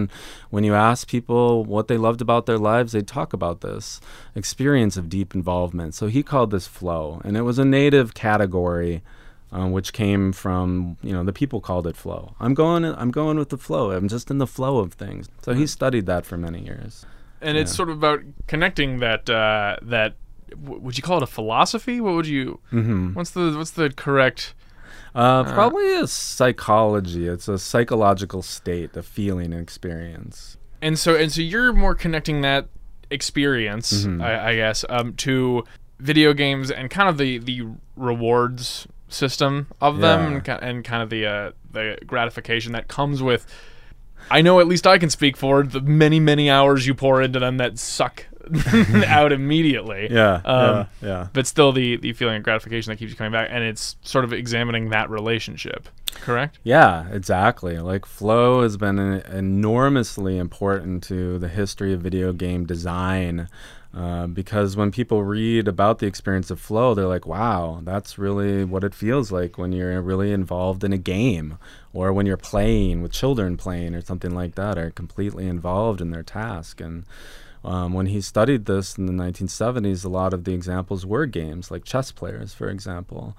when 0.50 0.64
you 0.64 0.74
ask 0.74 1.08
people 1.08 1.64
what 1.64 1.88
they 1.88 1.96
loved 1.98 2.20
about 2.22 2.46
their 2.46 2.58
lives, 2.58 2.92
they 2.92 3.02
talk 3.02 3.32
about 3.32 3.60
this 3.60 4.00
experience 4.34 4.96
of 4.96 5.08
deep 5.08 5.34
involvement. 5.34 5.94
So 5.94 6.06
he 6.06 6.22
called 6.22 6.50
this 6.50 6.66
flow, 6.66 7.20
and 7.24 7.36
it 7.36 7.42
was 7.42 7.58
a 7.58 7.64
native 7.64 8.14
category. 8.14 9.02
Um, 9.52 9.72
which 9.72 9.92
came 9.92 10.30
from 10.32 10.96
you 11.02 11.12
know 11.12 11.24
the 11.24 11.32
people 11.32 11.60
called 11.60 11.84
it 11.88 11.96
flow. 11.96 12.36
I'm 12.38 12.54
going 12.54 12.84
I'm 12.84 13.10
going 13.10 13.36
with 13.36 13.48
the 13.48 13.58
flow. 13.58 13.90
I'm 13.90 14.06
just 14.06 14.30
in 14.30 14.38
the 14.38 14.46
flow 14.46 14.78
of 14.78 14.92
things. 14.92 15.28
So 15.42 15.54
he 15.54 15.66
studied 15.66 16.06
that 16.06 16.24
for 16.24 16.36
many 16.36 16.60
years. 16.64 17.04
and 17.40 17.58
it's 17.58 17.74
sort 17.74 17.88
of 17.90 17.96
about 17.96 18.20
connecting 18.46 19.00
that 19.00 19.28
uh, 19.28 19.74
that. 19.82 20.14
w- 20.50 20.80
Would 20.80 20.96
you 20.96 21.02
call 21.02 21.16
it 21.16 21.24
a 21.24 21.26
philosophy? 21.26 22.00
What 22.00 22.14
would 22.14 22.28
you? 22.28 22.60
Mm-hmm. 22.70 23.14
What's 23.14 23.30
the 23.32 23.52
what's 23.58 23.72
the 23.72 23.90
correct? 23.90 24.54
Uh, 25.14 25.44
probably 25.44 25.94
a 25.96 26.06
psychology. 26.06 27.26
It's 27.26 27.48
a 27.48 27.58
psychological 27.58 28.42
state, 28.42 28.96
a 28.96 29.02
feeling, 29.02 29.52
and 29.52 29.60
experience. 29.62 30.56
And 30.82 30.98
so 30.98 31.14
and 31.14 31.30
so 31.30 31.40
you're 31.40 31.72
more 31.72 31.94
connecting 31.94 32.40
that 32.42 32.66
experience, 33.10 34.04
Mhm. 34.04 34.22
I, 34.22 34.50
I 34.50 34.54
guess, 34.54 34.84
um, 34.88 35.14
to 35.14 35.64
video 35.98 36.32
games 36.32 36.70
and 36.70 36.90
kind 36.90 37.08
of 37.08 37.18
the 37.18 37.38
the 37.38 37.62
rewards 37.96 38.86
system 39.08 39.66
of 39.80 39.98
them, 39.98 40.36
and, 40.36 40.48
and 40.48 40.84
kind 40.84 41.02
of 41.02 41.10
the 41.10 41.26
uh, 41.26 41.50
the 41.72 41.98
gratification 42.06 42.72
that 42.72 42.88
comes 42.88 43.22
with. 43.22 43.46
I 44.30 44.42
know 44.42 44.60
at 44.60 44.68
least 44.68 44.86
I 44.86 44.98
can 44.98 45.10
speak 45.10 45.36
for 45.36 45.64
the 45.64 45.80
many 45.80 46.20
many 46.20 46.48
hours 46.48 46.86
you 46.86 46.94
pour 46.94 47.20
into 47.20 47.40
them 47.40 47.56
that 47.56 47.78
suck 47.78 48.26
out 49.06 49.32
immediately. 49.32 50.08
Yeah, 50.10 50.40
Um, 50.44 50.76
yeah, 50.76 50.86
yeah. 51.02 51.28
But 51.32 51.46
still, 51.46 51.72
the 51.72 51.96
the 51.96 52.12
feeling 52.12 52.36
of 52.36 52.42
gratification 52.42 52.90
that 52.90 52.96
keeps 52.96 53.10
you 53.10 53.16
coming 53.16 53.32
back, 53.32 53.48
and 53.50 53.64
it's 53.64 53.96
sort 54.02 54.24
of 54.24 54.32
examining 54.32 54.90
that 54.90 55.10
relationship. 55.10 55.88
Correct. 56.14 56.58
Yeah, 56.64 57.08
exactly. 57.10 57.78
Like 57.78 58.04
flow 58.04 58.62
has 58.62 58.76
been 58.76 58.98
en- 58.98 59.22
enormously 59.32 60.38
important 60.38 61.02
to 61.04 61.38
the 61.38 61.48
history 61.48 61.92
of 61.92 62.00
video 62.00 62.32
game 62.32 62.66
design. 62.66 63.48
Uh, 63.92 64.28
because 64.28 64.76
when 64.76 64.92
people 64.92 65.24
read 65.24 65.66
about 65.66 65.98
the 65.98 66.06
experience 66.06 66.48
of 66.48 66.60
flow, 66.60 66.94
they're 66.94 67.08
like, 67.08 67.26
wow, 67.26 67.80
that's 67.82 68.18
really 68.18 68.64
what 68.64 68.84
it 68.84 68.94
feels 68.94 69.32
like 69.32 69.58
when 69.58 69.72
you're 69.72 70.00
really 70.00 70.30
involved 70.32 70.84
in 70.84 70.92
a 70.92 70.96
game 70.98 71.58
or 71.92 72.12
when 72.12 72.24
you're 72.24 72.36
playing 72.36 73.02
with 73.02 73.10
children 73.10 73.56
playing 73.56 73.92
or 73.96 74.00
something 74.00 74.32
like 74.32 74.54
that, 74.54 74.78
or 74.78 74.90
completely 74.90 75.48
involved 75.48 76.00
in 76.00 76.12
their 76.12 76.22
task. 76.22 76.80
And 76.80 77.04
um, 77.64 77.92
when 77.92 78.06
he 78.06 78.20
studied 78.20 78.64
this 78.66 78.96
in 78.96 79.06
the 79.06 79.12
1970s, 79.12 80.04
a 80.04 80.08
lot 80.08 80.32
of 80.32 80.44
the 80.44 80.54
examples 80.54 81.04
were 81.04 81.26
games, 81.26 81.70
like 81.70 81.84
chess 81.84 82.10
players, 82.12 82.54
for 82.54 82.68
example. 82.70 83.36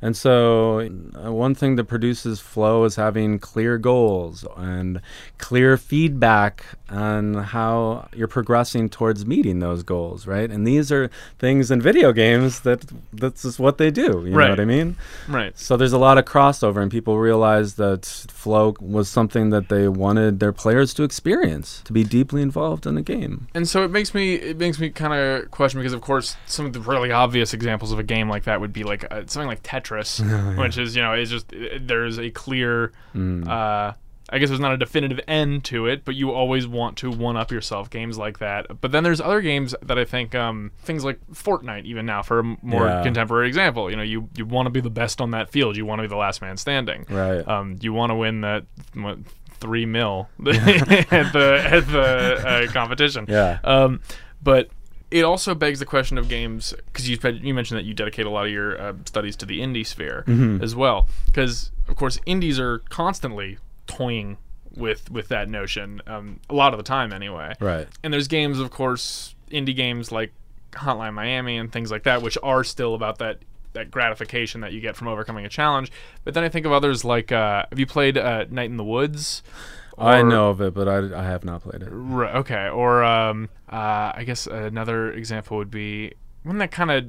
And 0.00 0.16
so, 0.16 0.80
uh, 0.80 1.32
one 1.32 1.54
thing 1.54 1.76
that 1.76 1.84
produces 1.84 2.38
flow 2.38 2.84
is 2.84 2.96
having 2.96 3.38
clear 3.38 3.78
goals 3.78 4.44
and 4.56 5.00
clear 5.38 5.76
feedback 5.78 6.64
on 6.90 7.34
how 7.34 8.08
you're 8.14 8.28
progressing 8.28 8.88
towards 8.90 9.24
meeting 9.24 9.60
those 9.60 9.82
goals, 9.82 10.26
right? 10.26 10.50
And 10.50 10.66
these 10.66 10.92
are 10.92 11.10
things 11.38 11.70
in 11.70 11.80
video 11.80 12.12
games 12.12 12.60
that 12.60 12.84
that's 13.14 13.42
just 13.42 13.58
what 13.58 13.78
they 13.78 13.90
do. 13.90 14.24
You 14.26 14.34
Right. 14.36 14.44
know 14.44 14.50
what 14.50 14.60
I 14.60 14.64
mean? 14.66 14.96
Right. 15.26 15.58
So 15.58 15.76
there's 15.78 15.94
a 15.94 15.98
lot 15.98 16.18
of 16.18 16.26
crossover, 16.26 16.82
and 16.82 16.90
people 16.90 17.18
realized 17.18 17.78
that 17.78 18.04
flow 18.04 18.74
was 18.80 19.08
something 19.08 19.50
that 19.50 19.68
they 19.70 19.88
wanted 19.88 20.38
their 20.38 20.52
players 20.52 20.92
to 20.94 21.02
experience, 21.02 21.80
to 21.86 21.92
be 21.94 22.04
deeply 22.04 22.42
involved 22.42 22.86
in 22.86 22.98
a 22.98 23.02
game. 23.02 23.48
And 23.54 23.63
so 23.68 23.82
it 23.84 23.90
makes 23.90 24.14
me 24.14 24.34
it 24.34 24.58
makes 24.58 24.78
me 24.78 24.90
kind 24.90 25.12
of 25.12 25.50
question 25.50 25.80
because 25.80 25.92
of 25.92 26.00
course 26.00 26.36
some 26.46 26.66
of 26.66 26.72
the 26.72 26.80
really 26.80 27.10
obvious 27.12 27.52
examples 27.54 27.92
of 27.92 27.98
a 27.98 28.02
game 28.02 28.28
like 28.28 28.44
that 28.44 28.60
would 28.60 28.72
be 28.72 28.84
like 28.84 29.04
uh, 29.10 29.22
something 29.26 29.46
like 29.48 29.62
Tetris, 29.62 30.20
which 30.58 30.78
is 30.78 30.96
you 30.96 31.02
know 31.02 31.14
is 31.14 31.30
just 31.30 31.52
uh, 31.52 31.78
there's 31.80 32.18
a 32.18 32.30
clear. 32.30 32.92
Uh, 33.14 33.92
I 34.30 34.38
guess 34.38 34.48
there's 34.48 34.60
not 34.60 34.72
a 34.72 34.78
definitive 34.78 35.20
end 35.28 35.64
to 35.64 35.86
it, 35.86 36.04
but 36.04 36.14
you 36.14 36.32
always 36.32 36.66
want 36.66 36.96
to 36.98 37.10
one 37.10 37.36
up 37.36 37.52
yourself. 37.52 37.90
Games 37.90 38.16
like 38.16 38.38
that, 38.38 38.80
but 38.80 38.90
then 38.90 39.04
there's 39.04 39.20
other 39.20 39.42
games 39.42 39.74
that 39.82 39.98
I 39.98 40.06
think 40.06 40.34
um, 40.34 40.70
things 40.78 41.04
like 41.04 41.20
Fortnite, 41.30 41.84
even 41.84 42.06
now 42.06 42.22
for 42.22 42.38
a 42.40 42.42
more 42.62 42.86
Yeah. 42.86 43.02
contemporary 43.02 43.48
example. 43.48 43.90
You 43.90 43.96
know, 43.96 44.02
you 44.02 44.30
you 44.34 44.46
want 44.46 44.64
to 44.66 44.70
be 44.70 44.80
the 44.80 44.88
best 44.90 45.20
on 45.20 45.32
that 45.32 45.50
field. 45.50 45.76
You 45.76 45.84
want 45.84 45.98
to 45.98 46.04
be 46.04 46.08
the 46.08 46.16
last 46.16 46.40
man 46.40 46.56
standing. 46.56 47.04
Right. 47.10 47.46
Um, 47.46 47.76
you 47.82 47.92
want 47.92 48.10
to 48.10 48.14
win 48.14 48.40
that 48.40 48.64
three 49.60 49.86
mil 49.86 50.28
at 50.46 51.32
the 51.32 51.66
at 51.70 51.86
the 51.88 52.66
uh, 52.68 52.72
competition. 52.72 53.26
Yeah. 53.28 53.58
Um, 53.64 54.00
but 54.42 54.68
it 55.10 55.24
also 55.24 55.54
begs 55.54 55.78
the 55.78 55.86
question 55.86 56.18
of 56.18 56.28
games 56.28 56.74
because 56.86 57.08
you 57.08 57.18
you 57.40 57.54
mentioned 57.54 57.78
that 57.78 57.84
you 57.84 57.94
dedicate 57.94 58.26
a 58.26 58.30
lot 58.30 58.46
of 58.46 58.52
your 58.52 58.80
uh, 58.80 58.94
studies 59.04 59.36
to 59.36 59.46
the 59.46 59.60
indie 59.60 59.86
sphere 59.86 60.24
as 60.62 60.74
well. 60.74 61.08
Because 61.26 61.70
of 61.88 61.96
course, 61.96 62.18
indies 62.26 62.58
are 62.58 62.78
constantly 62.90 63.58
toying 63.86 64.38
with 64.76 65.10
with 65.10 65.28
that 65.28 65.48
notion. 65.48 66.02
Um, 66.06 66.40
a 66.50 66.54
lot 66.54 66.72
of 66.72 66.78
the 66.78 66.84
time, 66.84 67.12
anyway. 67.12 67.54
Right. 67.60 67.88
And 68.02 68.12
there's 68.12 68.28
games, 68.28 68.58
of 68.58 68.70
course, 68.70 69.34
indie 69.50 69.76
games 69.76 70.10
like 70.10 70.32
Hotline 70.72 71.14
Miami 71.14 71.56
and 71.56 71.70
things 71.70 71.90
like 71.90 72.02
that, 72.04 72.22
which 72.22 72.36
are 72.42 72.64
still 72.64 72.94
about 72.94 73.18
that 73.18 73.38
that 73.74 73.90
gratification 73.90 74.60
that 74.62 74.72
you 74.72 74.80
get 74.80 74.96
from 74.96 75.06
overcoming 75.08 75.44
a 75.44 75.48
challenge. 75.48 75.92
But 76.24 76.34
then 76.34 76.42
I 76.42 76.48
think 76.48 76.64
of 76.66 76.72
others 76.72 77.04
like, 77.04 77.30
uh, 77.30 77.66
have 77.70 77.78
you 77.78 77.86
played 77.86 78.16
uh, 78.18 78.46
Night 78.50 78.70
in 78.70 78.76
the 78.76 78.84
Woods? 78.84 79.42
I 79.96 80.22
know 80.22 80.50
of 80.50 80.60
it, 80.60 80.74
but 80.74 80.88
I, 80.88 81.20
I 81.20 81.22
have 81.24 81.44
not 81.44 81.62
played 81.62 81.82
it. 81.82 81.88
Right, 81.90 82.34
okay. 82.36 82.68
Or 82.68 83.04
um, 83.04 83.48
uh, 83.70 84.10
I 84.14 84.24
guess 84.26 84.46
another 84.48 85.12
example 85.12 85.56
would 85.58 85.70
be 85.70 86.14
one 86.42 86.58
that 86.58 86.72
kind 86.72 86.90
of 86.90 87.04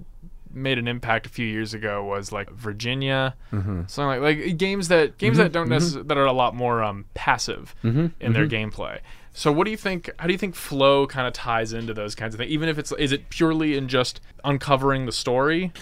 made 0.53 0.78
an 0.78 0.88
impact 0.88 1.26
a 1.26 1.30
few 1.30 1.45
years 1.47 1.74
ago 1.74 2.03
was 2.03 2.32
like 2.32 2.49
Virginia, 2.51 3.36
Mm-hmm. 3.51 3.82
something 3.88 4.22
like 4.22 4.38
like 4.45 4.57
games 4.57 4.88
that 4.89 5.18
games 5.18 5.38
that 5.38 5.51
don't 5.51 5.68
necess- 5.68 6.07
that 6.07 6.18
are 6.18 6.26
a 6.26 6.32
lot 6.32 6.55
more 6.55 6.84
um, 6.84 7.05
passive 7.16 7.74
Mm-hmm. 7.84 8.07
in 8.20 8.34
their 8.34 8.47
gameplay. 8.47 8.99
So 9.34 9.51
what 9.51 9.66
do 9.66 9.72
you 9.72 9.78
think? 9.78 10.09
How 10.20 10.28
do 10.28 10.32
you 10.32 10.38
think 10.39 10.55
flow 10.55 11.07
kind 11.07 11.28
of 11.28 11.34
ties 11.34 11.74
into 11.74 11.93
those 11.93 12.16
kinds 12.16 12.34
of 12.36 12.39
things? 12.39 12.51
Even 12.51 12.70
if 12.70 12.78
it's 12.78 12.91
is 12.93 13.11
it 13.11 13.30
purely 13.30 13.76
in 13.76 13.88
just 13.89 14.22
uncovering 14.45 15.07
the 15.07 15.11
story? 15.11 15.74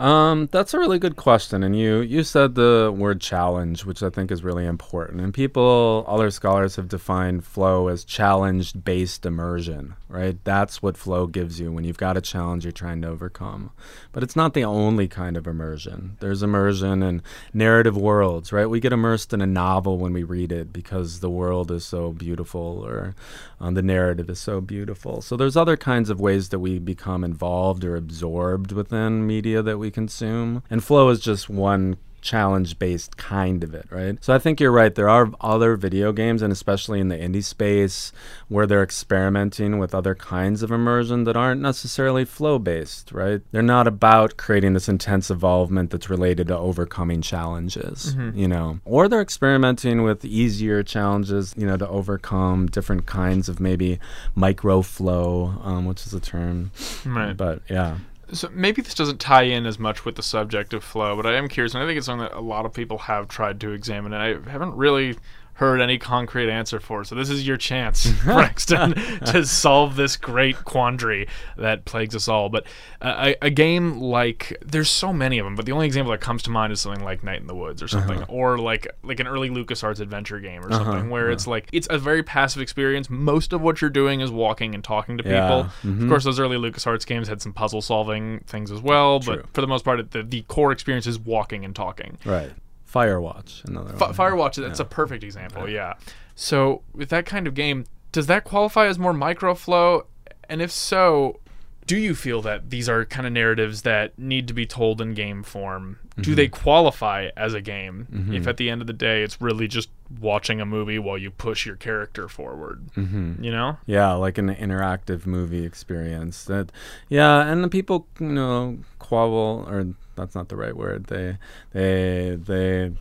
Um, 0.00 0.48
that's 0.50 0.72
a 0.72 0.78
really 0.78 0.98
good 0.98 1.16
question, 1.16 1.62
and 1.62 1.78
you 1.78 1.98
you 2.00 2.24
said 2.24 2.54
the 2.54 2.90
word 2.96 3.20
challenge, 3.20 3.84
which 3.84 4.02
I 4.02 4.08
think 4.08 4.30
is 4.30 4.42
really 4.42 4.64
important. 4.64 5.20
And 5.20 5.34
people, 5.34 6.06
other 6.08 6.30
scholars 6.30 6.76
have 6.76 6.88
defined 6.88 7.44
flow 7.44 7.88
as 7.88 8.02
challenge-based 8.02 9.26
immersion, 9.26 9.96
right? 10.08 10.42
That's 10.42 10.80
what 10.80 10.96
flow 10.96 11.26
gives 11.26 11.60
you 11.60 11.70
when 11.70 11.84
you've 11.84 11.98
got 11.98 12.16
a 12.16 12.22
challenge 12.22 12.64
you're 12.64 12.72
trying 12.72 13.02
to 13.02 13.08
overcome. 13.08 13.72
But 14.10 14.22
it's 14.22 14.34
not 14.34 14.54
the 14.54 14.64
only 14.64 15.06
kind 15.06 15.36
of 15.36 15.46
immersion. 15.46 16.16
There's 16.20 16.42
immersion 16.42 17.02
in 17.02 17.22
narrative 17.52 17.94
worlds, 17.94 18.54
right? 18.54 18.70
We 18.70 18.80
get 18.80 18.94
immersed 18.94 19.34
in 19.34 19.42
a 19.42 19.46
novel 19.46 19.98
when 19.98 20.14
we 20.14 20.22
read 20.22 20.50
it 20.50 20.72
because 20.72 21.20
the 21.20 21.28
world 21.28 21.70
is 21.70 21.84
so 21.84 22.12
beautiful, 22.12 22.82
or 22.86 23.14
um, 23.60 23.74
the 23.74 23.82
narrative 23.82 24.30
is 24.30 24.38
so 24.38 24.62
beautiful. 24.62 25.20
So 25.20 25.36
there's 25.36 25.58
other 25.58 25.76
kinds 25.76 26.08
of 26.08 26.18
ways 26.18 26.48
that 26.48 26.60
we 26.60 26.78
become 26.78 27.22
involved 27.22 27.84
or 27.84 27.96
absorbed 27.96 28.72
within 28.72 29.26
media 29.26 29.60
that 29.60 29.76
we 29.76 29.89
consume. 29.90 30.62
And 30.70 30.82
flow 30.82 31.08
is 31.08 31.20
just 31.20 31.48
one 31.48 31.96
challenge 32.20 32.78
based 32.78 33.16
kind 33.16 33.64
of 33.64 33.74
it, 33.74 33.86
right? 33.90 34.22
So 34.22 34.34
I 34.34 34.38
think 34.38 34.60
you're 34.60 34.70
right. 34.70 34.94
There 34.94 35.08
are 35.08 35.30
other 35.40 35.76
video 35.76 36.12
games, 36.12 36.42
and 36.42 36.52
especially 36.52 37.00
in 37.00 37.08
the 37.08 37.16
indie 37.16 37.44
space, 37.44 38.12
where 38.48 38.66
they're 38.66 38.82
experimenting 38.82 39.78
with 39.78 39.94
other 39.94 40.14
kinds 40.14 40.62
of 40.62 40.70
immersion 40.70 41.24
that 41.24 41.36
aren't 41.36 41.60
necessarily 41.60 42.24
flow 42.24 42.58
based, 42.58 43.12
right? 43.12 43.40
They're 43.52 43.62
not 43.62 43.86
about 43.86 44.36
creating 44.36 44.74
this 44.74 44.88
intense 44.88 45.30
involvement 45.30 45.90
that's 45.90 46.10
related 46.10 46.48
to 46.48 46.58
overcoming 46.58 47.22
challenges, 47.22 48.14
you 48.34 48.48
know, 48.48 48.80
or 48.84 49.08
they're 49.08 49.22
experimenting 49.22 50.02
with 50.02 50.24
easier 50.24 50.82
challenges, 50.82 51.54
you 51.56 51.66
know, 51.66 51.76
to 51.76 51.88
overcome 51.88 52.66
different 52.66 53.06
kinds 53.06 53.48
of 53.48 53.60
maybe 53.60 53.98
micro 54.34 54.82
flow, 54.82 55.54
um, 55.62 55.86
which 55.86 56.06
is 56.06 56.14
a 56.14 56.20
term. 56.20 56.70
Right. 57.04 57.36
But 57.36 57.62
yeah. 57.68 57.98
So 58.32 58.48
maybe 58.52 58.82
this 58.82 58.94
doesn't 58.94 59.20
tie 59.20 59.42
in 59.42 59.66
as 59.66 59.78
much 59.78 60.04
with 60.04 60.16
the 60.16 60.22
subject 60.22 60.72
of 60.74 60.84
flow, 60.84 61.16
but 61.16 61.26
I 61.26 61.34
am 61.34 61.48
curious, 61.48 61.74
and 61.74 61.82
I 61.82 61.86
think 61.86 61.98
it's 61.98 62.06
something 62.06 62.28
that 62.28 62.36
a 62.36 62.40
lot 62.40 62.66
of 62.66 62.72
people 62.72 62.98
have 62.98 63.28
tried 63.28 63.60
to 63.60 63.70
examine, 63.70 64.12
and 64.12 64.22
I 64.22 64.50
haven't 64.50 64.74
really 64.76 65.16
heard 65.60 65.80
any 65.82 65.98
concrete 65.98 66.50
answer 66.50 66.80
for. 66.80 67.04
So 67.04 67.14
this 67.14 67.28
is 67.28 67.46
your 67.46 67.58
chance, 67.58 68.10
Braxton, 68.24 68.94
to 69.26 69.44
solve 69.44 69.94
this 69.94 70.16
great 70.16 70.64
quandary 70.64 71.28
that 71.58 71.84
plagues 71.84 72.16
us 72.16 72.28
all. 72.28 72.48
But 72.48 72.64
uh, 73.02 73.34
a, 73.42 73.46
a 73.46 73.50
game 73.50 74.00
like 74.00 74.56
there's 74.64 74.88
so 74.88 75.12
many 75.12 75.38
of 75.38 75.44
them, 75.44 75.54
but 75.56 75.66
the 75.66 75.72
only 75.72 75.84
example 75.86 76.12
that 76.12 76.20
comes 76.22 76.42
to 76.44 76.50
mind 76.50 76.72
is 76.72 76.80
something 76.80 77.04
like 77.04 77.22
Night 77.22 77.40
in 77.42 77.46
the 77.46 77.54
Woods 77.54 77.82
or 77.82 77.88
something, 77.88 78.22
or 78.24 78.58
like 78.58 78.86
like 79.02 79.20
an 79.20 79.26
early 79.26 79.50
LucasArts 79.50 80.00
adventure 80.00 80.40
game 80.40 80.64
or 80.64 80.72
something, 80.72 81.10
where 81.10 81.30
it's 81.30 81.46
like 81.46 81.68
it's 81.72 81.86
a 81.90 81.98
very 81.98 82.22
passive 82.22 82.62
experience. 82.62 83.10
Most 83.10 83.52
of 83.52 83.60
what 83.60 83.82
you're 83.82 83.90
doing 83.90 84.20
is 84.22 84.30
walking 84.30 84.74
and 84.74 84.82
talking 84.82 85.18
to 85.18 85.24
Yeah. 85.28 85.42
people. 85.82 86.02
Of 86.02 86.08
course, 86.08 86.24
those 86.24 86.40
early 86.40 86.56
LucasArts 86.56 87.06
games 87.06 87.28
had 87.28 87.42
some 87.42 87.52
puzzle 87.52 87.82
solving 87.82 88.40
things 88.46 88.70
as 88.70 88.80
well, 88.80 89.20
True. 89.20 89.36
but 89.36 89.54
for 89.54 89.60
the 89.60 89.66
most 89.66 89.84
part, 89.84 90.10
the, 90.10 90.22
the 90.22 90.40
core 90.42 90.72
experience 90.72 91.06
is 91.06 91.18
walking 91.18 91.64
and 91.66 91.76
talking. 91.76 92.16
Right. 92.24 92.50
Firewatch, 92.92 93.64
another 93.64 93.94
one. 93.96 94.14
Firewatch, 94.14 94.56
that's 94.56 94.80
a 94.80 94.84
perfect 94.84 95.22
example, 95.24 95.68
yeah. 95.68 95.94
So, 96.34 96.82
with 96.92 97.10
that 97.10 97.26
kind 97.26 97.46
of 97.46 97.54
game, 97.54 97.84
does 98.12 98.26
that 98.26 98.44
qualify 98.44 98.86
as 98.86 98.98
more 98.98 99.12
microflow? 99.12 100.06
And 100.48 100.60
if 100.60 100.72
so, 100.72 101.38
do 101.86 101.96
you 101.96 102.14
feel 102.14 102.40
that 102.42 102.70
these 102.70 102.88
are 102.88 103.04
kind 103.04 103.26
of 103.26 103.32
narratives 103.32 103.82
that 103.82 104.18
need 104.18 104.48
to 104.48 104.54
be 104.54 104.66
told 104.66 105.00
in 105.00 105.14
game 105.14 105.42
form? 105.42 105.98
Do 106.20 106.34
they 106.34 106.48
qualify 106.48 107.30
as 107.36 107.54
a 107.54 107.60
game 107.62 108.30
if 108.30 108.46
at 108.46 108.58
the 108.58 108.68
end 108.68 108.82
of 108.82 108.86
the 108.86 108.92
day 108.92 109.22
it's 109.22 109.40
really 109.40 109.66
just 109.66 109.88
watching 110.20 110.60
a 110.60 110.66
movie 110.66 110.98
while 110.98 111.16
you 111.16 111.30
push 111.30 111.64
your 111.64 111.76
character 111.76 112.28
forward? 112.28 112.90
Mm-hmm. 112.96 113.42
You 113.42 113.50
know? 113.50 113.78
Yeah, 113.86 114.12
like 114.12 114.36
an 114.36 114.54
interactive 114.54 115.24
movie 115.24 115.64
experience. 115.64 116.44
That, 116.44 116.70
yeah, 117.08 117.46
and 117.46 117.64
the 117.64 117.68
people, 117.68 118.06
you 118.18 118.28
know, 118.28 118.78
quabble, 118.98 119.66
or 119.68 119.94
that's 120.20 120.34
not 120.34 120.48
the 120.48 120.56
right 120.56 120.76
word. 120.76 121.04
They, 121.06 121.36
they, 121.72 122.36
they. 122.36 122.92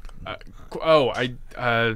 Qu- 0.70 0.80
Oh, 0.82 1.10
I 1.10 1.36
uh, 1.56 1.96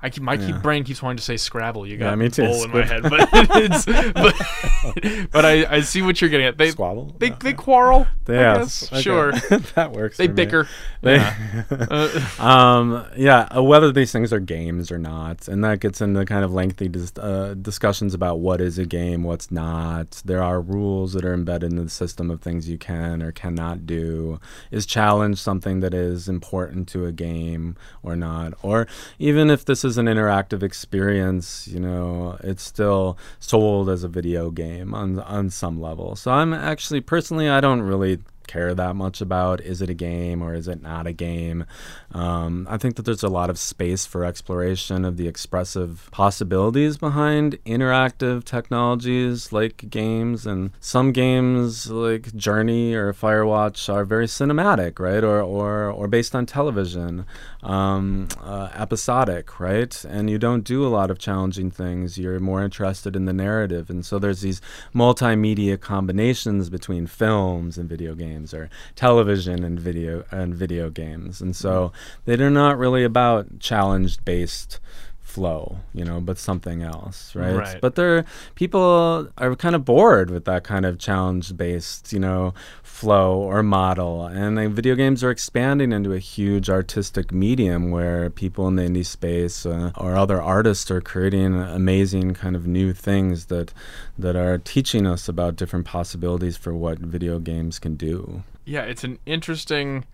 I 0.00 0.10
keep 0.10 0.22
my 0.22 0.36
keep 0.36 0.62
brain 0.62 0.84
keeps 0.84 1.02
wanting 1.02 1.16
to 1.16 1.22
say 1.24 1.36
Scrabble. 1.36 1.84
You 1.86 1.96
got 1.96 2.10
Yeah, 2.10 2.14
me 2.14 2.28
too. 2.28 2.44
bull 2.44 2.62
in 2.64 2.70
my 2.70 2.84
head, 2.84 3.02
but 3.02 3.28
it's 3.32 3.84
but, 3.84 5.30
but 5.32 5.44
I, 5.44 5.66
I 5.76 5.80
see 5.80 6.02
what 6.02 6.20
you're 6.20 6.30
getting 6.30 6.46
at. 6.46 6.56
They 6.56 6.70
Squabble? 6.70 7.16
they 7.18 7.30
No. 7.30 7.36
they 7.40 7.52
quarrel. 7.52 8.06
Yeah, 8.28 8.58
okay. 8.92 9.00
Sure. 9.00 9.32
that 9.74 9.92
works. 9.92 10.16
They 10.16 10.28
bicker. 10.28 10.68
They- 11.00 11.16
Yeah. 11.16 11.64
Uh, 11.70 12.42
um, 12.42 13.06
yeah, 13.16 13.48
uh, 13.56 13.62
whether 13.62 13.90
these 13.90 14.12
things 14.12 14.32
are 14.32 14.38
games 14.40 14.92
or 14.92 14.98
not, 14.98 15.48
and 15.48 15.64
that 15.64 15.80
gets 15.80 16.00
into 16.00 16.24
kind 16.26 16.44
of 16.44 16.52
lengthy 16.52 16.88
dis- 16.88 17.12
uh, 17.18 17.54
discussions 17.60 18.14
about 18.14 18.38
what 18.40 18.60
is 18.60 18.78
a 18.78 18.84
game, 18.86 19.22
what's 19.24 19.50
not. 19.50 20.22
There 20.24 20.42
are 20.42 20.60
rules 20.60 21.14
that 21.14 21.24
are 21.24 21.32
embedded 21.34 21.70
in 21.72 21.76
the 21.82 21.88
system 21.88 22.30
of 22.30 22.40
things 22.42 22.68
you 22.68 22.78
can 22.78 23.22
or 23.22 23.32
cannot 23.32 23.86
do. 23.86 24.38
Is 24.70 24.86
challenge 24.86 25.38
something 25.40 25.80
that 25.80 25.94
is 25.94 26.28
important 26.28 26.86
to 26.88 27.06
a 27.06 27.12
game 27.12 27.76
or 28.02 28.14
not? 28.14 28.52
Or 28.62 28.86
even 29.18 29.48
if 29.50 29.64
this 29.64 29.84
is 29.84 29.87
an 29.96 30.06
interactive 30.06 30.62
experience, 30.62 31.66
you 31.68 31.80
know, 31.80 32.36
it's 32.42 32.62
still 32.62 33.16
sold 33.38 33.88
as 33.88 34.04
a 34.04 34.08
video 34.08 34.50
game 34.50 34.94
on 34.94 35.18
on 35.20 35.50
some 35.50 35.80
level. 35.80 36.16
So 36.16 36.30
I'm 36.32 36.52
actually 36.52 37.00
personally, 37.00 37.48
I 37.48 37.60
don't 37.60 37.82
really 37.82 38.18
care 38.48 38.74
that 38.74 38.96
much 38.96 39.20
about. 39.20 39.60
Is 39.60 39.80
it 39.80 39.90
a 39.90 39.94
game 39.94 40.42
or 40.42 40.54
is 40.54 40.66
it 40.66 40.82
not 40.82 41.06
a 41.06 41.12
game? 41.12 41.64
Um, 42.12 42.66
I 42.68 42.78
think 42.78 42.96
that 42.96 43.04
there's 43.04 43.22
a 43.22 43.28
lot 43.28 43.50
of 43.50 43.58
space 43.58 44.06
for 44.06 44.24
exploration 44.24 45.04
of 45.04 45.16
the 45.16 45.28
expressive 45.28 46.08
possibilities 46.10 46.96
behind 46.96 47.58
interactive 47.64 48.44
technologies 48.44 49.52
like 49.52 49.88
games. 49.90 50.46
And 50.46 50.72
some 50.80 51.12
games, 51.12 51.90
like 51.90 52.34
Journey 52.34 52.94
or 52.94 53.12
Firewatch, 53.12 53.92
are 53.92 54.04
very 54.04 54.26
cinematic, 54.26 54.98
right? 54.98 55.22
Or, 55.22 55.40
or, 55.40 55.90
or 55.90 56.08
based 56.08 56.34
on 56.34 56.46
television, 56.46 57.26
um, 57.62 58.28
uh, 58.40 58.70
episodic, 58.74 59.60
right? 59.60 60.04
And 60.04 60.30
you 60.30 60.38
don't 60.38 60.64
do 60.64 60.84
a 60.86 60.88
lot 60.88 61.10
of 61.10 61.18
challenging 61.18 61.70
things. 61.70 62.18
You're 62.18 62.40
more 62.40 62.62
interested 62.64 63.14
in 63.14 63.26
the 63.26 63.32
narrative. 63.32 63.90
And 63.90 64.04
so 64.04 64.18
there's 64.18 64.40
these 64.40 64.62
multimedia 64.94 65.78
combinations 65.78 66.70
between 66.70 67.06
films 67.06 67.76
and 67.76 67.88
video 67.88 68.14
games 68.14 68.37
or 68.54 68.70
television 68.94 69.64
and 69.64 69.78
video 69.78 70.24
and 70.30 70.54
video 70.54 70.90
games. 70.90 71.40
And 71.40 71.54
so 71.54 71.92
mm-hmm. 72.26 72.36
they're 72.36 72.50
not 72.50 72.78
really 72.78 73.04
about 73.04 73.58
challenge 73.58 74.24
based 74.24 74.80
flow, 75.28 75.76
you 75.92 76.04
know, 76.04 76.20
but 76.20 76.38
something 76.38 76.82
else, 76.82 77.34
right? 77.34 77.54
Right. 77.54 77.80
But 77.80 77.96
there 77.96 78.24
people 78.54 79.28
are 79.36 79.54
kind 79.56 79.74
of 79.74 79.84
bored 79.84 80.30
with 80.30 80.46
that 80.46 80.64
kind 80.64 80.86
of 80.86 80.98
challenge 80.98 81.54
based, 81.56 82.12
you 82.12 82.18
know, 82.18 82.54
flow 82.82 83.36
or 83.36 83.62
model. 83.62 84.24
And 84.26 84.56
like, 84.56 84.70
video 84.70 84.94
games 84.94 85.22
are 85.22 85.30
expanding 85.30 85.92
into 85.92 86.12
a 86.14 86.18
huge 86.18 86.70
artistic 86.70 87.30
medium 87.30 87.90
where 87.90 88.30
people 88.30 88.66
in 88.68 88.76
the 88.76 88.82
indie 88.82 89.04
space 89.04 89.66
uh, 89.66 89.92
or 89.96 90.16
other 90.16 90.40
artists 90.40 90.90
are 90.90 91.02
creating 91.02 91.60
amazing 91.60 92.32
kind 92.34 92.56
of 92.56 92.66
new 92.66 92.94
things 92.94 93.46
that 93.46 93.74
that 94.18 94.34
are 94.34 94.56
teaching 94.56 95.06
us 95.06 95.28
about 95.28 95.56
different 95.56 95.84
possibilities 95.84 96.56
for 96.56 96.74
what 96.74 96.98
video 96.98 97.38
games 97.38 97.78
can 97.78 97.96
do. 97.96 98.42
Yeah, 98.64 98.82
it's 98.82 99.04
an 99.04 99.18
interesting 99.26 100.04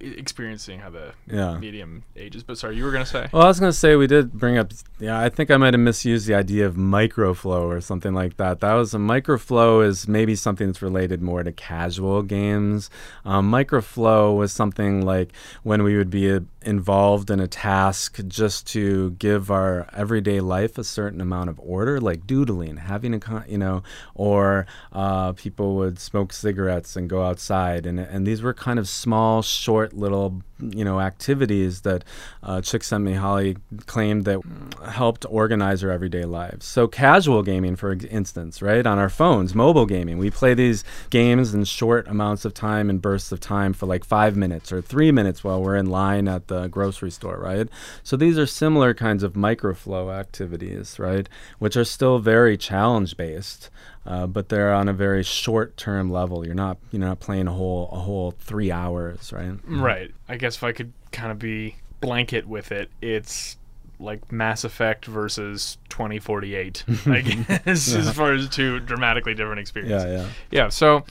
experiencing 0.00 0.80
how 0.80 0.90
the 0.90 1.12
Yeah. 1.26 1.58
medium 1.58 2.04
ages. 2.16 2.42
But 2.42 2.58
sorry, 2.58 2.76
you 2.76 2.84
were 2.84 2.90
gonna 2.92 3.06
say. 3.06 3.28
Well, 3.32 3.42
I 3.42 3.46
was 3.48 3.60
going 3.60 3.72
to 3.72 3.76
say 3.78 3.96
we 3.96 4.06
did 4.06 4.32
bring 4.32 4.58
up. 4.58 4.72
Yeah, 4.98 5.18
I 5.18 5.28
think 5.28 5.50
I 5.50 5.56
might 5.56 5.74
have 5.74 5.80
misused 5.80 6.26
the 6.26 6.34
idea 6.34 6.66
of 6.66 6.74
microflow 6.74 7.62
or 7.66 7.80
something 7.80 8.14
like 8.14 8.36
that. 8.36 8.60
That 8.60 8.74
was 8.74 8.94
a 8.94 8.98
microflow 8.98 9.84
is 9.86 10.06
maybe 10.08 10.34
something 10.36 10.66
that's 10.68 10.82
related 10.82 11.22
more 11.22 11.42
to 11.42 11.52
casual 11.52 12.22
games. 12.22 12.90
Um, 13.24 13.50
microflow 13.50 14.36
was 14.36 14.52
something 14.52 15.04
like 15.04 15.32
when 15.62 15.82
we 15.82 15.96
would 15.96 16.10
be 16.10 16.30
uh, 16.32 16.40
involved 16.64 17.30
in 17.30 17.40
a 17.40 17.48
task 17.48 18.20
just 18.26 18.66
to 18.68 19.12
give 19.12 19.50
our 19.50 19.88
everyday 19.92 20.40
life 20.40 20.78
a 20.78 20.84
certain 20.84 21.20
amount 21.20 21.50
of 21.50 21.60
order, 21.60 22.00
like 22.00 22.26
doodling, 22.26 22.78
having 22.78 23.14
a 23.14 23.20
con- 23.20 23.44
you 23.48 23.58
know, 23.58 23.82
or 24.14 24.66
uh, 24.92 25.32
people 25.32 25.76
would 25.76 25.98
smoke 25.98 26.32
cigarettes 26.32 26.96
and 26.96 27.08
go 27.08 27.22
outside, 27.22 27.86
and 27.86 27.98
and 28.00 28.26
these 28.26 28.42
were 28.42 28.54
kind 28.54 28.78
of 28.78 28.88
small, 28.88 29.42
short, 29.42 29.92
little 29.92 30.42
you 30.60 30.84
know 30.84 31.00
activities 31.00 31.80
that 31.82 32.04
uh, 32.42 32.58
Csikszentmihalyi 32.58 33.58
claimed 33.86 34.24
that 34.24 34.40
helped 34.88 35.26
organize 35.28 35.82
our 35.82 35.90
everyday 35.90 36.24
lives. 36.24 36.66
So 36.66 36.86
casual 36.86 37.42
gaming, 37.42 37.76
for 37.76 37.92
instance, 37.92 38.62
right 38.62 38.86
on 38.86 38.98
our 38.98 39.08
phones, 39.08 39.54
mobile 39.54 39.86
gaming, 39.86 40.18
we 40.18 40.30
play 40.30 40.54
these 40.54 40.84
games 41.10 41.54
in 41.54 41.64
short 41.64 42.06
amounts 42.08 42.44
of 42.44 42.54
time 42.54 42.88
and 42.88 43.02
bursts 43.02 43.32
of 43.32 43.40
time 43.40 43.72
for 43.72 43.86
like 43.86 44.04
five 44.04 44.36
minutes 44.36 44.72
or 44.72 44.80
three 44.80 45.10
minutes 45.10 45.42
while 45.42 45.62
we're 45.62 45.76
in 45.76 45.86
line 45.86 46.28
at 46.28 46.48
the 46.48 46.68
grocery 46.68 47.10
store, 47.10 47.38
right? 47.38 47.68
So 48.02 48.16
these 48.16 48.38
are 48.38 48.46
similar 48.46 48.94
kinds 48.94 49.22
of 49.22 49.34
microflow 49.34 50.14
activities, 50.14 50.98
right, 50.98 51.28
which 51.58 51.76
are 51.76 51.84
still 51.84 52.18
very 52.18 52.56
challenge 52.56 53.16
based. 53.16 53.70
Uh, 54.06 54.26
but 54.26 54.50
they're 54.50 54.74
on 54.74 54.86
a 54.86 54.92
very 54.92 55.22
short-term 55.22 56.10
level. 56.12 56.44
You're 56.44 56.54
not, 56.54 56.76
you're 56.90 57.00
not 57.00 57.20
playing 57.20 57.46
a 57.46 57.52
whole, 57.52 57.88
a 57.90 57.98
whole 57.98 58.32
three 58.32 58.70
hours, 58.70 59.32
right? 59.32 59.54
Right. 59.66 60.12
Guess 60.44 60.56
if 60.56 60.64
I 60.64 60.72
could 60.72 60.92
kind 61.10 61.32
of 61.32 61.38
be 61.38 61.76
blanket 62.00 62.46
with 62.46 62.70
it, 62.70 62.90
it's 63.00 63.56
like 63.98 64.30
Mass 64.30 64.62
Effect 64.62 65.06
versus 65.06 65.78
2048. 65.88 66.84
I 67.06 67.20
guess 67.22 67.94
as 67.94 68.12
far 68.12 68.34
as 68.34 68.48
two 68.50 68.78
dramatically 68.80 69.34
different 69.34 69.60
experiences. 69.60 70.04
Yeah, 70.04 70.18
yeah. 70.18 70.28
Yeah. 70.50 70.68
So, 70.68 71.04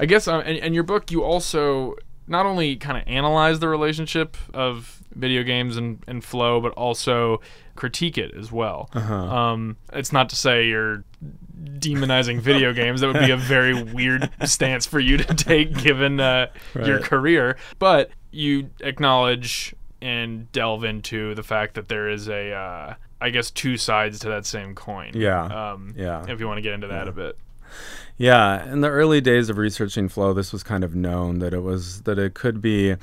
I 0.00 0.06
guess 0.06 0.26
um, 0.26 0.40
in, 0.42 0.56
in 0.56 0.74
your 0.74 0.82
book 0.82 1.12
you 1.12 1.22
also 1.22 1.94
not 2.26 2.46
only 2.46 2.76
kind 2.76 2.98
of 2.98 3.04
analyze 3.06 3.60
the 3.60 3.68
relationship 3.68 4.36
of 4.52 5.02
video 5.14 5.44
games 5.44 5.76
and, 5.76 6.02
and 6.08 6.24
flow, 6.24 6.60
but 6.60 6.72
also 6.72 7.40
critique 7.76 8.18
it 8.18 8.34
as 8.34 8.50
well. 8.50 8.88
Uh-huh. 8.92 9.14
Um, 9.14 9.76
it's 9.92 10.12
not 10.12 10.28
to 10.30 10.36
say 10.36 10.66
you're 10.66 11.04
demonizing 11.62 12.40
video 12.40 12.72
games. 12.82 13.00
That 13.00 13.08
would 13.08 13.20
be 13.20 13.30
a 13.30 13.36
very 13.36 13.80
weird 13.82 14.30
stance 14.44 14.86
for 14.86 15.00
you 15.00 15.16
to 15.16 15.34
take 15.34 15.76
given 15.78 16.20
uh, 16.20 16.48
your 16.74 17.00
career. 17.00 17.56
But 17.78 18.10
you 18.30 18.70
acknowledge 18.80 19.74
and 20.02 20.50
delve 20.52 20.84
into 20.84 21.34
the 21.34 21.42
fact 21.42 21.74
that 21.74 21.88
there 21.88 22.08
is 22.08 22.28
a, 22.28 22.52
uh, 22.52 22.94
I 23.20 23.30
guess, 23.30 23.50
two 23.50 23.76
sides 23.76 24.18
to 24.20 24.28
that 24.28 24.46
same 24.46 24.74
coin. 24.74 25.12
Yeah. 25.14 25.44
Um, 25.72 25.94
Yeah. 25.96 26.24
If 26.26 26.40
you 26.40 26.46
want 26.46 26.58
to 26.58 26.62
get 26.62 26.72
into 26.72 26.86
that 26.88 27.08
a 27.08 27.12
bit. 27.12 27.36
Yeah, 28.16 28.70
in 28.70 28.82
the 28.82 28.90
early 28.90 29.20
days 29.22 29.48
of 29.48 29.56
researching 29.56 30.08
flow, 30.08 30.34
this 30.34 30.52
was 30.52 30.62
kind 30.62 30.84
of 30.84 30.94
known 30.94 31.38
that 31.38 31.54
it 31.54 31.60
was 31.60 32.02
that 32.02 32.18
it 32.18 32.34
could 32.34 32.60
be 32.60 32.96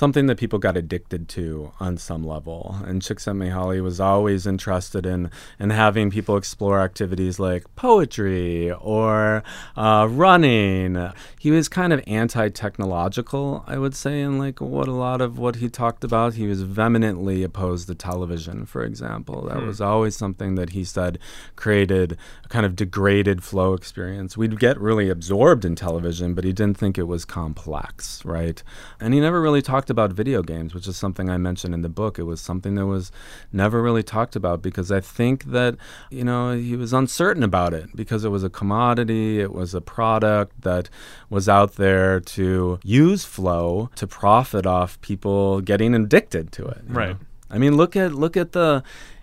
something 0.00 0.28
that 0.28 0.38
people 0.38 0.58
got 0.58 0.78
addicted 0.78 1.28
to 1.28 1.72
on 1.78 1.98
some 1.98 2.24
level. 2.26 2.76
And 2.86 3.02
Csikszentmihalyi 3.02 3.82
was 3.82 4.00
always 4.00 4.46
interested 4.46 5.04
in 5.04 5.30
in 5.58 5.68
having 5.68 6.10
people 6.10 6.38
explore 6.38 6.80
activities 6.80 7.38
like 7.38 7.64
poetry 7.76 8.72
or 8.72 9.42
uh, 9.76 10.08
running. 10.10 11.12
He 11.38 11.50
was 11.50 11.68
kind 11.68 11.92
of 11.92 12.02
anti-technological, 12.06 13.62
I 13.66 13.76
would 13.76 13.94
say, 13.94 14.22
in 14.22 14.38
like 14.38 14.58
what 14.58 14.88
a 14.88 14.92
lot 14.92 15.20
of 15.20 15.38
what 15.38 15.56
he 15.56 15.68
talked 15.68 16.02
about. 16.02 16.32
He 16.32 16.46
was 16.46 16.62
vehemently 16.62 17.42
opposed 17.42 17.86
to 17.88 17.94
television, 17.94 18.64
for 18.64 18.82
example. 18.82 19.48
That 19.50 19.62
was 19.62 19.82
always 19.82 20.16
something 20.16 20.54
that 20.54 20.70
he 20.70 20.82
said 20.82 21.18
created 21.56 22.16
a 22.42 22.48
kind 22.48 22.64
of 22.64 22.74
degraded 22.74 23.42
flow 23.42 23.74
experience. 23.74 24.34
We'd 24.34 24.58
get 24.58 24.80
really 24.80 25.10
absorbed 25.10 25.66
in 25.66 25.76
television, 25.76 26.32
but 26.32 26.44
he 26.44 26.54
didn't 26.54 26.78
think 26.78 26.96
it 26.96 27.02
was 27.02 27.26
complex, 27.26 28.24
right? 28.24 28.62
And 28.98 29.12
he 29.12 29.20
never 29.20 29.42
really 29.42 29.60
talked 29.60 29.89
about 29.90 30.12
video 30.12 30.42
games, 30.42 30.74
which 30.74 30.86
is 30.86 30.96
something 30.96 31.28
I 31.28 31.36
mentioned 31.36 31.74
in 31.74 31.82
the 31.82 31.88
book. 31.88 32.18
It 32.18 32.22
was 32.22 32.40
something 32.40 32.74
that 32.76 32.86
was 32.86 33.10
never 33.52 33.82
really 33.82 34.02
talked 34.02 34.36
about 34.36 34.62
because 34.62 34.90
I 34.90 35.00
think 35.00 35.44
that, 35.44 35.76
you 36.10 36.24
know, 36.24 36.56
he 36.56 36.76
was 36.76 36.92
uncertain 36.92 37.42
about 37.42 37.74
it 37.74 37.94
because 37.94 38.24
it 38.24 38.30
was 38.30 38.44
a 38.44 38.50
commodity, 38.50 39.40
it 39.40 39.52
was 39.52 39.74
a 39.74 39.80
product 39.80 40.62
that 40.62 40.88
was 41.28 41.48
out 41.48 41.74
there 41.76 42.20
to 42.20 42.78
use 42.82 43.24
flow 43.24 43.90
to 43.96 44.06
profit 44.06 44.66
off 44.66 45.00
people 45.00 45.60
getting 45.60 45.94
addicted 45.94 46.52
to 46.52 46.66
it. 46.66 46.82
Right. 46.86 47.10
know? 47.10 47.18
I 47.50 47.58
mean, 47.58 47.76
look 47.76 47.96
at 47.96 48.14
look 48.14 48.36
at 48.36 48.52
the 48.52 48.82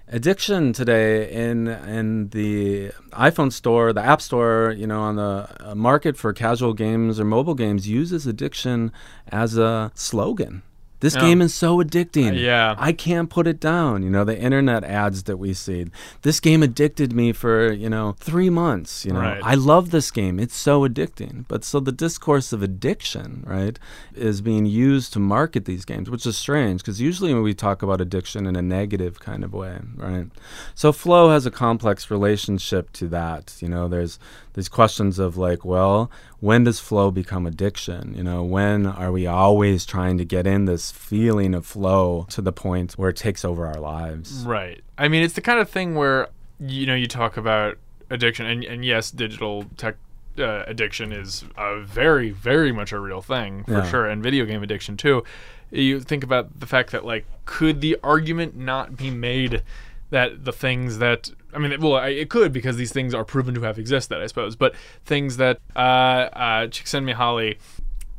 addiction 0.10 0.74
today 0.74 1.32
in 1.32 1.68
in 1.68 2.30
the 2.30 2.92
iPhone 3.12 3.52
store, 3.52 3.94
the 3.94 4.04
App 4.04 4.22
Store, 4.22 4.74
you 4.76 4.88
know, 4.88 5.02
on 5.02 5.16
the 5.16 5.48
uh, 5.60 5.76
market 5.76 6.18
for 6.18 6.34
casual 6.34 6.74
games 6.74 7.20
or 7.20 7.26
mobile 7.26 7.56
games 7.56 7.88
uses 7.88 8.26
addiction 8.26 8.92
as 9.30 9.58
a 9.58 9.92
slogan. 9.96 10.64
This 11.00 11.14
Yeah. 11.16 11.22
game 11.22 11.42
is 11.42 11.54
so 11.54 11.78
addicting. 11.78 12.32
Uh, 12.32 12.34
yeah. 12.36 12.76
I 12.78 12.92
can't 12.92 13.30
put 13.30 13.46
it 13.48 13.60
down. 13.60 14.02
You 14.04 14.10
know, 14.10 14.24
the 14.24 14.38
internet 14.40 14.84
ads 14.84 15.24
that 15.24 15.38
we 15.38 15.54
see. 15.54 15.86
This 16.24 16.40
game 16.40 16.64
addicted 16.64 17.14
me 17.14 17.32
for, 17.34 17.72
you 17.72 17.90
know, 17.90 18.16
three 18.20 18.50
months. 18.50 19.06
You 19.06 19.14
know, 19.14 19.20
Right. 19.20 19.42
I 19.44 19.54
love 19.56 19.92
this 19.92 20.10
game. 20.12 20.40
It's 20.40 20.56
so 20.56 20.88
addicting. 20.88 21.46
But 21.48 21.64
so 21.64 21.80
the 21.80 21.92
discourse 21.92 22.52
of 22.52 22.64
addiction, 22.64 23.44
right, 23.46 23.78
is 24.16 24.42
being 24.42 24.66
used 24.66 25.14
to 25.14 25.20
market 25.20 25.66
these 25.66 25.86
games, 25.86 26.10
which 26.10 26.26
is 26.26 26.38
strange 26.38 26.82
because 26.82 27.00
usually 27.00 27.34
when 27.34 27.44
we 27.44 27.54
talk 27.54 27.84
about 27.84 28.02
addiction 28.02 28.46
in 28.48 28.56
a 28.56 28.62
negative 28.62 29.20
kind 29.20 29.44
of 29.44 29.54
way, 29.54 29.78
right? 29.96 30.28
So 30.74 30.92
flow 30.92 31.30
has 31.30 31.46
a 31.46 31.52
complex 31.52 32.10
relationship 32.10 32.92
to 32.94 33.08
that. 33.10 33.56
You 33.60 33.70
know, 33.70 33.88
there's 33.88 34.18
these 34.58 34.68
questions 34.68 35.20
of 35.20 35.38
like, 35.38 35.64
well, 35.64 36.10
when 36.40 36.64
does 36.64 36.80
flow 36.80 37.12
become 37.12 37.46
addiction? 37.46 38.14
You 38.18 38.24
know, 38.24 38.44
when 38.44 38.88
are 38.88 39.12
we 39.12 39.28
always 39.28 39.86
trying 39.86 40.18
to 40.18 40.26
get 40.26 40.48
in 40.48 40.66
this 40.66 40.92
feeling 40.92 41.54
of 41.54 41.64
flow 41.64 42.26
to 42.32 42.42
the 42.42 42.52
point 42.52 42.94
where 42.94 43.12
it 43.12 43.16
takes 43.16 43.46
over 43.46 43.68
our 43.68 43.80
lives? 43.80 44.44
Right. 44.44 44.84
I 44.98 45.08
mean, 45.10 45.22
it's 45.22 45.36
the 45.36 45.42
kind 45.42 45.60
of 45.60 45.70
thing 45.70 45.94
where 45.94 46.30
you 46.60 46.88
know 46.88 46.96
you 46.96 47.08
talk 47.08 47.38
about 47.38 47.78
addiction, 48.10 48.48
and 48.48 48.64
and 48.64 48.84
yes, 48.84 49.12
digital 49.12 49.66
tech 49.78 49.96
uh, 50.40 50.64
addiction 50.66 51.12
is 51.12 51.46
a 51.56 51.80
very 51.82 52.32
very 52.32 52.72
much 52.72 52.92
a 52.92 53.00
real 53.00 53.22
thing 53.22 53.64
for 53.66 53.74
Yeah. 53.74 53.90
sure, 53.90 54.06
and 54.08 54.24
video 54.24 54.44
game 54.46 54.64
addiction 54.64 54.98
too. 54.98 55.24
You 55.70 56.00
think 56.00 56.24
about 56.24 56.60
the 56.60 56.66
fact 56.66 56.92
that 56.94 57.06
like, 57.06 57.26
could 57.46 57.82
the 57.82 57.96
argument 58.04 58.56
not 58.58 58.98
be 58.98 59.12
made 59.12 59.62
that 60.10 60.46
the 60.46 60.54
things 60.54 60.98
that 60.98 61.30
I 61.54 61.60
mean, 61.60 61.80
well, 61.82 61.98
it 62.04 62.30
could 62.30 62.52
because 62.54 62.76
these 62.78 62.92
things 62.92 63.14
are 63.14 63.24
proven 63.26 63.56
to 63.56 63.62
have 63.62 63.80
existed, 63.80 64.22
I 64.22 64.28
suppose. 64.28 64.56
But 64.56 64.76
things 65.06 65.38
that 65.38 65.60
uh, 65.76 65.80
uh, 65.80 66.68
Csikszentmihalyi 66.68 67.58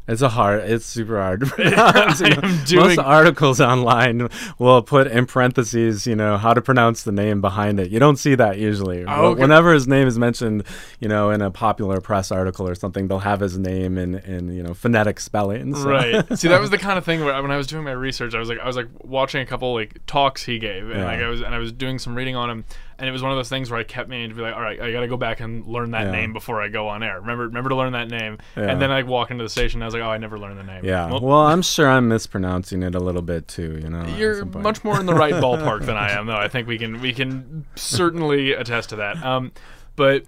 It's 0.08 0.22
a 0.22 0.30
hard. 0.30 0.60
It's 0.64 0.86
super 0.86 1.20
hard. 1.20 1.40
to 1.40 1.46
pronounce, 1.50 2.20
you 2.20 2.30
know. 2.30 2.40
am 2.42 2.64
doing- 2.64 2.86
Most 2.86 2.98
articles 2.98 3.60
online 3.60 4.28
will 4.58 4.80
put 4.80 5.06
in 5.08 5.26
parentheses, 5.26 6.06
you 6.06 6.16
know, 6.16 6.38
how 6.38 6.54
to 6.54 6.62
pronounce 6.62 7.02
the 7.04 7.12
name 7.12 7.42
behind 7.42 7.78
it. 7.78 7.90
You 7.90 7.98
don't 8.00 8.16
see 8.16 8.34
that 8.34 8.56
usually. 8.58 9.04
Oh, 9.04 9.26
okay. 9.32 9.42
Whenever 9.42 9.74
his 9.74 9.86
name 9.86 10.08
is 10.08 10.18
mentioned, 10.18 10.64
you 10.98 11.08
know, 11.08 11.28
in 11.30 11.42
a 11.42 11.50
popular 11.50 12.00
press 12.00 12.32
article 12.32 12.66
or 12.66 12.74
something, 12.74 13.06
they'll 13.08 13.18
have 13.18 13.40
his 13.40 13.58
name 13.58 13.98
in, 13.98 14.14
in 14.20 14.48
you 14.56 14.62
know 14.62 14.72
phonetic 14.72 15.20
spelling. 15.20 15.74
so- 15.74 15.86
Right. 15.90 16.38
See, 16.38 16.48
that 16.48 16.60
was 16.62 16.70
the 16.70 16.78
kind 16.78 16.96
of 16.96 17.04
thing 17.04 17.22
where 17.22 17.40
when 17.42 17.50
I 17.50 17.58
was 17.58 17.66
doing 17.66 17.84
my 17.84 17.92
research, 17.92 18.34
I 18.34 18.38
was 18.38 18.48
like, 18.48 18.58
I 18.60 18.66
was 18.66 18.76
like 18.76 18.88
watching 19.04 19.42
a 19.42 19.46
couple 19.46 19.74
like 19.74 20.00
talks 20.06 20.42
he 20.44 20.58
gave, 20.58 20.88
and 20.88 21.00
Yeah. 21.00 21.04
like 21.04 21.20
I 21.20 21.28
was 21.28 21.42
and 21.42 21.54
I 21.54 21.58
was 21.58 21.70
doing 21.70 21.98
some 21.98 22.14
reading 22.14 22.34
on 22.34 22.48
him, 22.48 22.64
and 22.98 23.08
it 23.08 23.12
was 23.12 23.22
one 23.22 23.30
of 23.30 23.36
those 23.38 23.48
things 23.48 23.70
where 23.70 23.78
I 23.78 23.84
kept 23.84 24.08
meaning 24.08 24.28
to 24.30 24.34
be 24.34 24.42
like, 24.42 24.54
all 24.54 24.60
right, 24.60 24.80
I 24.80 24.90
got 24.90 25.00
to 25.00 25.08
go 25.08 25.16
back 25.16 25.40
and 25.40 25.64
learn 25.66 25.92
that 25.92 26.06
Yeah. 26.06 26.10
name 26.10 26.32
before 26.32 26.60
I 26.60 26.68
go 26.68 26.88
on 26.88 27.02
air. 27.02 27.20
Remember, 27.20 27.44
remember 27.44 27.68
to 27.70 27.76
learn 27.76 27.92
that 27.92 28.08
name. 28.08 28.38
Yeah. 28.56 28.64
And 28.70 28.82
then 28.82 28.90
I 28.90 29.02
walk 29.04 29.30
into 29.30 29.44
the 29.44 29.48
station, 29.50 29.78
and 29.78 29.84
I 29.84 29.86
was 29.86 29.94
like, 29.94 30.02
oh, 30.02 30.10
I 30.10 30.18
never 30.18 30.38
learned 30.38 30.58
the 30.58 30.64
name. 30.64 30.84
Yeah. 30.84 31.08
Well, 31.10 31.20
Well, 31.20 31.46
I'm 31.46 31.62
sure 31.62 31.88
I'm 31.88 32.08
mispronouncing 32.08 32.82
it 32.82 32.94
a 32.94 33.00
little 33.00 33.22
bit 33.22 33.46
too. 33.48 33.78
You 33.82 33.88
know. 33.88 34.04
you're 34.16 34.44
much 34.44 34.82
more 34.84 34.98
in 34.98 35.06
the 35.06 35.14
right 35.14 35.34
ballpark 35.42 35.86
than 35.86 35.96
I 35.96 36.10
am, 36.10 36.26
though. 36.26 36.36
I 36.36 36.48
think 36.48 36.66
we 36.66 36.76
can 36.78 37.00
we 37.00 37.12
can 37.12 37.64
certainly 37.76 38.52
attest 38.52 38.88
to 38.90 38.96
that. 38.96 39.22
Um, 39.24 39.52
but 39.96 40.24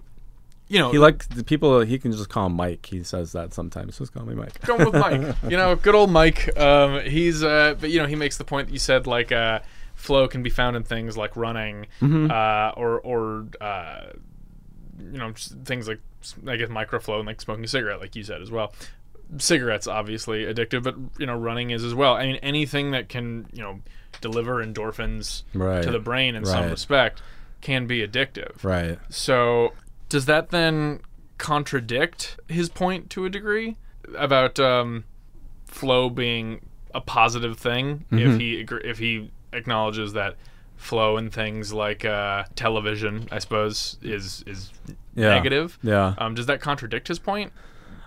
you 0.69 0.79
know, 0.79 0.93
He 0.93 0.99
like 0.99 1.29
the 1.31 1.43
people. 1.43 1.81
He 1.81 1.99
can 1.99 2.13
just 2.13 2.29
call 2.29 2.47
him 2.47 2.53
Mike. 2.53 2.87
He 2.87 3.03
says 3.03 3.33
that 3.33 3.53
sometimes. 3.53 3.99
Just 3.99 4.13
call 4.15 4.25
me 4.25 4.35
Mike. 4.37 4.61
going 4.65 4.85
with 4.85 4.95
Mike. 4.95 5.35
You 5.51 5.57
know, 5.57 5.75
good 5.75 5.97
old 5.97 6.11
Mike. 6.11 6.57
Um, 6.57 7.01
he's 7.01 7.43
uh, 7.43 7.75
but 7.81 7.91
you 7.91 7.99
know, 8.01 8.07
he 8.07 8.15
makes 8.15 8.37
the 8.39 8.45
point 8.45 8.69
that 8.69 8.73
you 8.73 8.79
said 8.79 9.09
like 9.09 9.33
uh, 9.33 9.59
flow 10.01 10.27
can 10.29 10.43
be 10.43 10.51
found 10.51 10.77
in 10.77 10.83
things 10.83 11.17
like 11.17 11.37
running, 11.37 11.87
Mm-hmm. 12.01 12.31
uh, 12.31 12.71
or 12.81 13.01
or 13.01 13.47
uh, 13.61 14.13
you 14.99 15.19
know, 15.19 15.33
things 15.65 15.87
like 15.89 16.01
I 16.47 16.57
guess 16.57 16.69
microflow 16.69 17.19
and 17.19 17.27
like 17.27 17.41
smoking 17.41 17.65
a 17.65 17.69
cigarette, 17.69 18.01
like 18.01 18.17
you 18.17 18.23
said 18.25 18.43
as 18.43 18.51
well. 18.51 18.73
Cigarettes 19.39 19.87
obviously 19.87 20.45
addictive, 20.45 20.83
but 20.83 20.97
you 21.19 21.27
know, 21.27 21.37
running 21.39 21.71
is 21.71 21.85
as 21.85 21.95
well. 21.95 22.15
I 22.15 22.27
mean, 22.27 22.37
anything 22.37 22.91
that 22.93 23.09
can 23.09 23.47
you 23.53 23.63
know 23.63 23.81
deliver 24.21 24.65
endorphins 24.65 25.45
Right. 25.55 25.83
to 25.83 25.91
the 25.91 26.01
brain 26.01 26.35
in 26.35 26.45
some 26.45 26.69
respect 26.71 27.23
can 27.61 27.87
be 27.87 28.07
addictive. 28.07 28.65
Right. 28.65 28.99
So 29.09 29.73
does 30.09 30.27
that 30.27 30.51
then 30.51 31.01
contradict 31.39 32.39
his 32.49 32.69
point 32.69 33.09
to 33.11 33.25
a 33.25 33.31
degree 33.31 33.77
about 34.17 34.59
um, 34.61 35.05
flow 35.67 36.11
being 36.11 36.61
a 36.95 37.01
positive 37.01 37.57
thing 37.59 38.05
Mm-hmm. 38.11 38.19
if 38.19 38.39
he 38.41 38.67
if 38.89 38.99
he 38.99 39.31
acknowledges 39.53 40.13
that 40.15 40.37
flow 40.77 41.17
in 41.19 41.31
things 41.31 41.73
like 41.73 42.05
uh, 42.05 42.45
television, 42.57 43.29
I 43.31 43.39
suppose, 43.39 43.99
is 44.03 44.43
is 44.47 44.73
Yeah. 45.15 45.31
negative? 45.31 45.79
Yeah. 45.83 46.15
Um, 46.19 46.35
does 46.35 46.47
that 46.47 46.61
contradict 46.61 47.09
his 47.09 47.19
point? 47.19 47.53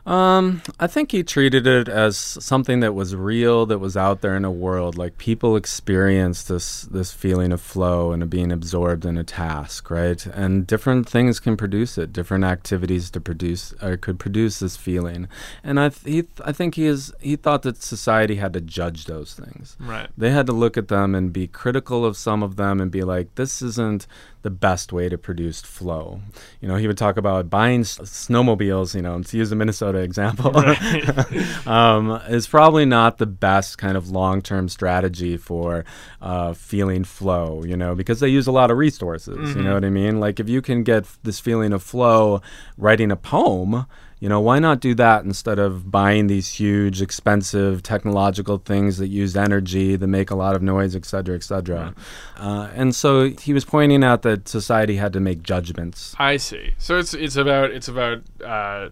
Um, 0.06 0.62
I 0.80 0.88
think 0.88 1.12
he 1.12 1.24
treated 1.24 1.66
it 1.66 1.88
as 1.88 2.18
something 2.18 2.82
that 2.82 2.94
was 2.94 3.16
real, 3.16 3.66
that 3.68 3.80
was 3.80 3.96
out 3.96 4.20
there 4.22 4.36
in 4.36 4.42
the 4.42 4.52
world. 4.52 4.98
Like 4.98 5.18
people 5.18 5.56
experience 5.56 6.44
this 6.44 6.82
this 6.84 7.14
feeling 7.14 7.54
of 7.54 7.62
flow 7.62 8.12
and 8.12 8.22
of 8.22 8.30
being 8.30 8.52
absorbed 8.52 9.06
in 9.06 9.18
a 9.18 9.24
task, 9.24 9.90
right? 9.90 10.26
And 10.26 10.68
different 10.68 11.08
things 11.08 11.40
can 11.40 11.56
produce 11.56 11.98
it. 11.98 12.12
Different 12.12 12.44
activities 12.44 13.10
to 13.12 13.22
produce 13.22 13.74
or 13.82 13.96
could 13.96 14.20
produce 14.20 14.60
this 14.60 14.76
feeling. 14.76 15.30
And 15.64 15.80
I 15.80 15.90
th- 15.90 16.04
he 16.06 16.22
th- 16.24 16.42
I 16.44 16.52
think 16.52 16.76
he 16.76 16.86
is 16.86 17.14
he 17.22 17.38
thought 17.38 17.62
that 17.62 17.82
society 17.82 18.36
had 18.36 18.52
to 18.54 18.62
judge 18.62 19.06
those 19.06 19.34
things. 19.34 19.78
Right. 19.80 20.10
They 20.18 20.32
had 20.32 20.48
to 20.48 20.54
look 20.54 20.76
at 20.76 20.90
them 20.90 21.16
and 21.16 21.32
be 21.32 21.48
critical 21.48 22.04
of 22.06 22.18
some 22.18 22.44
of 22.44 22.58
them 22.58 22.82
and 22.82 22.92
be 22.92 23.04
like, 23.04 23.36
this 23.36 23.62
isn't 23.62 24.06
the 24.42 24.50
best 24.50 24.92
way 24.92 25.08
to 25.08 25.18
produce 25.18 25.62
flow. 25.62 26.20
You 26.60 26.68
know, 26.68 26.76
he 26.76 26.88
would 26.88 26.98
talk 26.98 27.16
about 27.16 27.50
buying 27.50 27.82
s- 27.82 27.98
snowmobiles, 28.00 28.94
you 28.94 29.02
know, 29.02 29.22
to 29.22 29.38
use 29.38 29.52
a 29.54 29.56
Minnesota 29.56 29.93
example, 30.02 30.56
um, 31.70 32.12
is 32.28 32.48
probably 32.48 32.86
not 32.86 33.18
the 33.18 33.26
best 33.26 33.78
kind 33.78 33.98
of 33.98 34.10
long 34.10 34.42
term 34.42 34.70
strategy 34.70 35.38
for 35.38 35.86
uh, 36.22 36.54
feeling 36.54 37.04
flow, 37.04 37.64
you 37.64 37.78
know, 37.78 37.96
because 37.96 38.20
they 38.20 38.30
use 38.30 38.48
a 38.48 38.52
lot 38.52 38.72
of 38.72 38.78
resources. 38.78 39.56
You 39.56 39.64
know 39.64 39.74
what 39.74 39.86
I 39.86 39.90
mean? 39.90 40.20
Like, 40.20 40.40
if 40.40 40.50
you 40.50 40.62
can 40.62 40.84
get 40.84 41.04
f- 41.04 41.20
this 41.24 41.40
feeling 41.40 41.74
of 41.74 41.84
flow 41.84 42.42
writing 42.78 43.12
a 43.12 43.16
poem, 43.16 43.86
you 44.24 44.30
know, 44.30 44.40
why 44.40 44.58
not 44.58 44.80
do 44.80 44.96
that 44.96 45.26
instead 45.26 45.60
of 45.60 45.92
buying 45.92 46.28
these 46.28 46.48
huge, 46.48 47.02
expensive 47.02 47.84
technological 47.84 48.58
things 48.58 48.98
that 49.00 49.10
use 49.10 49.36
energy, 49.36 49.98
that 49.98 50.08
make 50.08 50.32
a 50.32 50.36
lot 50.36 50.56
of 50.56 50.62
noise, 50.62 50.96
et 50.96 51.04
cetera, 51.04 51.36
et 51.36 51.44
cetera? 51.44 51.94
Uh, 52.38 52.70
and 52.74 52.96
so 52.96 53.28
he 53.30 53.52
was 53.52 53.66
pointing 53.66 54.02
out 54.02 54.22
that 54.22 54.48
society 54.48 54.96
had 54.96 55.12
to 55.12 55.20
make 55.20 55.44
judgments. 55.44 56.16
I 56.18 56.38
see. 56.38 56.74
So 56.78 56.98
it's 56.98 57.14
it's 57.14 57.36
about 57.36 57.72
it's 57.72 57.90
about 57.90 58.22
uh, 58.42 58.90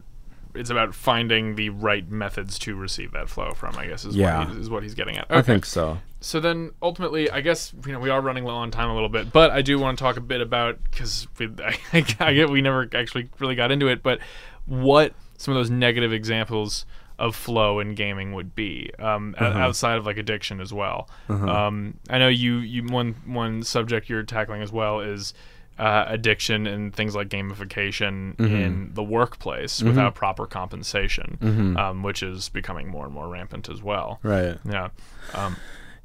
it's 0.56 0.70
about 0.70 0.94
finding 0.96 1.56
the 1.56 1.70
right 1.70 2.10
methods 2.10 2.58
to 2.60 2.76
receive 2.76 3.12
that 3.14 3.30
flow 3.30 3.52
from. 3.52 3.78
I 3.78 3.88
guess 3.88 4.06
is 4.06 4.16
Yeah. 4.16 4.40
what 4.40 4.50
he, 4.56 4.60
is 4.62 4.70
what 4.70 4.84
he's 4.84 4.94
getting 4.96 5.18
at. 5.18 5.26
I 5.30 5.42
think 5.42 5.66
so. 5.66 6.00
So 6.20 6.40
then, 6.40 6.72
ultimately, 6.82 7.30
I 7.32 7.42
guess 7.42 7.74
you 7.86 7.92
know 7.94 8.00
we 8.00 8.10
are 8.10 8.22
running 8.22 8.44
low 8.46 8.56
on 8.56 8.70
time 8.72 8.90
a 8.90 8.94
little 8.94 9.10
bit, 9.10 9.32
but 9.34 9.52
I 9.52 9.62
do 9.62 9.80
want 9.80 9.98
to 9.98 10.04
talk 10.04 10.18
a 10.18 10.22
bit 10.22 10.42
about 10.42 10.78
because 10.92 11.28
I, 11.40 11.78
I 12.20 12.34
get 12.34 12.50
we 12.50 12.62
never 12.62 12.88
actually 12.94 13.30
really 13.40 13.56
got 13.56 13.72
into 13.72 13.88
it, 13.88 14.04
but 14.04 14.20
what 14.66 15.14
some 15.38 15.54
of 15.54 15.60
those 15.60 15.70
negative 15.72 16.14
examples 16.14 16.86
of 17.18 17.36
flow 17.36 17.80
in 17.80 17.94
gaming 17.96 18.34
would 18.34 18.56
be 18.56 18.90
um, 19.00 19.36
o- 19.40 19.46
outside 19.46 19.98
of 19.98 20.06
like 20.08 20.18
addiction 20.18 20.60
as 20.60 20.74
well. 20.74 21.08
Um, 21.30 21.96
I 22.10 22.18
know 22.20 22.28
you 22.28 22.58
you 22.58 22.84
one 22.86 23.16
one 23.26 23.64
subject 23.64 24.10
you're 24.10 24.24
tackling 24.24 24.62
as 24.62 24.72
well 24.72 25.00
is. 25.02 25.34
Uh, 25.82 26.06
addiction 26.10 26.68
and 26.68 26.94
things 26.94 27.16
like 27.16 27.28
gamification 27.28 28.40
in 28.40 28.92
the 28.94 29.02
workplace 29.02 29.82
without 29.82 30.14
proper 30.14 30.46
compensation, 30.46 31.40
um, 31.76 32.04
which 32.04 32.22
is 32.22 32.50
becoming 32.50 32.88
more 32.88 33.06
and 33.06 33.14
more 33.16 33.28
rampant 33.28 33.68
as 33.68 33.82
well. 33.82 34.20
Right. 34.22 34.60
Yeah. 34.64 34.90
Um, 35.34 35.56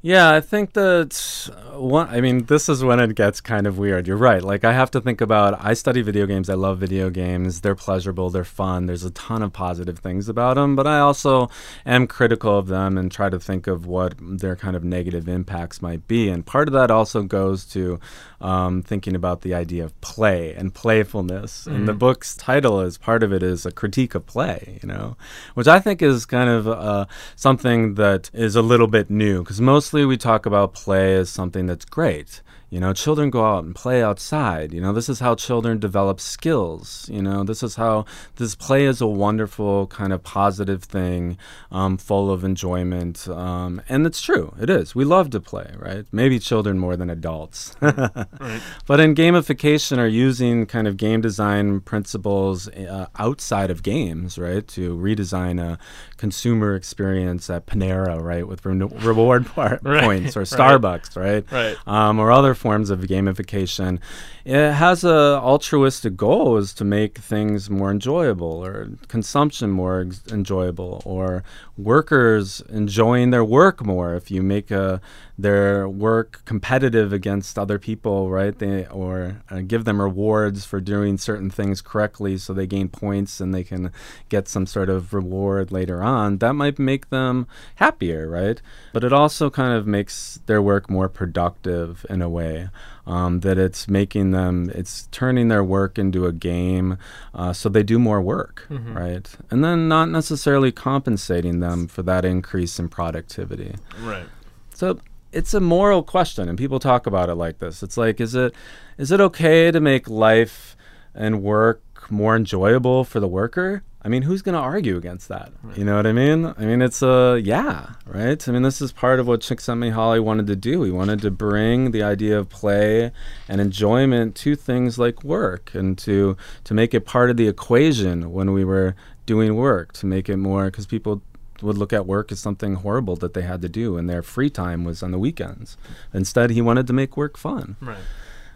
Yeah, 0.03 0.31
I 0.31 0.41
think 0.41 0.73
that 0.73 1.49
one. 1.73 2.07
I 2.09 2.21
mean, 2.21 2.45
this 2.45 2.69
is 2.69 2.83
when 2.83 2.99
it 2.99 3.15
gets 3.15 3.41
kind 3.41 3.65
of 3.65 3.79
weird. 3.79 4.07
You're 4.07 4.15
right. 4.15 4.43
Like, 4.43 4.63
I 4.63 4.71
have 4.71 4.91
to 4.91 5.01
think 5.01 5.21
about. 5.21 5.57
I 5.59 5.73
study 5.73 6.03
video 6.03 6.27
games. 6.27 6.49
I 6.49 6.53
love 6.53 6.77
video 6.77 7.09
games. 7.09 7.61
They're 7.61 7.75
pleasurable. 7.75 8.29
They're 8.29 8.43
fun. 8.45 8.85
There's 8.85 9.03
a 9.03 9.09
ton 9.11 9.41
of 9.41 9.53
positive 9.53 9.97
things 9.97 10.29
about 10.29 10.53
them. 10.53 10.75
But 10.75 10.85
I 10.85 10.99
also 10.99 11.49
am 11.83 12.05
critical 12.05 12.57
of 12.57 12.67
them 12.67 12.95
and 12.97 13.11
try 13.11 13.29
to 13.29 13.39
think 13.39 13.65
of 13.65 13.87
what 13.87 14.13
their 14.19 14.55
kind 14.55 14.75
of 14.75 14.83
negative 14.83 15.27
impacts 15.27 15.81
might 15.81 16.07
be. 16.07 16.29
And 16.29 16.45
part 16.45 16.67
of 16.69 16.73
that 16.73 16.91
also 16.91 17.23
goes 17.23 17.65
to 17.73 17.99
um, 18.39 18.81
thinking 18.81 19.15
about 19.15 19.41
the 19.41 19.53
idea 19.53 19.83
of 19.83 19.99
play 20.01 20.53
and 20.53 20.73
playfulness. 20.73 21.65
And 21.65 21.87
the 21.87 21.93
book's 21.93 22.35
title 22.35 22.81
is 22.81 22.97
part 22.97 23.23
of 23.23 23.33
it 23.33 23.41
is 23.41 23.65
a 23.65 23.71
critique 23.71 24.15
of 24.15 24.25
play. 24.25 24.79
You 24.81 24.87
know, 24.87 25.17
which 25.53 25.67
I 25.67 25.79
think 25.79 26.01
is 26.01 26.25
kind 26.25 26.49
of 26.49 26.67
uh, 26.67 27.05
something 27.35 27.95
that 27.95 28.29
is 28.33 28.55
a 28.55 28.61
little 28.61 28.87
bit 28.87 29.09
new 29.09 29.43
because 29.43 29.59
mostly 29.61 30.05
we 30.05 30.17
talk 30.17 30.45
about 30.45 30.73
play 30.73 31.15
as 31.15 31.29
something 31.29 31.65
that's 31.65 31.85
great. 31.85 32.41
You 32.69 32.81
know, 32.81 32.91
children 32.91 33.29
go 33.29 33.45
out 33.45 33.63
and 33.63 33.73
play 33.73 34.03
outside. 34.03 34.73
You 34.73 34.81
know, 34.81 34.91
this 34.91 35.07
is 35.07 35.21
how 35.21 35.35
children 35.35 35.79
develop 35.79 36.19
skills. 36.19 37.09
You 37.11 37.21
know, 37.21 37.43
this 37.45 37.63
is 37.63 37.75
how 37.75 38.03
this 38.35 38.55
play 38.55 38.85
is 38.85 38.99
a 38.99 39.07
wonderful 39.07 39.87
kind 39.87 40.11
of 40.11 40.21
positive 40.23 40.83
thing, 40.83 41.37
um, 41.71 41.97
full 41.97 42.29
of 42.29 42.43
enjoyment. 42.43 43.27
Um, 43.29 43.81
and 43.87 44.05
it's 44.05 44.21
true, 44.21 44.53
it 44.59 44.69
is. 44.69 44.93
We 44.93 45.05
love 45.05 45.29
to 45.29 45.39
play, 45.39 45.73
right? 45.77 46.05
Maybe 46.11 46.39
children 46.39 46.77
more 46.77 46.97
than 46.97 47.09
adults. 47.09 47.73
right. 47.81 48.61
But 48.85 48.99
in 48.99 49.15
gamification, 49.15 49.97
are 49.97 50.07
using 50.07 50.65
kind 50.65 50.87
of 50.87 50.97
game 50.97 51.21
design 51.21 51.79
principles 51.79 52.67
uh, 52.69 53.07
outside 53.17 53.71
of 53.71 53.81
games, 53.81 54.37
right, 54.37 54.67
to 54.69 54.95
redesign 54.97 55.61
a 55.61 55.77
consumer 56.17 56.75
experience 56.75 57.49
at 57.49 57.65
Panera, 57.65 58.21
right, 58.21 58.45
with 58.47 58.65
re- 58.65 58.75
reward 59.05 59.45
par- 59.45 59.79
Right, 59.83 60.03
points 60.03 60.35
or. 60.35 60.41
Starbucks, 60.41 61.15
right, 61.15 61.45
Right. 61.51 61.77
um, 61.87 62.19
or 62.19 62.31
other 62.31 62.56
forms 62.57 62.89
of 62.89 62.99
gamification. 63.01 63.99
It 64.43 64.71
has 64.73 65.03
a 65.03 65.39
altruistic 65.41 66.17
goal 66.17 66.57
is 66.57 66.73
to 66.75 66.83
make 66.83 67.19
things 67.19 67.69
more 67.69 67.91
enjoyable, 67.91 68.65
or 68.65 68.89
consumption 69.07 69.69
more 69.71 70.01
ex- 70.01 70.23
enjoyable, 70.31 71.01
or 71.05 71.43
workers 71.77 72.61
enjoying 72.69 73.29
their 73.29 73.45
work 73.45 73.85
more. 73.85 74.15
If 74.15 74.29
you 74.31 74.41
make 74.41 74.71
a 74.71 74.99
their 75.39 75.87
work 75.87 76.41
competitive 76.45 77.13
against 77.13 77.59
other 77.59 77.77
people, 77.77 78.29
right? 78.31 78.57
They 78.57 78.87
or 78.87 79.43
uh, 79.51 79.61
give 79.61 79.85
them 79.85 80.01
rewards 80.01 80.65
for 80.65 80.81
doing 80.81 81.17
certain 81.17 81.51
things 81.51 81.81
correctly, 81.81 82.37
so 82.37 82.53
they 82.53 82.65
gain 82.65 82.89
points 82.89 83.39
and 83.39 83.53
they 83.53 83.63
can 83.63 83.91
get 84.29 84.47
some 84.47 84.65
sort 84.65 84.89
of 84.89 85.13
reward 85.13 85.71
later 85.71 86.01
on. 86.01 86.39
That 86.39 86.53
might 86.53 86.79
make 86.79 87.09
them 87.11 87.47
happier, 87.75 88.27
right? 88.27 88.59
But 88.93 89.03
it 89.03 89.13
also 89.13 89.49
kind 89.51 89.73
of 89.73 89.85
makes 89.85 90.39
their 90.47 90.61
work 90.61 90.89
more 90.89 91.07
productive 91.07 92.05
in 92.09 92.21
a 92.21 92.29
way. 92.29 92.69
Um, 93.05 93.39
that 93.39 93.57
it's 93.57 93.87
making 93.87 94.31
them, 94.31 94.69
it's 94.75 95.07
turning 95.11 95.47
their 95.47 95.63
work 95.63 95.97
into 95.97 96.25
a 96.25 96.33
game, 96.33 96.97
uh, 97.33 97.53
so 97.53 97.69
they 97.69 97.81
do 97.81 97.99
more 97.99 98.21
work, 98.21 98.65
right? 98.69 99.29
And 99.49 99.63
then 99.63 99.87
not 99.87 100.09
necessarily 100.09 100.73
compensating 100.73 101.61
them 101.61 101.87
for 101.87 102.03
that 102.03 102.25
increase 102.25 102.79
in 102.79 102.89
productivity. 102.89 103.75
Right. 104.01 104.25
So 104.73 104.99
it's 105.31 105.53
a 105.53 105.59
moral 105.59 106.03
question, 106.03 106.49
and 106.49 106.57
people 106.57 106.79
talk 106.79 107.07
about 107.07 107.29
it 107.29 107.35
like 107.35 107.59
this. 107.59 107.83
It's 107.83 107.97
like, 107.97 108.19
is 108.21 108.35
it 108.35 108.53
is 108.97 109.11
it 109.11 109.21
okay 109.21 109.71
to 109.71 109.79
make 109.79 110.09
life 110.09 110.75
and 111.13 111.41
work 111.41 111.83
more 112.09 112.35
enjoyable 112.35 113.03
for 113.03 113.19
the 113.19 113.27
worker, 113.27 113.83
I 114.07 114.09
mean, 114.09 114.21
who's 114.21 114.41
going 114.41 114.53
to 114.53 114.61
argue 114.61 114.95
against 114.95 115.27
that? 115.27 115.51
You 115.75 115.83
know 115.83 115.97
what 115.97 116.07
I 116.07 116.13
mean? 116.13 116.45
I 116.45 116.63
mean, 116.63 116.81
it's 116.81 117.01
a 117.01 117.09
uh, 117.09 117.33
yeah, 117.33 117.95
right? 118.05 118.47
I 118.47 118.51
mean, 118.53 118.61
this 118.61 118.81
is 118.81 118.93
part 118.93 119.19
of 119.19 119.27
what 119.27 119.41
Csikszentmihalyi 119.41 120.23
wanted 120.23 120.47
to 120.47 120.55
do. 120.55 120.83
He 120.83 120.91
wanted 120.91 121.19
to 121.23 121.29
bring 121.29 121.91
the 121.91 122.03
idea 122.03 122.39
of 122.39 122.47
play 122.47 123.11
and 123.49 123.59
enjoyment 123.59 124.33
to 124.35 124.55
things 124.55 124.97
like 124.97 125.25
work 125.25 125.71
and 125.73 125.97
to 125.97 126.37
to 126.63 126.73
make 126.73 126.93
it 126.93 127.05
part 127.05 127.29
of 127.29 127.35
the 127.35 127.49
equation 127.49 128.31
when 128.31 128.53
we 128.53 128.63
were 128.63 128.95
doing 129.25 129.57
work, 129.57 129.91
to 129.93 130.05
make 130.05 130.29
it 130.29 130.37
more 130.37 130.65
because 130.65 130.85
people 130.85 131.21
would 131.61 131.77
look 131.77 131.93
at 131.93 132.05
work 132.05 132.31
as 132.31 132.39
something 132.39 132.75
horrible 132.75 133.15
that 133.17 133.33
they 133.33 133.41
had 133.41 133.61
to 133.61 133.69
do 133.69 133.97
and 133.97 134.09
their 134.09 134.21
free 134.21 134.49
time 134.49 134.83
was 134.83 135.01
on 135.01 135.11
the 135.11 135.19
weekends. 135.19 135.77
Instead, 136.13 136.51
he 136.51 136.61
wanted 136.61 136.87
to 136.87 136.93
make 136.93 137.17
work 137.17 137.37
fun. 137.37 137.75
Right. 137.81 137.97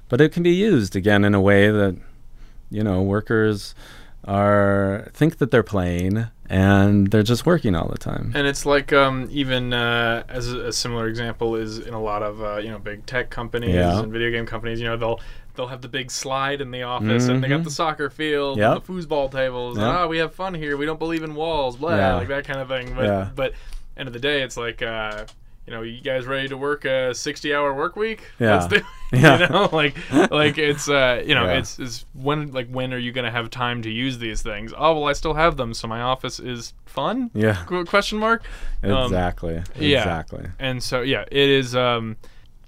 But 0.10 0.22
it 0.22 0.32
can 0.32 0.44
be 0.44 0.54
used 0.54 0.96
again 0.96 1.24
in 1.24 1.34
a 1.34 1.42
way 1.42 1.72
that 1.72 1.98
you 2.72 2.84
know, 2.84 3.04
workers 3.04 3.76
are 4.24 5.10
think 5.14 5.38
that 5.40 5.52
they're 5.52 5.64
playing 5.64 6.28
and 6.48 7.08
they're 7.10 7.24
just 7.24 7.46
working 7.46 7.76
all 7.76 7.88
the 7.88 7.98
time. 7.98 8.32
And 8.36 8.48
it's 8.48 8.66
like 8.66 8.94
um, 8.94 9.28
even 9.32 9.74
uh, 9.74 10.24
as 10.30 10.52
a, 10.52 10.68
a, 10.68 10.74
similar 10.74 11.08
example 11.08 11.56
is 11.56 11.80
in 11.80 11.94
a 11.94 12.02
lot 12.02 12.24
of 12.24 12.42
uh, 12.42 12.58
you 12.58 12.70
know 12.70 12.80
big 12.80 13.06
tech 13.06 13.30
companies 13.30 13.76
yeah. 13.76 14.00
and 14.00 14.12
video 14.12 14.32
game 14.32 14.46
companies. 14.46 14.80
You 14.80 14.88
know 14.88 14.98
they'll 14.98 15.20
they'll 15.56 15.68
have 15.68 15.82
the 15.82 15.88
big 15.88 16.12
slide 16.12 16.62
in 16.62 16.72
the 16.72 16.84
office 16.84 17.24
mm-hmm. 17.24 17.36
and 17.36 17.44
they 17.44 17.48
got 17.48 17.56
mm-hmm. 17.56 17.66
the 17.66 17.72
soccer 17.72 18.10
field 18.10 18.58
yep. 18.58 18.72
and 18.72 18.82
the 18.82 18.94
foosball 18.94 19.32
tables. 19.32 19.78
Yep. 19.78 19.86
And, 19.86 19.98
oh, 19.98 20.08
we 20.08 20.18
have 20.18 20.34
fun 20.34 20.54
here. 20.54 20.78
We 20.78 20.86
don't 20.86 21.00
believe 21.00 21.24
in 21.24 21.36
walls. 21.36 21.78
Blah, 21.78 21.96
yeah. 21.96 22.16
like 22.16 22.28
that 22.30 22.46
kind 22.46 22.60
of 22.60 22.68
thing. 22.68 22.94
But 22.96 23.06
yeah. 23.06 23.30
but 23.36 23.54
end 23.98 24.08
of 24.08 24.14
the 24.14 24.20
day, 24.20 24.42
it's 24.42 24.58
like. 24.58 24.82
Uh, 24.82 25.26
you 25.68 25.74
know, 25.74 25.84
you 25.84 26.02
guys 26.02 26.26
ready 26.26 26.48
to 26.48 26.58
work 26.58 26.86
a 26.86 27.14
sixty-hour 27.14 27.74
work 27.74 27.96
week? 27.96 28.24
Yeah, 28.40 28.66
Let's 28.66 28.84
yeah. 29.14 29.40
You 29.40 29.48
know, 29.48 29.70
like, 29.72 29.96
like 30.32 30.58
it's, 30.58 30.90
uh, 30.90 31.24
you 31.26 31.36
know, 31.36 31.46
yeah. 31.46 31.60
it's, 31.60 31.78
it's 31.78 32.06
when, 32.14 32.52
like, 32.52 32.68
when 32.68 32.94
are 32.94 32.98
you 32.98 33.12
gonna 33.12 33.32
have 33.32 33.50
time 33.52 33.82
to 33.84 33.90
use 33.90 34.18
these 34.18 34.42
things? 34.42 34.74
Oh, 34.76 34.96
well, 34.96 35.06
I 35.06 35.14
still 35.14 35.36
have 35.36 35.58
them, 35.58 35.74
so 35.74 35.88
my 35.88 36.02
office 36.02 36.40
is 36.40 36.74
fun. 36.86 37.30
Yeah. 37.34 37.64
question 37.86 38.18
mark. 38.18 38.44
Exactly. 38.82 39.58
Um, 39.58 39.64
yeah. 39.78 40.00
Exactly. 40.00 40.48
And 40.58 40.82
so, 40.82 41.02
yeah, 41.02 41.26
it 41.32 41.50
is 41.50 41.76
um, 41.76 42.18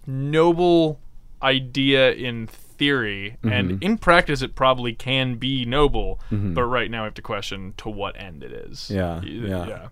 noble 0.05 0.99
idea 1.41 2.13
in 2.13 2.47
theory, 2.83 3.37
mm-hmm. 3.37 3.53
and 3.53 3.83
in 3.83 3.97
practice, 3.97 4.41
it 4.41 4.55
probably 4.55 4.93
can 4.93 5.35
be 5.35 5.65
noble. 5.65 6.19
Mm-hmm. 6.31 6.53
But 6.53 6.63
right 6.63 6.91
now, 6.91 7.03
we 7.03 7.05
have 7.05 7.13
to 7.15 7.21
question 7.21 7.73
to 7.77 7.89
what 7.89 8.19
end 8.19 8.43
it 8.43 8.51
is. 8.51 8.89
Yeah. 8.89 9.21
Yeah. 9.21 9.67
yeah. 9.67 9.87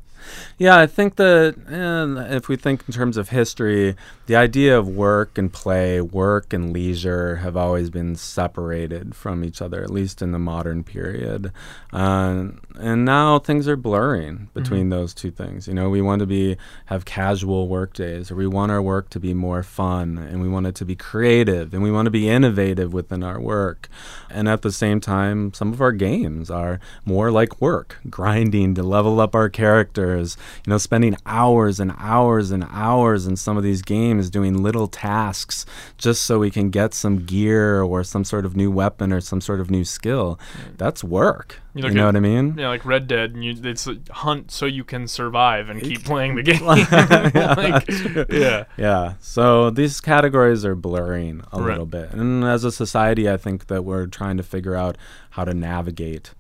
Yeah, 0.58 0.78
I 0.78 0.88
think 0.88 1.16
that 1.16 1.56
eh, 1.68 2.36
if 2.36 2.48
we 2.48 2.56
think 2.56 2.84
in 2.88 2.94
terms 2.94 3.18
of 3.18 3.30
history, 3.30 3.96
the 4.28 4.36
idea 4.36 4.78
of 4.78 4.88
work 4.88 5.38
and 5.38 5.52
play, 5.52 6.00
work 6.02 6.54
and 6.54 6.72
leisure 6.72 7.38
have 7.38 7.58
always 7.58 7.90
been 7.90 8.16
separated 8.16 9.16
from 9.16 9.44
each 9.44 9.62
other, 9.62 9.84
at 9.84 9.90
least 9.90 10.22
in 10.22 10.32
the 10.32 10.40
modern 10.40 10.84
period. 10.84 11.52
Uh, 11.92 12.46
and 12.80 13.06
now 13.06 13.40
things 13.40 13.68
are 13.68 13.76
blurring 13.76 14.50
between 14.54 14.82
mm-hmm. 14.82 14.90
those 14.92 15.14
two 15.14 15.32
things. 15.32 15.68
You 15.68 15.74
know, 15.74 15.90
we 15.90 16.02
want 16.02 16.20
to 16.20 16.26
be 16.26 16.58
have 16.86 17.06
casual 17.06 17.68
work 17.68 17.94
days, 17.94 18.32
or 18.32 18.36
we 18.36 18.48
want 18.48 18.72
our 18.72 18.82
work 18.82 19.10
to 19.10 19.20
be 19.20 19.34
more 19.34 19.64
fun, 19.64 20.18
and 20.18 20.42
we 20.42 20.48
want 20.48 20.68
it 20.68 20.76
to 20.76 20.86
be 20.86 20.96
creative, 20.96 21.74
and 21.74 21.84
we 21.84 21.92
want 21.92 22.06
to 22.06 22.12
be 22.12 22.30
innovative 22.30 22.81
within 22.90 23.24
our 23.24 23.40
work. 23.40 23.88
And 24.30 24.48
at 24.48 24.62
the 24.62 24.72
same 24.72 25.00
time, 25.00 25.54
some 25.54 25.74
of 25.74 25.82
our 25.82 25.92
games 25.92 26.50
are 26.50 26.80
more 27.06 27.32
like 27.32 27.62
work, 27.62 27.98
grinding 28.10 28.76
to 28.76 28.84
level 28.84 29.20
up 29.20 29.36
our 29.36 29.50
characters, 29.50 30.38
you 30.66 30.72
know, 30.72 30.78
spending 30.78 31.16
hours 31.26 31.80
and 31.80 31.94
hours 31.98 32.52
and 32.52 32.66
hours 32.72 33.28
in 33.28 33.36
some 33.36 33.58
of 33.58 33.64
these 33.64 33.82
games 33.82 34.30
doing 34.30 34.62
little 34.62 34.88
tasks 34.88 35.66
just 35.98 36.24
so 36.24 36.40
we 36.40 36.52
can 36.52 36.70
get 36.70 36.94
some 36.94 37.26
gear 37.26 37.82
or 37.82 38.04
some 38.04 38.24
sort 38.24 38.46
of 38.46 38.56
new 38.56 38.72
weapon 38.72 39.14
or 39.14 39.22
some 39.22 39.42
sort 39.42 39.60
of 39.60 39.70
new 39.70 39.86
skill. 39.86 40.40
Mm. 40.54 40.78
That's 40.78 41.04
work. 41.04 41.60
You, 41.74 41.86
you 41.86 41.92
know 41.92 42.04
at, 42.04 42.06
what 42.08 42.16
I 42.18 42.20
mean? 42.20 42.56
Yeah, 42.58 42.68
like 42.68 42.86
Red 42.86 43.08
Dead, 43.08 43.34
and 43.34 43.46
you, 43.46 43.56
it's 43.64 43.88
hunt 44.10 44.52
so 44.52 44.66
you 44.66 44.84
can 44.84 45.08
survive 45.08 45.70
and 45.70 45.82
keep 45.82 46.04
playing 46.04 46.36
the 46.36 46.44
game. 46.44 46.60
yeah, 46.66 47.54
like, 47.58 48.30
yeah, 48.30 48.66
yeah. 48.78 49.14
So 49.22 49.70
these 49.70 50.02
categories 50.02 50.66
are 50.66 50.76
blurring 50.76 51.44
a 51.54 51.60
right. 51.62 51.70
little 51.70 51.86
bit, 51.86 52.12
and 52.12 52.44
as 52.44 52.66
a 52.66 52.72
society, 52.72 53.30
I 53.30 53.38
think 53.38 53.68
that 53.68 53.86
we're 53.86 54.08
trying 54.08 54.36
to 54.38 54.44
figure 54.44 54.76
out 54.76 54.98
how 55.32 55.46
to 55.46 55.54
navigate 55.54 56.34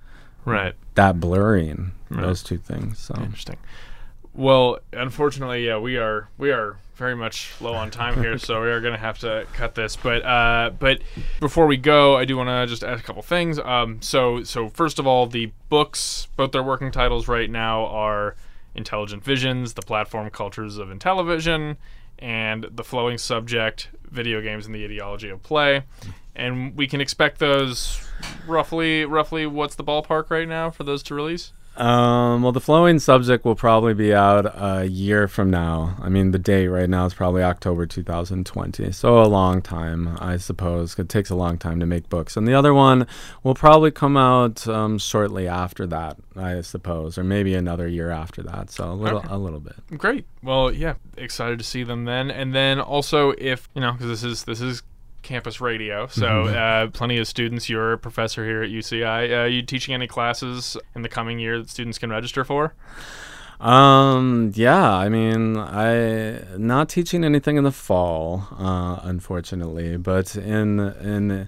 right 0.43 0.75
that 0.95 1.19
blurring 1.19 1.91
right. 2.09 2.21
those 2.21 2.43
two 2.43 2.57
things. 2.57 2.99
So 2.99 3.15
interesting. 3.15 3.57
Well, 4.33 4.79
unfortunately, 4.91 5.65
yeah, 5.65 5.77
we 5.77 5.97
are 5.97 6.29
we 6.37 6.51
are 6.51 6.77
very 7.01 7.15
much 7.15 7.51
low 7.59 7.73
on 7.73 7.89
time 7.89 8.21
here, 8.21 8.37
so 8.37 8.61
we 8.61 8.69
are 8.69 8.79
going 8.79 8.93
to 8.93 8.99
have 8.99 9.17
to 9.17 9.47
cut 9.53 9.73
this. 9.73 9.95
But 9.95 10.23
uh, 10.23 10.69
but 10.77 11.01
before 11.39 11.65
we 11.65 11.75
go, 11.75 12.15
I 12.15 12.25
do 12.25 12.37
want 12.37 12.49
to 12.49 12.67
just 12.67 12.83
add 12.83 12.99
a 12.99 13.01
couple 13.01 13.23
things. 13.23 13.57
Um, 13.57 13.99
so 14.03 14.43
so 14.43 14.69
first 14.69 14.99
of 14.99 15.07
all, 15.07 15.25
the 15.25 15.51
books, 15.67 16.27
both 16.37 16.51
their 16.51 16.61
working 16.61 16.91
titles 16.91 17.27
right 17.27 17.49
now 17.49 17.87
are 17.87 18.35
Intelligent 18.75 19.23
Visions, 19.23 19.73
the 19.73 19.81
platform 19.81 20.29
cultures 20.29 20.77
of 20.77 20.89
Intellivision, 20.89 21.77
and 22.19 22.67
the 22.71 22.83
flowing 22.83 23.17
subject, 23.17 23.89
video 24.11 24.39
games 24.39 24.67
and 24.67 24.75
the 24.75 24.85
ideology 24.85 25.29
of 25.29 25.41
play. 25.41 25.83
And 26.35 26.77
we 26.77 26.85
can 26.85 27.01
expect 27.01 27.39
those 27.39 28.07
roughly 28.45 29.05
roughly 29.05 29.47
what's 29.47 29.73
the 29.73 29.83
ballpark 29.83 30.29
right 30.29 30.47
now 30.47 30.69
for 30.69 30.83
those 30.83 31.01
to 31.03 31.15
release? 31.15 31.51
Um, 31.77 32.43
well, 32.43 32.51
the 32.51 32.59
flowing 32.59 32.99
subject 32.99 33.45
will 33.45 33.55
probably 33.55 33.93
be 33.93 34.13
out 34.13 34.45
a 34.55 34.85
year 34.85 35.27
from 35.27 35.49
now. 35.49 35.95
I 36.01 36.09
mean, 36.09 36.31
the 36.31 36.39
date 36.39 36.67
right 36.67 36.89
now 36.89 37.05
is 37.05 37.13
probably 37.13 37.43
October 37.43 37.85
2020. 37.85 38.91
So 38.91 39.21
a 39.21 39.25
long 39.25 39.61
time, 39.61 40.17
I 40.19 40.37
suppose. 40.37 40.99
It 40.99 41.07
takes 41.07 41.29
a 41.29 41.35
long 41.35 41.57
time 41.57 41.79
to 41.79 41.85
make 41.85 42.09
books. 42.09 42.35
And 42.35 42.47
the 42.47 42.53
other 42.53 42.73
one 42.73 43.07
will 43.43 43.55
probably 43.55 43.91
come 43.91 44.17
out 44.17 44.67
um, 44.67 44.97
shortly 44.97 45.47
after 45.47 45.87
that, 45.87 46.17
I 46.35 46.61
suppose, 46.61 47.17
or 47.17 47.23
maybe 47.23 47.55
another 47.55 47.87
year 47.87 48.11
after 48.11 48.43
that. 48.43 48.69
So 48.69 48.91
a 48.91 48.93
little, 48.93 49.19
okay. 49.19 49.29
a 49.31 49.37
little 49.37 49.61
bit. 49.61 49.75
Great. 49.97 50.25
Well, 50.43 50.71
yeah, 50.71 50.95
excited 51.17 51.57
to 51.59 51.65
see 51.65 51.83
them 51.83 52.03
then. 52.05 52.29
And 52.29 52.53
then 52.53 52.81
also, 52.81 53.31
if 53.37 53.69
you 53.73 53.81
know, 53.81 53.93
because 53.93 54.07
this 54.07 54.23
is 54.23 54.43
this 54.43 54.59
is 54.59 54.83
campus 55.21 55.61
radio. 55.61 56.07
So, 56.07 56.25
mm-hmm. 56.25 56.87
uh, 56.87 56.91
plenty 56.91 57.17
of 57.17 57.27
students. 57.27 57.69
You're 57.69 57.93
a 57.93 57.97
professor 57.97 58.45
here 58.45 58.63
at 58.63 58.69
UCI. 58.69 59.31
Uh, 59.31 59.35
are 59.35 59.47
you 59.47 59.61
teaching 59.61 59.93
any 59.93 60.07
classes 60.07 60.77
in 60.95 61.01
the 61.01 61.09
coming 61.09 61.39
year 61.39 61.59
that 61.59 61.69
students 61.69 61.97
can 61.97 62.09
register 62.09 62.43
for? 62.43 62.73
Um, 63.61 64.51
yeah, 64.55 64.91
I 64.91 65.07
mean, 65.07 65.55
I 65.55 66.41
not 66.57 66.89
teaching 66.89 67.23
anything 67.23 67.57
in 67.57 67.63
the 67.63 67.71
fall, 67.71 68.47
uh, 68.57 68.99
unfortunately, 69.03 69.97
but 69.97 70.35
in 70.35 70.79
in 70.79 71.47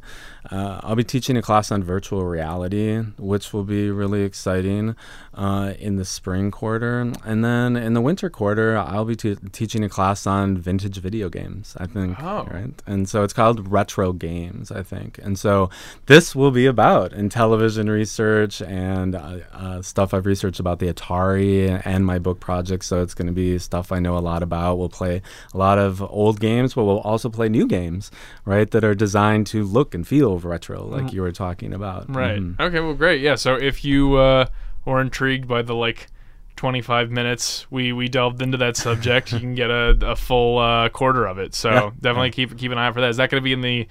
uh, 0.52 0.82
I'll 0.84 0.96
be 0.96 1.04
teaching 1.04 1.38
a 1.38 1.42
class 1.42 1.72
on 1.72 1.84
virtual 1.84 2.26
reality, 2.26 3.00
which 3.18 3.54
will 3.54 3.64
be 3.64 3.90
really 3.90 4.24
exciting 4.24 4.96
uh, 5.34 5.74
in 5.80 5.96
the 5.96 6.06
spring 6.06 6.52
quarter. 6.52 7.12
And 7.24 7.44
then 7.44 7.76
in 7.76 7.94
the 7.94 8.02
winter 8.02 8.30
quarter, 8.30 8.78
I'll 8.78 9.06
be 9.06 9.16
t- 9.16 9.38
teaching 9.52 9.84
a 9.84 9.90
class 9.90 10.28
on 10.28 10.58
vintage 10.58 10.98
video 10.98 11.30
games, 11.30 11.76
I 11.80 11.88
think. 11.88 12.22
Oh. 12.22 12.46
Right? 12.52 12.74
And 12.86 13.08
so 13.08 13.24
it's 13.24 13.34
called 13.34 13.72
Retro 13.72 14.12
Games, 14.12 14.72
I 14.72 14.84
think. 14.84 15.18
And 15.24 15.40
so 15.40 15.70
this 16.08 16.36
will 16.36 16.52
be 16.52 16.66
about 16.66 17.14
in 17.14 17.30
Intellivision 17.30 17.90
research 17.90 18.62
and 18.62 19.16
uh, 19.16 19.40
uh 19.54 19.82
stuff 19.82 20.14
I've 20.14 20.26
researched 20.26 20.60
about 20.60 20.80
the 20.80 20.94
Atari 20.94 21.82
and 21.86 22.03
my 22.04 22.20
book 22.20 22.40
project. 22.40 22.86
So 22.86 23.02
it's 23.02 23.14
going 23.14 23.28
to 23.28 23.34
be 23.34 23.58
stuff 23.60 23.92
I 23.92 24.00
know 24.00 24.18
a 24.18 24.20
lot 24.20 24.44
about. 24.44 24.78
We'll 24.78 24.90
play 24.90 25.22
a 25.54 25.58
lot 25.58 25.78
of 25.78 26.02
old 26.02 26.40
games, 26.40 26.74
but 26.74 26.84
we'll 26.84 27.00
also 27.00 27.30
play 27.30 27.50
new 27.50 27.68
games, 27.68 28.12
right, 28.46 28.70
that 28.72 28.84
are 28.84 28.96
designed 28.96 29.48
to 29.48 29.64
look 29.64 29.94
and 29.94 30.08
feel 30.08 30.40
retro, 30.40 30.86
like 30.86 31.06
mm. 31.06 31.14
you 31.14 31.22
were 31.22 31.32
talking 31.32 31.74
about. 31.74 32.14
Right. 32.14 32.40
Mm-hmm. 32.40 32.62
Okay. 32.62 32.80
Well, 32.80 32.94
great. 32.94 33.22
Yeah. 33.22 33.36
So 33.36 33.56
if 33.56 33.84
you 33.86 34.16
uh, 34.16 34.48
were 34.86 35.02
intrigued 35.02 35.48
by 35.48 35.62
the 35.62 35.76
like 35.76 36.08
25 36.56 37.10
minutes 37.10 37.70
we 37.72 37.92
we 37.92 38.08
delved 38.08 38.42
into 38.42 38.58
that 38.58 38.78
subject, 38.78 39.32
you 39.32 39.40
can 39.40 39.56
get 39.56 39.70
a, 39.70 39.98
a 40.02 40.16
full 40.16 40.60
uh, 40.60 40.90
quarter 40.90 41.26
of 41.26 41.40
it. 41.40 41.56
So 41.56 41.70
yeah. 41.72 41.92
definitely 42.00 42.32
keep 42.32 42.58
keep 42.58 42.72
an 42.72 42.78
eye 42.78 42.88
out 42.88 42.94
for 42.94 43.02
that. 43.02 43.10
Is 43.10 43.18
that 43.18 43.30
going 43.30 43.42
to 43.42 43.44
be 43.44 43.54
in 43.54 43.62
the 43.62 43.88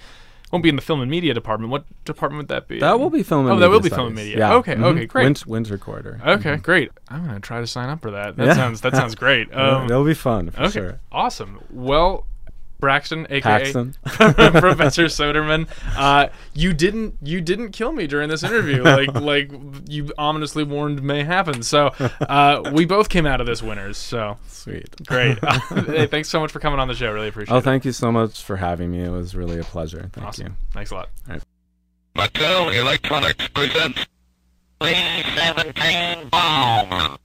won't 0.53 0.63
be 0.63 0.69
in 0.69 0.77
the 0.77 0.83
film 0.83 1.01
and 1.01 1.11
media 1.11 1.33
department. 1.33 1.71
What 1.71 1.85
department 2.05 2.39
would 2.39 2.49
that 2.49 2.69
be? 2.69 2.79
That 2.79 3.01
will 3.01 3.11
be 3.11 3.23
film. 3.23 3.47
And 3.47 3.57
media. 3.57 3.57
oh, 3.57 3.61
that 3.61 3.71
will 3.71 3.81
be 3.81 3.89
film 3.89 4.09
and 4.09 4.17
media. 4.17 4.39
Yeah. 4.39 4.55
Okay. 4.55 4.75
Mm-hmm. 4.75 4.85
Okay. 4.85 5.07
Great. 5.07 5.25
Winter, 5.25 5.45
winter 5.49 5.79
quarter. 5.79 6.21
Okay. 6.25 6.53
Mm-hmm. 6.53 6.63
Great. 6.63 6.91
I'm 7.09 7.25
gonna 7.25 7.41
try 7.41 7.61
to 7.61 7.67
sign 7.67 7.89
up 7.89 8.03
for 8.03 8.11
that. 8.11 8.37
That 8.37 8.49
yeah. 8.49 8.55
sounds 8.55 8.83
that 8.83 8.95
sounds 8.95 9.15
great. 9.15 9.49
Um, 9.63 9.85
It'll 9.85 10.05
be 10.05 10.15
fun 10.15 10.51
for 10.51 10.63
okay. 10.63 10.71
sure. 10.71 11.01
Awesome. 11.13 11.61
Well, 11.71 12.27
Braxton, 12.83 13.29
aka 13.31 13.41
Paxton. 13.41 13.95
Professor 14.05 15.05
Soderman. 15.05 15.69
Uh, 15.97 16.31
you 16.53 16.73
didn't 16.73 17.17
you 17.23 17.41
didn't 17.41 17.71
kill 17.71 17.93
me 17.93 18.09
during 18.09 18.29
this 18.29 18.43
interview, 18.43 18.83
like 18.83 19.15
like 19.15 19.53
you 19.89 20.13
ominously 20.19 20.65
warned 20.65 21.01
may 21.01 21.23
happen. 21.23 21.63
So 21.63 21.93
uh, 22.29 22.73
we 22.75 22.85
both 22.85 23.09
came 23.09 23.25
out 23.25 23.41
of 23.41 23.47
this 23.47 23.63
winners. 23.63 23.97
So 23.97 24.37
sweet, 24.49 24.89
great. 25.07 25.39
hey, 25.69 26.09
thanks 26.09 26.29
so 26.29 26.41
much 26.41 26.51
for 26.51 26.59
coming 26.59 26.81
on 26.81 26.89
the 26.89 26.95
show. 26.95 27.13
Really 27.13 27.29
appreciate 27.29 27.55
oh, 27.55 27.59
it. 27.59 27.61
Oh, 27.61 27.63
thank 27.63 27.85
you 27.85 27.93
so 27.93 28.11
much 28.11 28.43
for 28.43 28.57
having 28.57 28.91
me. 28.91 29.05
It 29.05 29.11
was 29.11 29.37
really 29.37 29.61
a 29.61 29.65
pleasure. 29.65 30.11
Thank 30.13 30.27
awesome. 30.27 30.47
you. 30.49 30.53
Thanks 30.73 30.91
a 30.91 30.97
lot. 30.97 31.09
All 31.29 31.35
right. 31.35 31.43
Mattel 32.17 32.75
Electronics 32.75 33.47
presents 33.55 34.07
B 34.81 34.93
seventeen 35.37 36.29
Bomb. 36.31 37.17